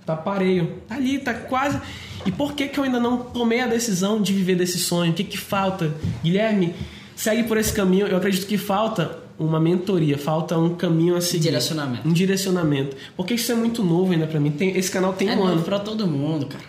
tá 0.06 0.16
pareio, 0.16 0.72
tá 0.88 0.94
ali, 0.94 1.18
tá 1.18 1.34
quase. 1.34 1.82
E 2.28 2.32
por 2.32 2.54
que, 2.54 2.68
que 2.68 2.80
eu 2.80 2.84
ainda 2.84 3.00
não 3.00 3.18
tomei 3.18 3.60
a 3.62 3.66
decisão 3.66 4.22
de 4.22 4.34
viver 4.34 4.54
desse 4.54 4.78
sonho? 4.78 5.14
O 5.14 5.16
que, 5.16 5.24
que 5.24 5.38
falta? 5.40 5.92
Guilherme, 6.24 6.76
segue 7.16 7.42
por 7.42 7.58
esse 7.58 7.74
caminho. 7.74 8.06
Eu 8.06 8.18
acredito 8.18 8.46
que 8.46 8.56
falta 8.56 9.23
uma 9.38 9.60
mentoria, 9.60 10.18
falta 10.18 10.58
um 10.58 10.76
caminho 10.76 11.16
a 11.16 11.22
seguir. 11.22 11.44
Direcionamento. 11.44 12.08
Um 12.08 12.14
direcionamento. 12.14 12.96
Porque 13.16 13.34
isso 13.34 13.52
é 13.52 13.56
muito 13.56 13.84
novo 13.84 14.14
ainda 14.14 14.28
para 14.28 14.40
mim. 14.40 14.52
Tem, 14.52 14.78
esse 14.78 14.92
canal 14.92 15.14
tem 15.14 15.30
é 15.30 15.36
um 15.36 15.44
ano. 15.44 15.62
para 15.62 15.80
todo 15.80 16.06
mundo, 16.08 16.46
cara. 16.46 16.64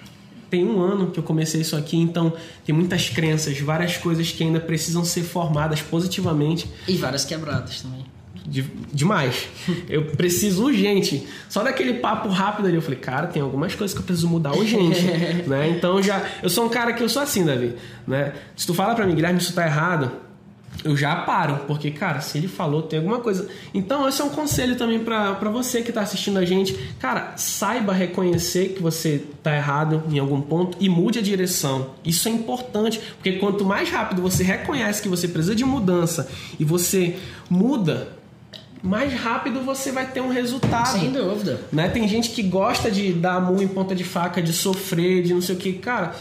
Tem 0.50 0.64
um 0.64 0.80
ano 0.80 1.10
que 1.10 1.18
eu 1.18 1.22
comecei 1.24 1.60
isso 1.60 1.74
aqui, 1.74 1.96
então 1.96 2.32
tem 2.64 2.74
muitas 2.74 3.08
crenças, 3.08 3.58
várias 3.58 3.96
coisas 3.96 4.30
que 4.30 4.44
ainda 4.44 4.60
precisam 4.60 5.04
ser 5.04 5.22
formadas 5.22 5.82
positivamente. 5.82 6.70
E 6.86 6.96
várias 6.96 7.24
quebradas 7.24 7.82
também. 7.82 8.04
De, 8.46 8.62
demais. 8.92 9.48
Eu 9.88 10.04
preciso 10.04 10.64
urgente. 10.64 11.26
Só 11.48 11.62
daquele 11.62 11.94
papo 11.94 12.28
rápido 12.28 12.66
ali, 12.66 12.76
eu 12.76 12.82
falei, 12.82 12.98
cara, 12.98 13.26
tem 13.26 13.42
algumas 13.42 13.74
coisas 13.74 13.94
que 13.94 14.00
eu 14.00 14.06
preciso 14.06 14.28
mudar 14.28 14.52
urgente. 14.52 15.02
né? 15.48 15.70
Então 15.70 16.02
já. 16.02 16.22
Eu 16.42 16.50
sou 16.50 16.66
um 16.66 16.68
cara 16.68 16.92
que 16.92 17.02
eu 17.02 17.08
sou 17.08 17.22
assim, 17.22 17.44
Davi. 17.44 17.74
Né? 18.06 18.34
Se 18.54 18.66
tu 18.66 18.74
fala 18.74 18.94
pra 18.94 19.06
mim, 19.06 19.14
Guilherme, 19.14 19.40
isso 19.40 19.54
tá 19.54 19.66
errado, 19.66 20.12
eu 20.82 20.96
já 20.96 21.14
paro, 21.16 21.60
porque, 21.66 21.90
cara, 21.90 22.20
se 22.20 22.36
ele 22.36 22.48
falou, 22.48 22.82
tem 22.82 22.98
alguma 22.98 23.20
coisa. 23.20 23.48
Então, 23.72 24.08
esse 24.08 24.20
é 24.20 24.24
um 24.24 24.30
conselho 24.30 24.76
também 24.76 24.98
para 24.98 25.50
você 25.50 25.82
que 25.82 25.92
tá 25.92 26.02
assistindo 26.02 26.38
a 26.38 26.44
gente. 26.44 26.74
Cara, 26.98 27.34
saiba 27.36 27.92
reconhecer 27.92 28.70
que 28.70 28.82
você 28.82 29.24
tá 29.42 29.54
errado 29.54 30.02
em 30.10 30.18
algum 30.18 30.40
ponto 30.40 30.76
e 30.80 30.88
mude 30.88 31.18
a 31.18 31.22
direção. 31.22 31.90
Isso 32.04 32.28
é 32.28 32.32
importante, 32.32 33.00
porque 33.16 33.32
quanto 33.32 33.64
mais 33.64 33.88
rápido 33.88 34.20
você 34.20 34.42
reconhece 34.42 35.00
que 35.00 35.08
você 35.08 35.28
precisa 35.28 35.54
de 35.54 35.64
mudança 35.64 36.28
e 36.58 36.64
você 36.64 37.16
muda, 37.48 38.08
mais 38.82 39.14
rápido 39.14 39.62
você 39.62 39.90
vai 39.90 40.06
ter 40.10 40.20
um 40.20 40.28
resultado. 40.28 40.98
Sem 40.98 41.12
dúvida. 41.12 41.60
Né? 41.72 41.88
Tem 41.88 42.06
gente 42.06 42.30
que 42.30 42.42
gosta 42.42 42.90
de 42.90 43.12
dar 43.12 43.40
murro 43.40 43.62
em 43.62 43.68
ponta 43.68 43.94
de 43.94 44.04
faca, 44.04 44.42
de 44.42 44.52
sofrer, 44.52 45.22
de 45.22 45.32
não 45.32 45.40
sei 45.40 45.54
o 45.54 45.58
que. 45.58 45.72
Cara, 45.74 46.14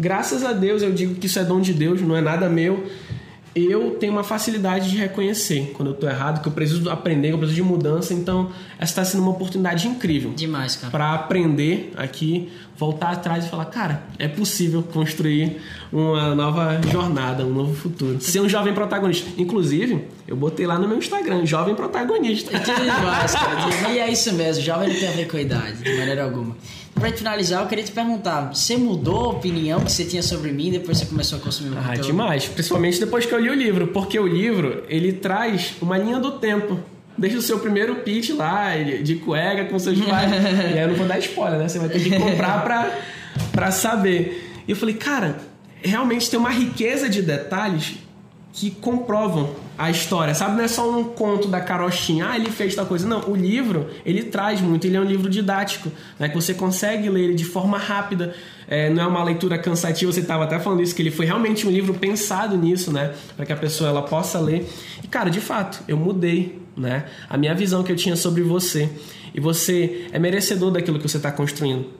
graças 0.00 0.42
a 0.42 0.54
Deus 0.54 0.80
eu 0.80 0.92
digo 0.92 1.16
que 1.16 1.26
isso 1.26 1.38
é 1.38 1.44
dom 1.44 1.60
de 1.60 1.74
Deus, 1.74 2.00
não 2.00 2.16
é 2.16 2.22
nada 2.22 2.48
meu 2.48 2.86
eu 3.56 3.92
tenho 3.92 4.12
uma 4.12 4.22
facilidade 4.22 4.90
de 4.90 4.98
reconhecer 4.98 5.72
quando 5.74 5.88
eu 5.88 5.94
tô 5.94 6.06
errado, 6.06 6.42
que 6.42 6.48
eu 6.48 6.52
preciso 6.52 6.90
aprender, 6.90 7.28
que 7.28 7.34
eu 7.34 7.38
preciso 7.38 7.56
de 7.56 7.66
mudança. 7.66 8.12
Então, 8.12 8.50
essa 8.78 8.92
está 8.92 9.04
sendo 9.04 9.22
uma 9.22 9.30
oportunidade 9.30 9.88
incrível. 9.88 10.32
Demais, 10.36 10.76
cara. 10.76 10.90
Para 10.90 11.14
aprender 11.14 11.92
aqui, 11.96 12.50
voltar 12.76 13.12
atrás 13.12 13.46
e 13.46 13.48
falar, 13.48 13.64
cara, 13.66 14.02
é 14.18 14.28
possível 14.28 14.82
construir 14.82 15.56
uma 15.90 16.34
nova 16.34 16.78
jornada, 16.92 17.46
um 17.46 17.52
novo 17.52 17.74
futuro. 17.74 18.20
Ser 18.20 18.40
um 18.40 18.48
jovem 18.48 18.74
protagonista. 18.74 19.28
Inclusive, 19.38 20.04
eu 20.28 20.36
botei 20.36 20.66
lá 20.66 20.78
no 20.78 20.86
meu 20.86 20.98
Instagram, 20.98 21.46
jovem 21.46 21.74
protagonista. 21.74 22.54
É 22.54 22.60
demais, 22.60 23.32
cara. 23.32 23.90
E 23.90 23.98
é 23.98 24.10
isso 24.10 24.32
mesmo, 24.34 24.62
jovem 24.62 24.88
não 24.88 24.96
tem 24.96 25.08
a 25.08 25.12
ver 25.12 25.28
com 25.28 25.36
a 25.38 25.40
idade, 25.40 25.82
de 25.82 25.96
maneira 25.96 26.24
alguma. 26.24 26.54
Pra 26.98 27.12
te 27.12 27.18
finalizar, 27.18 27.62
eu 27.62 27.68
queria 27.68 27.84
te 27.84 27.92
perguntar: 27.92 28.52
você 28.54 28.76
mudou 28.76 29.26
a 29.26 29.28
opinião 29.34 29.80
que 29.80 29.92
você 29.92 30.04
tinha 30.04 30.22
sobre 30.22 30.50
mim 30.50 30.70
depois 30.70 30.98
que 30.98 31.04
você 31.04 31.10
começou 31.10 31.38
a 31.38 31.40
consumir 31.42 31.70
meu 31.70 31.78
Ah, 31.78 31.82
conteúdo? 31.88 32.06
demais. 32.06 32.46
Principalmente 32.46 32.98
depois 32.98 33.26
que 33.26 33.34
eu 33.34 33.38
li 33.38 33.50
o 33.50 33.54
livro, 33.54 33.88
porque 33.88 34.18
o 34.18 34.26
livro 34.26 34.82
ele 34.88 35.12
traz 35.12 35.74
uma 35.80 35.98
linha 35.98 36.18
do 36.18 36.32
tempo. 36.32 36.80
Deixa 37.18 37.38
o 37.38 37.42
seu 37.42 37.58
primeiro 37.58 37.96
pitch 37.96 38.30
lá, 38.30 38.76
de 38.76 39.14
cueca 39.16 39.64
com 39.66 39.78
seus 39.78 39.98
pais. 40.00 40.30
e 40.74 40.78
aí 40.78 40.80
eu 40.80 40.88
não 40.88 40.94
vou 40.96 41.06
dar 41.06 41.18
spoiler, 41.18 41.58
né? 41.58 41.68
Você 41.68 41.78
vai 41.78 41.88
ter 41.88 42.00
que 42.02 42.10
comprar 42.18 42.62
pra, 42.64 42.90
pra 43.52 43.70
saber. 43.70 44.52
E 44.66 44.70
eu 44.70 44.76
falei, 44.76 44.94
cara, 44.94 45.38
realmente 45.82 46.28
tem 46.30 46.38
uma 46.38 46.50
riqueza 46.50 47.08
de 47.08 47.22
detalhes 47.22 47.94
que 48.52 48.70
comprovam 48.70 49.54
a 49.78 49.90
história, 49.90 50.34
sabe? 50.34 50.56
Não 50.56 50.64
é 50.64 50.68
só 50.68 50.90
um 50.90 51.04
conto 51.04 51.48
da 51.48 51.60
carochinha, 51.60 52.30
ah, 52.30 52.36
ele 52.36 52.50
fez 52.50 52.74
tal 52.74 52.86
coisa. 52.86 53.06
Não, 53.06 53.28
o 53.28 53.36
livro, 53.36 53.88
ele 54.04 54.24
traz 54.24 54.60
muito, 54.60 54.86
ele 54.86 54.96
é 54.96 55.00
um 55.00 55.04
livro 55.04 55.28
didático, 55.28 55.90
né? 56.18 56.28
Que 56.28 56.34
você 56.34 56.54
consegue 56.54 57.08
ler 57.08 57.24
ele 57.24 57.34
de 57.34 57.44
forma 57.44 57.76
rápida, 57.76 58.34
é, 58.68 58.88
não 58.90 59.02
é 59.02 59.06
uma 59.06 59.22
leitura 59.22 59.58
cansativa, 59.58 60.10
você 60.10 60.20
estava 60.20 60.44
até 60.44 60.58
falando 60.58 60.82
isso, 60.82 60.94
que 60.94 61.02
ele 61.02 61.10
foi 61.10 61.26
realmente 61.26 61.66
um 61.66 61.70
livro 61.70 61.94
pensado 61.94 62.56
nisso, 62.56 62.92
né? 62.92 63.14
Para 63.36 63.44
que 63.44 63.52
a 63.52 63.56
pessoa 63.56 63.90
ela 63.90 64.02
possa 64.02 64.38
ler. 64.40 64.68
E, 65.02 65.06
cara, 65.06 65.30
de 65.30 65.40
fato, 65.40 65.82
eu 65.86 65.96
mudei, 65.96 66.60
né? 66.76 67.04
A 67.28 67.36
minha 67.36 67.54
visão 67.54 67.82
que 67.82 67.92
eu 67.92 67.96
tinha 67.96 68.16
sobre 68.16 68.42
você. 68.42 68.90
E 69.34 69.40
você 69.40 70.08
é 70.12 70.18
merecedor 70.18 70.70
daquilo 70.70 70.98
que 70.98 71.08
você 71.08 71.18
está 71.18 71.30
construindo. 71.30 71.90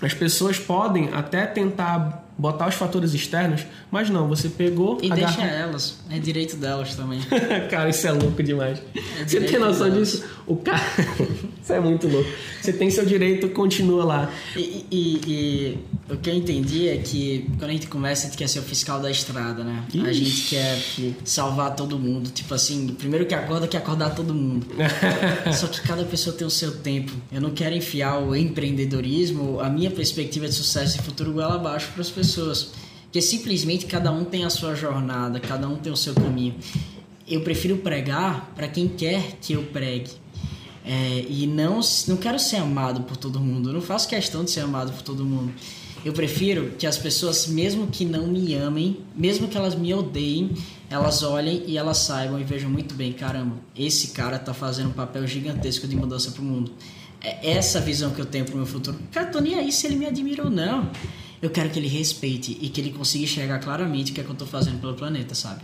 As 0.00 0.14
pessoas 0.14 0.58
podem 0.58 1.10
até 1.12 1.44
tentar 1.44 2.27
botar 2.38 2.68
os 2.68 2.76
fatores 2.76 3.12
externos, 3.12 3.66
mas 3.90 4.08
não, 4.08 4.28
você 4.28 4.48
pegou. 4.48 4.98
E 5.02 5.10
agarra... 5.10 5.36
deixa 5.36 5.42
elas, 5.42 5.98
é 6.08 6.18
direito 6.18 6.56
delas 6.56 6.94
também. 6.94 7.20
cara, 7.68 7.90
isso 7.90 8.06
é 8.06 8.12
louco 8.12 8.40
demais. 8.42 8.80
É 8.94 9.26
você 9.26 9.40
tem 9.40 9.58
noção 9.58 9.90
delas. 9.90 10.12
disso? 10.12 10.24
O 10.46 10.56
cara. 10.56 10.80
isso 11.60 11.72
é 11.72 11.80
muito 11.80 12.06
louco. 12.06 12.30
Você 12.62 12.72
tem 12.72 12.90
seu 12.90 13.04
direito, 13.04 13.48
continua 13.48 14.04
lá. 14.04 14.32
E, 14.56 14.86
e, 14.90 15.20
e, 15.26 15.78
o 16.12 16.16
que 16.16 16.30
eu 16.30 16.34
entendi 16.34 16.88
é 16.88 16.96
que 16.98 17.46
quando 17.58 17.70
a 17.70 17.72
gente 17.72 17.88
começa, 17.88 18.26
a 18.26 18.28
gente 18.28 18.38
quer 18.38 18.48
ser 18.48 18.60
o 18.60 18.62
fiscal 18.62 19.00
da 19.00 19.10
estrada, 19.10 19.64
né? 19.64 19.84
Ixi. 19.92 20.06
A 20.06 20.12
gente 20.12 20.42
quer 20.48 20.78
salvar 21.24 21.74
todo 21.74 21.98
mundo. 21.98 22.30
Tipo 22.30 22.54
assim, 22.54 22.86
primeiro 22.88 23.26
que 23.26 23.34
acorda, 23.34 23.66
quer 23.66 23.78
acordar 23.78 24.14
todo 24.14 24.32
mundo. 24.32 24.66
Só 25.52 25.66
que 25.66 25.80
cada 25.80 26.04
pessoa 26.04 26.34
tem 26.34 26.46
o 26.46 26.50
seu 26.50 26.76
tempo. 26.78 27.12
Eu 27.32 27.40
não 27.40 27.50
quero 27.50 27.74
enfiar 27.74 28.18
o 28.18 28.34
empreendedorismo, 28.34 29.60
a 29.60 29.68
minha 29.68 29.90
perspectiva 29.90 30.46
de 30.46 30.54
sucesso 30.54 30.98
e 30.98 31.02
futuro 31.02 31.32
goela 31.32 31.56
abaixo 31.56 31.90
para 31.92 32.02
as 32.02 32.10
pessoas 32.10 32.27
pessoas. 32.28 32.70
Porque 33.04 33.22
simplesmente 33.22 33.86
cada 33.86 34.12
um 34.12 34.24
tem 34.24 34.44
a 34.44 34.50
sua 34.50 34.74
jornada, 34.74 35.40
cada 35.40 35.66
um 35.66 35.76
tem 35.76 35.90
o 35.90 35.96
seu 35.96 36.14
caminho. 36.14 36.54
Eu 37.26 37.40
prefiro 37.40 37.78
pregar 37.78 38.52
para 38.54 38.68
quem 38.68 38.86
quer 38.86 39.38
que 39.40 39.54
eu 39.54 39.62
pregue. 39.64 40.10
É, 40.84 41.24
e 41.28 41.46
não, 41.46 41.80
não 42.06 42.16
quero 42.16 42.38
ser 42.38 42.56
amado 42.56 43.02
por 43.02 43.16
todo 43.16 43.40
mundo. 43.40 43.70
Eu 43.70 43.74
não 43.74 43.80
faço 43.80 44.08
questão 44.08 44.44
de 44.44 44.50
ser 44.50 44.60
amado 44.60 44.92
por 44.92 45.02
todo 45.02 45.24
mundo. 45.24 45.52
Eu 46.04 46.12
prefiro 46.12 46.74
que 46.78 46.86
as 46.86 46.96
pessoas, 46.96 47.46
mesmo 47.46 47.88
que 47.88 48.04
não 48.04 48.26
me 48.26 48.54
amem, 48.54 48.98
mesmo 49.16 49.48
que 49.48 49.56
elas 49.56 49.74
me 49.74 49.92
odeiem, 49.92 50.52
elas 50.88 51.22
olhem 51.22 51.64
e 51.66 51.76
elas 51.76 51.98
saibam 51.98 52.40
e 52.40 52.44
vejam 52.44 52.70
muito 52.70 52.94
bem: 52.94 53.12
caramba, 53.12 53.56
esse 53.76 54.08
cara 54.08 54.38
tá 54.38 54.54
fazendo 54.54 54.90
um 54.90 54.92
papel 54.92 55.26
gigantesco 55.26 55.86
de 55.88 55.96
mudança 55.96 56.30
pro 56.30 56.42
mundo. 56.42 56.72
É 57.20 57.50
essa 57.50 57.80
visão 57.80 58.10
que 58.10 58.20
eu 58.20 58.26
tenho 58.26 58.44
pro 58.44 58.56
meu 58.56 58.66
futuro. 58.66 58.96
Cara, 59.10 59.26
tô 59.26 59.40
nem 59.40 59.56
aí 59.56 59.72
se 59.72 59.86
ele 59.86 59.96
me 59.96 60.06
admira 60.06 60.44
ou 60.44 60.50
não 60.50 60.88
eu 61.40 61.50
quero 61.50 61.70
que 61.70 61.78
ele 61.78 61.88
respeite 61.88 62.58
e 62.60 62.68
que 62.68 62.80
ele 62.80 62.90
consiga 62.90 63.24
enxergar 63.24 63.58
claramente 63.58 64.10
o 64.10 64.14
que 64.14 64.20
é 64.20 64.24
que 64.24 64.30
eu 64.30 64.36
tô 64.36 64.46
fazendo 64.46 64.80
pelo 64.80 64.94
planeta, 64.94 65.34
sabe? 65.34 65.62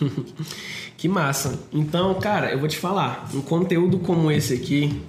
que 0.96 1.08
massa. 1.08 1.58
Então, 1.72 2.14
cara, 2.14 2.50
eu 2.50 2.58
vou 2.58 2.68
te 2.68 2.76
falar, 2.76 3.28
um 3.34 3.40
conteúdo 3.40 3.98
como 3.98 4.30
esse 4.30 4.54
aqui 4.54 5.00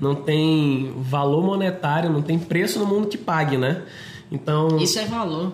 não 0.00 0.14
tem 0.14 0.92
valor 0.96 1.42
monetário, 1.44 2.10
não 2.10 2.22
tem 2.22 2.38
preço 2.38 2.78
no 2.78 2.86
mundo 2.86 3.08
que 3.08 3.16
pague, 3.16 3.56
né? 3.56 3.82
Então, 4.30 4.78
isso 4.78 4.98
é 4.98 5.04
valor. 5.04 5.52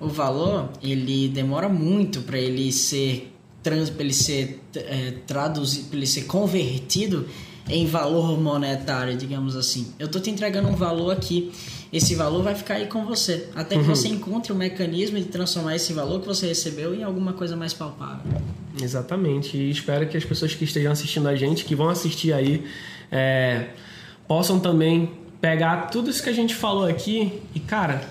O 0.00 0.08
valor, 0.08 0.70
ele 0.82 1.28
demora 1.28 1.68
muito 1.68 2.22
para 2.22 2.38
ele 2.38 2.72
ser 2.72 3.32
trans, 3.62 3.90
para 3.90 4.02
ele 4.02 4.14
ser 4.14 4.62
é, 4.74 5.12
traduzido, 5.26 5.88
para 5.88 5.98
ele 5.98 6.06
ser 6.06 6.22
convertido 6.22 7.28
em 7.68 7.86
valor 7.86 8.40
monetário, 8.40 9.16
digamos 9.16 9.54
assim. 9.54 9.92
Eu 9.98 10.08
tô 10.08 10.18
te 10.18 10.30
entregando 10.30 10.68
um 10.68 10.74
valor 10.74 11.12
aqui 11.12 11.52
esse 11.92 12.14
valor 12.14 12.42
vai 12.42 12.54
ficar 12.54 12.74
aí 12.74 12.86
com 12.86 13.04
você. 13.04 13.48
Até 13.54 13.74
que 13.74 13.82
uhum. 13.82 13.94
você 13.94 14.08
encontre 14.08 14.52
o 14.52 14.54
um 14.54 14.58
mecanismo 14.58 15.18
de 15.18 15.24
transformar 15.24 15.74
esse 15.74 15.92
valor 15.92 16.20
que 16.20 16.26
você 16.26 16.46
recebeu 16.46 16.94
em 16.94 17.02
alguma 17.02 17.32
coisa 17.32 17.56
mais 17.56 17.74
palpável. 17.74 18.40
Exatamente. 18.80 19.56
E 19.56 19.70
espero 19.70 20.06
que 20.06 20.16
as 20.16 20.24
pessoas 20.24 20.54
que 20.54 20.64
estejam 20.64 20.92
assistindo 20.92 21.28
a 21.28 21.34
gente, 21.34 21.64
que 21.64 21.74
vão 21.74 21.88
assistir 21.88 22.32
aí, 22.32 22.64
é, 23.10 23.70
possam 24.28 24.60
também 24.60 25.10
pegar 25.40 25.88
tudo 25.90 26.10
isso 26.10 26.22
que 26.22 26.30
a 26.30 26.34
gente 26.34 26.54
falou 26.54 26.86
aqui 26.86 27.42
e, 27.54 27.58
cara, 27.58 28.02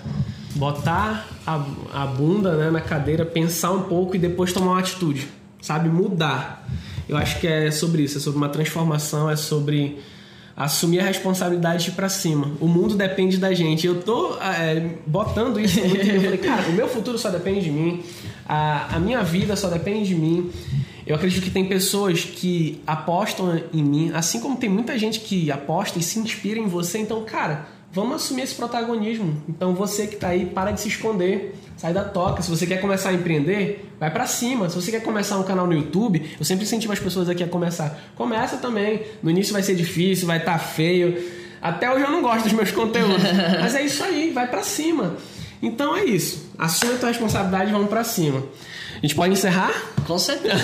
botar 0.54 1.26
a, 1.46 1.64
a 1.94 2.06
bunda 2.06 2.56
né, 2.56 2.70
na 2.70 2.80
cadeira, 2.80 3.24
pensar 3.24 3.70
um 3.70 3.84
pouco 3.84 4.14
e 4.14 4.18
depois 4.18 4.52
tomar 4.52 4.72
uma 4.72 4.80
atitude. 4.80 5.26
Sabe? 5.62 5.88
Mudar. 5.88 6.68
Eu 7.08 7.16
acho 7.16 7.40
que 7.40 7.46
é 7.46 7.70
sobre 7.70 8.02
isso, 8.02 8.18
é 8.18 8.20
sobre 8.20 8.36
uma 8.36 8.48
transformação, 8.48 9.30
é 9.30 9.36
sobre 9.36 9.98
assumir 10.56 11.00
a 11.00 11.04
responsabilidade 11.04 11.90
para 11.92 12.08
cima. 12.08 12.52
O 12.60 12.66
mundo 12.66 12.94
depende 12.94 13.38
da 13.38 13.54
gente. 13.54 13.86
Eu 13.86 14.02
tô 14.02 14.36
é, 14.40 14.94
botando 15.06 15.58
isso 15.58 15.80
muito 15.80 16.06
eu 16.06 16.20
falei, 16.20 16.38
cara, 16.38 16.68
o 16.68 16.72
meu 16.72 16.88
futuro 16.88 17.18
só 17.18 17.30
depende 17.30 17.62
de 17.62 17.70
mim, 17.70 18.02
a, 18.46 18.96
a 18.96 18.98
minha 18.98 19.22
vida 19.22 19.56
só 19.56 19.68
depende 19.68 20.08
de 20.08 20.14
mim. 20.14 20.50
Eu 21.06 21.16
acredito 21.16 21.42
que 21.42 21.50
tem 21.50 21.64
pessoas 21.64 22.24
que 22.24 22.80
apostam 22.86 23.60
em 23.72 23.82
mim, 23.82 24.12
assim 24.14 24.38
como 24.40 24.56
tem 24.56 24.68
muita 24.68 24.96
gente 24.98 25.20
que 25.20 25.50
aposta 25.50 25.98
e 25.98 26.02
se 26.02 26.18
inspira 26.18 26.58
em 26.58 26.68
você. 26.68 26.98
Então, 26.98 27.24
cara, 27.24 27.66
vamos 27.92 28.16
assumir 28.16 28.42
esse 28.42 28.54
protagonismo. 28.54 29.42
Então, 29.48 29.74
você 29.74 30.06
que 30.06 30.14
está 30.14 30.28
aí, 30.28 30.46
para 30.46 30.70
de 30.70 30.80
se 30.80 30.88
esconder 30.88 31.54
sai 31.80 31.94
da 31.94 32.04
toca. 32.04 32.42
Se 32.42 32.50
você 32.50 32.66
quer 32.66 32.78
começar 32.78 33.08
a 33.08 33.14
empreender, 33.14 33.90
vai 33.98 34.10
para 34.10 34.26
cima. 34.26 34.68
Se 34.68 34.76
você 34.76 34.90
quer 34.90 35.02
começar 35.02 35.38
um 35.38 35.42
canal 35.42 35.66
no 35.66 35.72
YouTube, 35.72 36.36
eu 36.38 36.44
sempre 36.44 36.64
incentivo 36.64 36.92
as 36.92 36.98
pessoas 36.98 37.26
aqui 37.26 37.42
a 37.42 37.48
começar. 37.48 37.98
Começa 38.14 38.58
também. 38.58 39.02
No 39.22 39.30
início 39.30 39.52
vai 39.52 39.62
ser 39.62 39.74
difícil, 39.74 40.26
vai 40.26 40.36
estar 40.36 40.52
tá 40.52 40.58
feio. 40.58 41.16
Até 41.62 41.90
hoje 41.90 42.04
eu 42.04 42.10
não 42.10 42.20
gosto 42.20 42.44
dos 42.44 42.52
meus 42.52 42.70
conteúdos, 42.70 43.22
mas 43.60 43.74
é 43.74 43.82
isso 43.82 44.04
aí, 44.04 44.30
vai 44.30 44.46
para 44.46 44.62
cima. 44.62 45.16
Então 45.62 45.96
é 45.96 46.04
isso. 46.04 46.50
Assume 46.58 46.94
a 46.94 46.96
tua 46.98 47.08
responsabilidade 47.08 47.70
e 47.70 47.72
vamos 47.72 47.88
para 47.88 48.04
cima. 48.04 48.44
A 48.96 49.00
gente 49.00 49.14
pode 49.14 49.32
encerrar? 49.32 49.72
Com 50.06 50.18
certeza. 50.18 50.58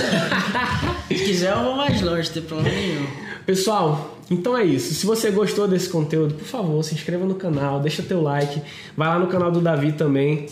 Se 1.08 1.14
quiser, 1.14 1.52
eu 1.52 1.64
vou 1.64 1.76
mais 1.76 2.00
longe, 2.02 2.28
não 2.28 2.34
tem 2.34 2.42
problema 2.42 2.76
nenhum. 2.76 3.25
Pessoal, 3.46 4.18
então 4.30 4.58
é 4.58 4.64
isso. 4.64 4.92
Se 4.92 5.06
você 5.06 5.30
gostou 5.30 5.68
desse 5.68 5.88
conteúdo, 5.88 6.34
por 6.34 6.46
favor, 6.46 6.82
se 6.82 6.94
inscreva 6.94 7.24
no 7.24 7.36
canal, 7.36 7.80
deixa 7.80 8.02
teu 8.02 8.20
like. 8.20 8.60
Vai 8.96 9.08
lá 9.08 9.18
no 9.18 9.28
canal 9.28 9.50
do 9.52 9.60
Davi 9.60 9.92
também 9.92 10.48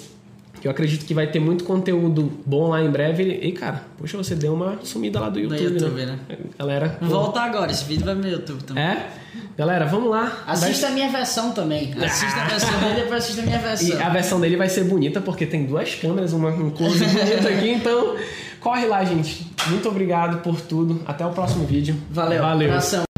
que 0.64 0.68
eu 0.68 0.72
acredito 0.72 1.04
que 1.04 1.12
vai 1.12 1.26
ter 1.26 1.38
muito 1.38 1.62
conteúdo 1.62 2.32
bom 2.46 2.70
lá 2.70 2.82
em 2.82 2.90
breve. 2.90 3.22
E, 3.22 3.52
cara, 3.52 3.82
poxa, 3.98 4.16
você 4.16 4.34
deu 4.34 4.54
uma 4.54 4.78
sumida 4.82 5.20
lá 5.20 5.28
do 5.28 5.38
YouTube. 5.38 5.60
Do 5.60 5.74
YouTube, 5.74 6.06
né? 6.06 6.18
né? 6.26 6.36
Galera. 6.58 6.96
Volta 7.02 7.42
agora, 7.42 7.70
esse 7.70 7.84
vídeo 7.84 8.06
vai 8.06 8.14
no 8.14 8.26
YouTube 8.26 8.64
também. 8.64 8.82
É? 8.82 9.10
Galera, 9.58 9.84
vamos 9.84 10.08
lá. 10.08 10.42
Assista 10.46 10.86
vai... 10.86 10.92
a 10.92 10.94
minha 10.94 11.08
versão 11.10 11.52
também. 11.52 11.92
Assista 12.02 12.40
a 12.40 12.44
versão 12.46 12.80
dele 12.80 12.92
e 12.92 13.02
depois 13.02 13.24
assista 13.24 13.42
a 13.42 13.44
minha 13.44 13.58
versão. 13.58 13.88
E 13.88 13.92
a 13.92 14.08
versão 14.08 14.40
dele 14.40 14.56
vai 14.56 14.70
ser 14.70 14.84
bonita 14.84 15.20
porque 15.20 15.44
tem 15.44 15.66
duas 15.66 15.94
câmeras, 15.96 16.32
uma 16.32 16.48
um 16.48 16.70
close 16.70 17.04
bonito 17.04 17.46
aqui, 17.46 17.68
então 17.68 18.16
corre 18.64 18.86
lá, 18.86 19.04
gente. 19.04 19.46
Muito 19.68 19.86
obrigado 19.88 20.38
por 20.38 20.58
tudo. 20.58 21.02
Até 21.06 21.24
o 21.26 21.30
próximo 21.30 21.66
vídeo. 21.66 21.94
Valeu. 22.10 22.40
Valeu. 22.40 23.13